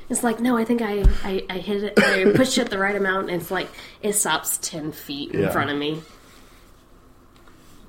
It's 0.09 0.23
like 0.25 0.41
no, 0.41 0.57
I 0.57 0.65
think 0.65 0.81
I, 0.81 1.05
I, 1.23 1.45
I 1.51 1.59
hit 1.59 1.83
it. 1.85 1.93
I 1.99 2.33
pushed 2.35 2.57
it 2.59 2.71
the 2.71 2.79
right 2.79 2.97
amount, 2.97 3.31
and 3.31 3.41
it's 3.43 3.51
like 3.51 3.69
it 4.03 4.15
stops 4.15 4.59
ten 4.59 4.93
feet 4.93 5.33
in 5.33 5.41
Yeah. 5.43 5.51
front 5.51 5.71
of 5.71 5.77
me. 5.77 6.01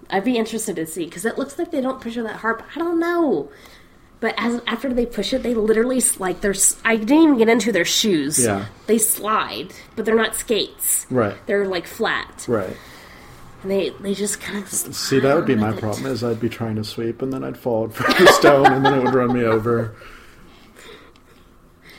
I'd 0.09 0.23
be 0.23 0.37
interested 0.37 0.75
to 0.77 0.85
see 0.85 1.05
because 1.05 1.25
it 1.25 1.37
looks 1.37 1.57
like 1.59 1.71
they 1.71 1.81
don't 1.81 2.01
push 2.01 2.17
it 2.17 2.23
that 2.23 2.37
hard. 2.37 2.57
But 2.59 2.67
I 2.75 2.79
don't 2.79 2.99
know. 2.99 3.49
But 4.21 4.33
as 4.37 4.61
after 4.67 4.93
they 4.93 5.05
push 5.05 5.31
it, 5.33 5.43
they 5.43 5.53
literally 5.53 6.01
like 6.17 6.41
their. 6.41 6.53
I 6.83 6.97
didn't 6.97 7.23
even 7.23 7.37
get 7.37 7.47
into 7.47 7.71
their 7.71 7.85
shoes. 7.85 8.43
Yeah. 8.43 8.65
they 8.87 8.97
slide, 8.97 9.73
but 9.95 10.03
they're 10.05 10.15
not 10.15 10.35
skates. 10.35 11.05
right. 11.09 11.35
They're 11.45 11.65
like 11.67 11.87
flat, 11.87 12.43
Right. 12.47 12.75
and 13.61 13.71
they 13.71 13.91
they 14.01 14.13
just 14.13 14.41
kind 14.41 14.57
of. 14.61 14.67
See, 14.69 15.19
that 15.19 15.35
would 15.35 15.45
be 15.45 15.55
my 15.55 15.71
problem. 15.71 16.05
Is 16.07 16.21
I'd 16.23 16.41
be 16.41 16.49
trying 16.49 16.75
to 16.75 16.83
sweep, 16.83 17.21
and 17.21 17.31
then 17.31 17.45
I'd 17.45 17.57
fall 17.57 17.87
for 17.93 18.03
the 18.11 18.27
stone, 18.33 18.65
and 18.73 18.85
then 18.85 18.93
it 18.95 19.03
would 19.05 19.13
run 19.13 19.31
me 19.31 19.45
over. 19.45 19.95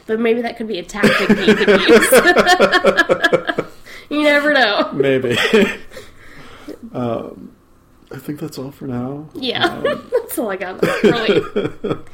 But 0.06 0.18
maybe 0.20 0.42
that 0.42 0.56
could 0.58 0.66
be 0.68 0.78
a 0.78 0.82
tactic 0.82 1.28
that 1.28 1.46
you 1.46 1.54
could 1.54 1.68
use. 3.58 3.70
you 4.11 4.22
never 4.24 4.52
know. 4.52 4.90
Maybe. 4.92 5.38
um, 6.92 7.52
I 8.12 8.18
think 8.18 8.40
that's 8.40 8.58
all 8.58 8.70
for 8.72 8.86
now. 8.86 9.28
Yeah, 9.34 9.80
that's 10.12 10.38
all 10.38 10.50
I 10.50 10.56
got. 10.56 10.82
Really. 11.02 11.42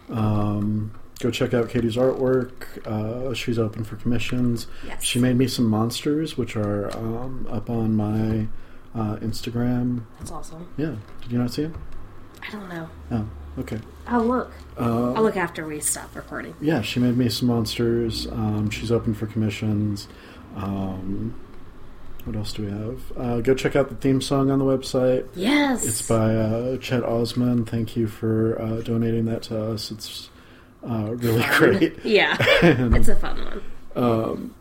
Um, 0.09 0.91
go 1.19 1.29
check 1.29 1.53
out 1.53 1.69
Katie's 1.69 1.95
artwork. 1.97 2.51
Uh, 2.87 3.33
she's 3.33 3.59
open 3.59 3.83
for 3.83 3.97
commissions. 3.97 4.67
Yes. 4.87 5.03
She 5.03 5.19
made 5.19 5.37
me 5.37 5.47
some 5.47 5.65
monsters, 5.65 6.37
which 6.37 6.55
are 6.55 6.95
um, 6.97 7.45
up 7.51 7.69
on 7.69 7.95
my 7.95 8.47
uh, 8.95 9.17
Instagram. 9.17 10.03
That's 10.19 10.31
awesome. 10.31 10.67
Yeah, 10.77 10.95
did 11.21 11.31
you 11.31 11.37
not 11.37 11.51
see 11.51 11.63
it? 11.63 11.71
I 12.47 12.51
don't 12.51 12.69
know. 12.69 12.89
Oh, 13.11 13.27
okay. 13.59 13.79
I'll 14.07 14.23
look. 14.25 14.51
Uh, 14.77 15.13
I'll 15.13 15.23
look 15.23 15.37
after 15.37 15.65
we 15.65 15.79
stop 15.79 16.13
recording. 16.15 16.55
yeah, 16.61 16.81
she 16.81 16.99
made 16.99 17.17
me 17.17 17.29
some 17.29 17.47
monsters. 17.47 18.27
Um, 18.27 18.69
she's 18.69 18.91
open 18.91 19.13
for 19.13 19.27
commissions. 19.27 20.07
Um, 20.55 21.39
what 22.25 22.35
else 22.35 22.53
do 22.53 22.63
we 22.65 22.71
have? 22.71 22.99
Uh, 23.17 23.41
go 23.41 23.53
check 23.53 23.75
out 23.75 23.89
the 23.89 23.95
theme 23.95 24.21
song 24.21 24.49
on 24.51 24.59
the 24.59 24.65
website. 24.65 25.27
Yes. 25.35 25.85
It's 25.85 26.07
by 26.07 26.35
uh, 26.35 26.77
Chet 26.77 27.03
Osman. 27.03 27.65
Thank 27.65 27.95
you 27.97 28.07
for 28.07 28.61
uh, 28.61 28.81
donating 28.81 29.25
that 29.25 29.43
to 29.43 29.61
us. 29.71 29.91
It's 29.91 30.29
uh, 30.87 31.13
really 31.15 31.41
Fun. 31.41 31.57
great. 31.57 31.99
Yeah. 32.05 32.37
And, 32.61 32.95
it's 32.95 33.07
a 33.09 33.15
fun 33.15 33.43
one. 33.43 33.61
um, 33.95 34.55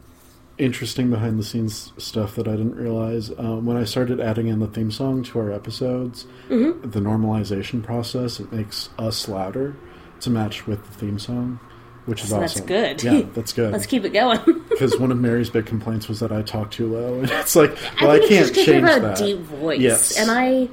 interesting 0.58 1.10
behind 1.10 1.38
the 1.38 1.42
scenes 1.44 1.92
stuff 1.98 2.34
that 2.36 2.46
I 2.46 2.52
didn't 2.52 2.76
realize. 2.76 3.30
Um, 3.38 3.64
when 3.66 3.76
I 3.76 3.84
started 3.84 4.20
adding 4.20 4.48
in 4.48 4.60
the 4.60 4.66
theme 4.66 4.90
song 4.90 5.22
to 5.24 5.38
our 5.38 5.50
episodes, 5.52 6.26
Mm-hmm. 6.48 6.90
the 6.90 7.00
normalization 7.00 7.82
process 7.82 8.38
it 8.40 8.52
makes 8.52 8.90
us 8.98 9.28
louder 9.28 9.74
to 10.20 10.30
match 10.30 10.66
with 10.66 10.84
the 10.86 10.92
theme 10.92 11.18
song, 11.18 11.58
which 12.06 12.22
is 12.22 12.28
So 12.30 12.42
awesome. 12.42 12.66
that's 12.66 13.00
good. 13.00 13.02
Yeah, 13.02 13.22
that's 13.34 13.52
good. 13.52 13.72
Let's 13.72 13.86
keep 13.86 14.04
it 14.04 14.10
going. 14.12 14.40
Because 14.72 14.98
one 14.98 15.12
of 15.12 15.18
Mary's 15.20 15.50
big 15.50 15.66
complaints 15.66 16.08
was 16.08 16.20
that 16.20 16.32
I 16.32 16.40
talk 16.42 16.70
too 16.70 16.86
low, 16.92 17.14
and 17.20 17.30
it's 17.30 17.54
like, 17.54 17.76
well, 18.00 18.10
I, 18.10 18.18
think 18.18 18.30
can't 18.30 18.46
it's 18.46 18.50
just 18.50 18.54
'cause 18.54 18.64
change 18.66 18.80
you 18.80 18.86
have 18.86 19.04
a 19.04 19.14
deep 19.16 19.38
voice, 19.40 19.80
Yes. 19.80 20.18
and 20.18 20.30
I 20.30 20.68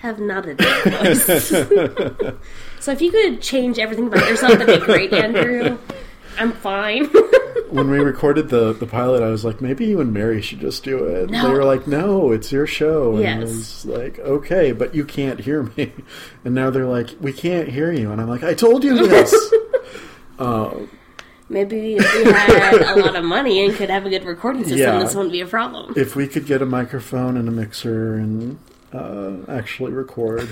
have 0.00 0.18
not 0.20 0.44
a 0.46 0.54
deep 0.54 0.92
voice. 0.92 1.48
so 2.80 2.92
if 2.92 3.00
you 3.00 3.10
could 3.10 3.40
change 3.40 3.78
everything 3.78 4.06
about 4.08 4.28
yourself, 4.28 4.58
that'd 4.58 4.80
be 4.80 4.84
great, 4.84 5.12
Andrew. 5.12 5.78
I'm 6.38 6.52
fine. 6.52 7.04
when 7.70 7.90
we 7.90 7.98
recorded 7.98 8.48
the 8.48 8.72
the 8.72 8.86
pilot, 8.86 9.22
I 9.22 9.28
was 9.28 9.44
like, 9.44 9.60
maybe 9.60 9.84
you 9.86 10.00
and 10.00 10.12
Mary 10.12 10.40
should 10.42 10.60
just 10.60 10.84
do 10.84 11.04
it. 11.04 11.30
No. 11.30 11.42
They 11.48 11.52
were 11.52 11.64
like, 11.64 11.86
no, 11.86 12.32
it's 12.32 12.50
your 12.52 12.66
show. 12.66 13.16
And 13.16 13.26
I 13.26 13.38
Yes. 13.40 13.48
was 13.48 13.86
like, 13.86 14.18
okay, 14.18 14.72
but 14.72 14.94
you 14.94 15.04
can't 15.04 15.40
hear 15.40 15.62
me. 15.76 15.92
And 16.44 16.54
now 16.54 16.70
they're 16.70 16.86
like, 16.86 17.10
we 17.20 17.32
can't 17.32 17.68
hear 17.68 17.90
you. 17.92 18.12
And 18.12 18.20
I'm 18.20 18.28
like, 18.28 18.42
I 18.44 18.54
told 18.54 18.84
you 18.84 19.06
this. 19.06 19.34
uh, 20.38 20.74
Maybe 21.48 21.96
if 21.96 22.14
we 22.24 22.32
had 22.32 22.74
a 22.96 23.00
lot 23.00 23.16
of 23.16 23.24
money 23.24 23.64
and 23.64 23.74
could 23.74 23.90
have 23.90 24.06
a 24.06 24.10
good 24.10 24.24
recording 24.24 24.62
system, 24.62 24.78
Yeah. 24.78 24.98
this 24.98 25.14
wouldn't 25.14 25.32
be 25.32 25.40
a 25.42 25.46
problem. 25.46 25.92
if 25.96 26.16
we 26.16 26.26
could 26.26 26.46
get 26.46 26.62
a 26.62 26.66
microphone 26.66 27.36
and 27.36 27.48
a 27.48 27.52
mixer 27.52 28.14
and 28.14 28.58
uh, 28.94 29.32
actually 29.48 29.92
record. 29.92 30.48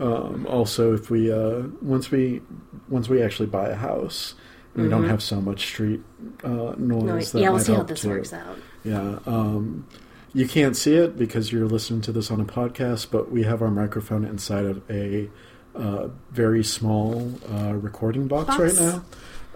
um, 0.00 0.46
also, 0.48 0.94
if 0.94 1.10
we 1.10 1.30
uh, 1.30 1.62
once 1.82 2.10
we 2.10 2.40
once 2.88 3.08
we 3.10 3.22
actually 3.22 3.46
buy 3.48 3.68
a 3.68 3.74
house, 3.76 4.34
we 4.74 4.88
don't 4.88 5.08
have 5.08 5.22
so 5.22 5.40
much 5.40 5.66
street 5.66 6.00
uh, 6.44 6.48
noise. 6.48 6.78
Mm-hmm. 6.78 6.88
No, 6.88 7.18
that 7.18 7.34
yeah, 7.34 7.50
we'll 7.50 7.58
see 7.58 7.74
how 7.74 7.82
this 7.82 8.04
works 8.04 8.32
out. 8.32 8.58
Yeah. 8.84 9.18
Um, 9.26 9.86
you 10.34 10.48
can't 10.48 10.76
see 10.76 10.94
it 10.94 11.18
because 11.18 11.52
you're 11.52 11.66
listening 11.66 12.00
to 12.02 12.12
this 12.12 12.30
on 12.30 12.40
a 12.40 12.44
podcast, 12.44 13.10
but 13.10 13.30
we 13.30 13.42
have 13.42 13.60
our 13.60 13.70
microphone 13.70 14.24
inside 14.24 14.64
of 14.64 14.82
a 14.90 15.28
uh, 15.74 16.08
very 16.30 16.64
small 16.64 17.32
uh, 17.50 17.74
recording 17.74 18.28
box, 18.28 18.56
Box. 18.56 18.58
right 18.58 18.74
now. 18.74 19.04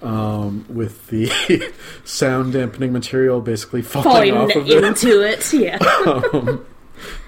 Um, 0.02 0.66
with 0.68 1.06
the 1.06 1.72
sound 2.04 2.52
dampening 2.52 2.92
material 2.92 3.40
basically 3.40 3.80
falling, 3.80 4.34
Falling 4.34 4.34
off 4.34 4.54
of 4.54 4.68
it 4.68 4.84
into 4.84 5.22
it, 5.22 5.50
yeah. 5.54 5.78
um, 6.06 6.66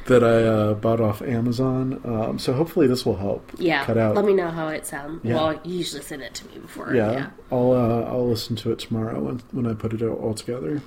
that 0.09 0.23
I 0.25 0.43
uh, 0.45 0.75
bought 0.75 1.01
off 1.01 1.23
Amazon. 1.23 2.01
Um, 2.05 2.39
so 2.39 2.53
hopefully 2.53 2.87
this 2.87 3.07
will 3.07 3.17
help 3.17 3.51
Yeah. 3.59 3.85
cut 3.85 3.97
out. 3.97 4.15
Let 4.17 4.25
me 4.25 4.35
know 4.35 4.51
how 4.51 4.69
it 4.69 4.85
sounds. 4.87 5.25
Yeah. 5.25 5.35
Well, 5.37 5.61
you 5.65 5.79
usually 5.79 6.03
send 6.03 6.23
it 6.23 6.35
to 6.35 6.47
me 6.49 6.59
before. 6.59 6.95
yeah, 6.95 7.13
Yeah. 7.13 7.31
I'll 7.53 7.73
uh, 7.73 8.03
I'll 8.11 8.29
listen 8.29 8.57
to 8.57 8.73
it 8.73 8.79
tomorrow 8.81 9.21
when, 9.23 9.41
when 9.53 9.67
I 9.67 9.75
put 9.75 9.93
it 9.95 10.03
all 10.03 10.17
all 10.17 10.35
together. 10.35 10.83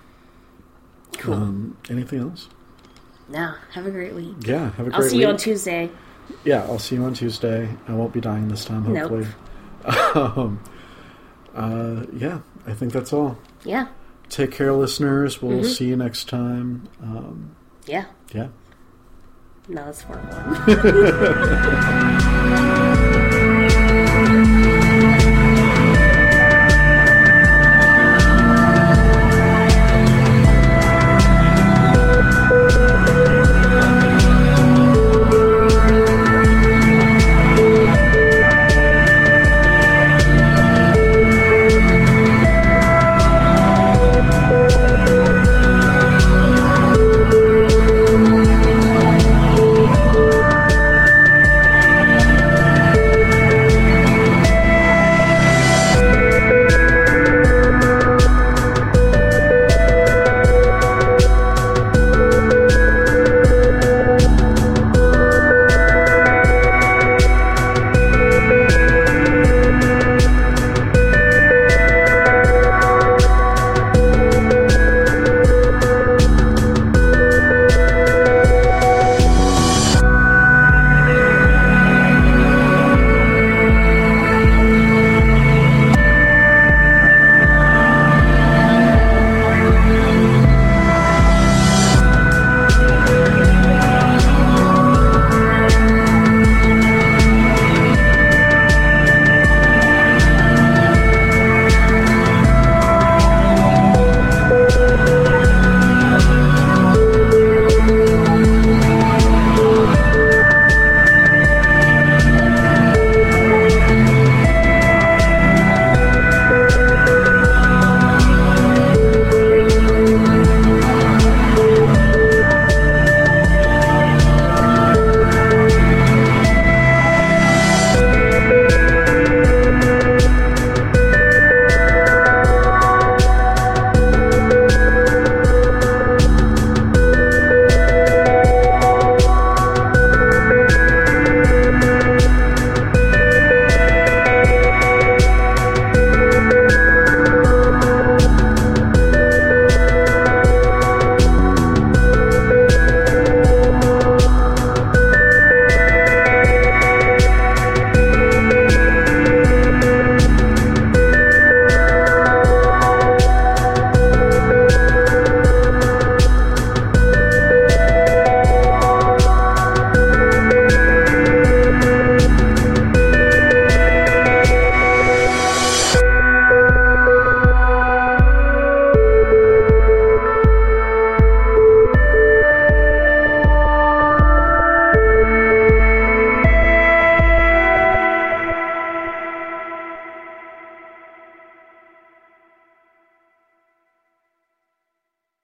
Cool. 1.18 1.34
Um, 1.34 1.78
anything 1.90 2.20
else? 2.20 2.48
Now, 3.30 3.56
have 3.74 3.86
a 3.86 3.92
great 3.92 4.14
week. 4.14 4.36
Yeah, 4.46 4.72
have 4.72 4.88
a 4.88 4.90
great 4.90 4.94
I'll 4.96 5.02
see 5.04 5.18
week. 5.18 5.22
you 5.24 5.28
on 5.30 5.38
Tuesday. 5.38 5.90
Yeah, 6.44 6.64
I'll 6.64 6.80
see 6.80 6.96
you 6.96 7.04
on 7.04 7.14
Tuesday. 7.14 7.70
I 7.88 7.94
won't 7.94 8.14
be 8.14 8.22
dying 8.22 8.48
this 8.50 8.66
time, 8.66 8.92
Nope. 8.92 9.10
hopefully. 9.10 9.28
um, 10.16 10.64
uh, 11.56 12.06
yeah, 12.14 12.40
I 12.68 12.74
think 12.74 12.94
that's 12.94 13.12
all. 13.14 13.38
Yeah. 13.64 13.88
Take 14.30 14.52
care, 14.52 14.72
listeners. 14.74 15.42
We'll 15.42 15.60
Mm-hmm. 15.60 15.68
see 15.72 15.88
you 15.88 15.98
next 15.98 16.30
time. 16.30 16.88
Um, 17.02 17.56
Yeah. 17.86 18.06
yeah. 18.34 18.48
Nas 19.72 20.02
for 20.02 20.18
one. 20.18 22.41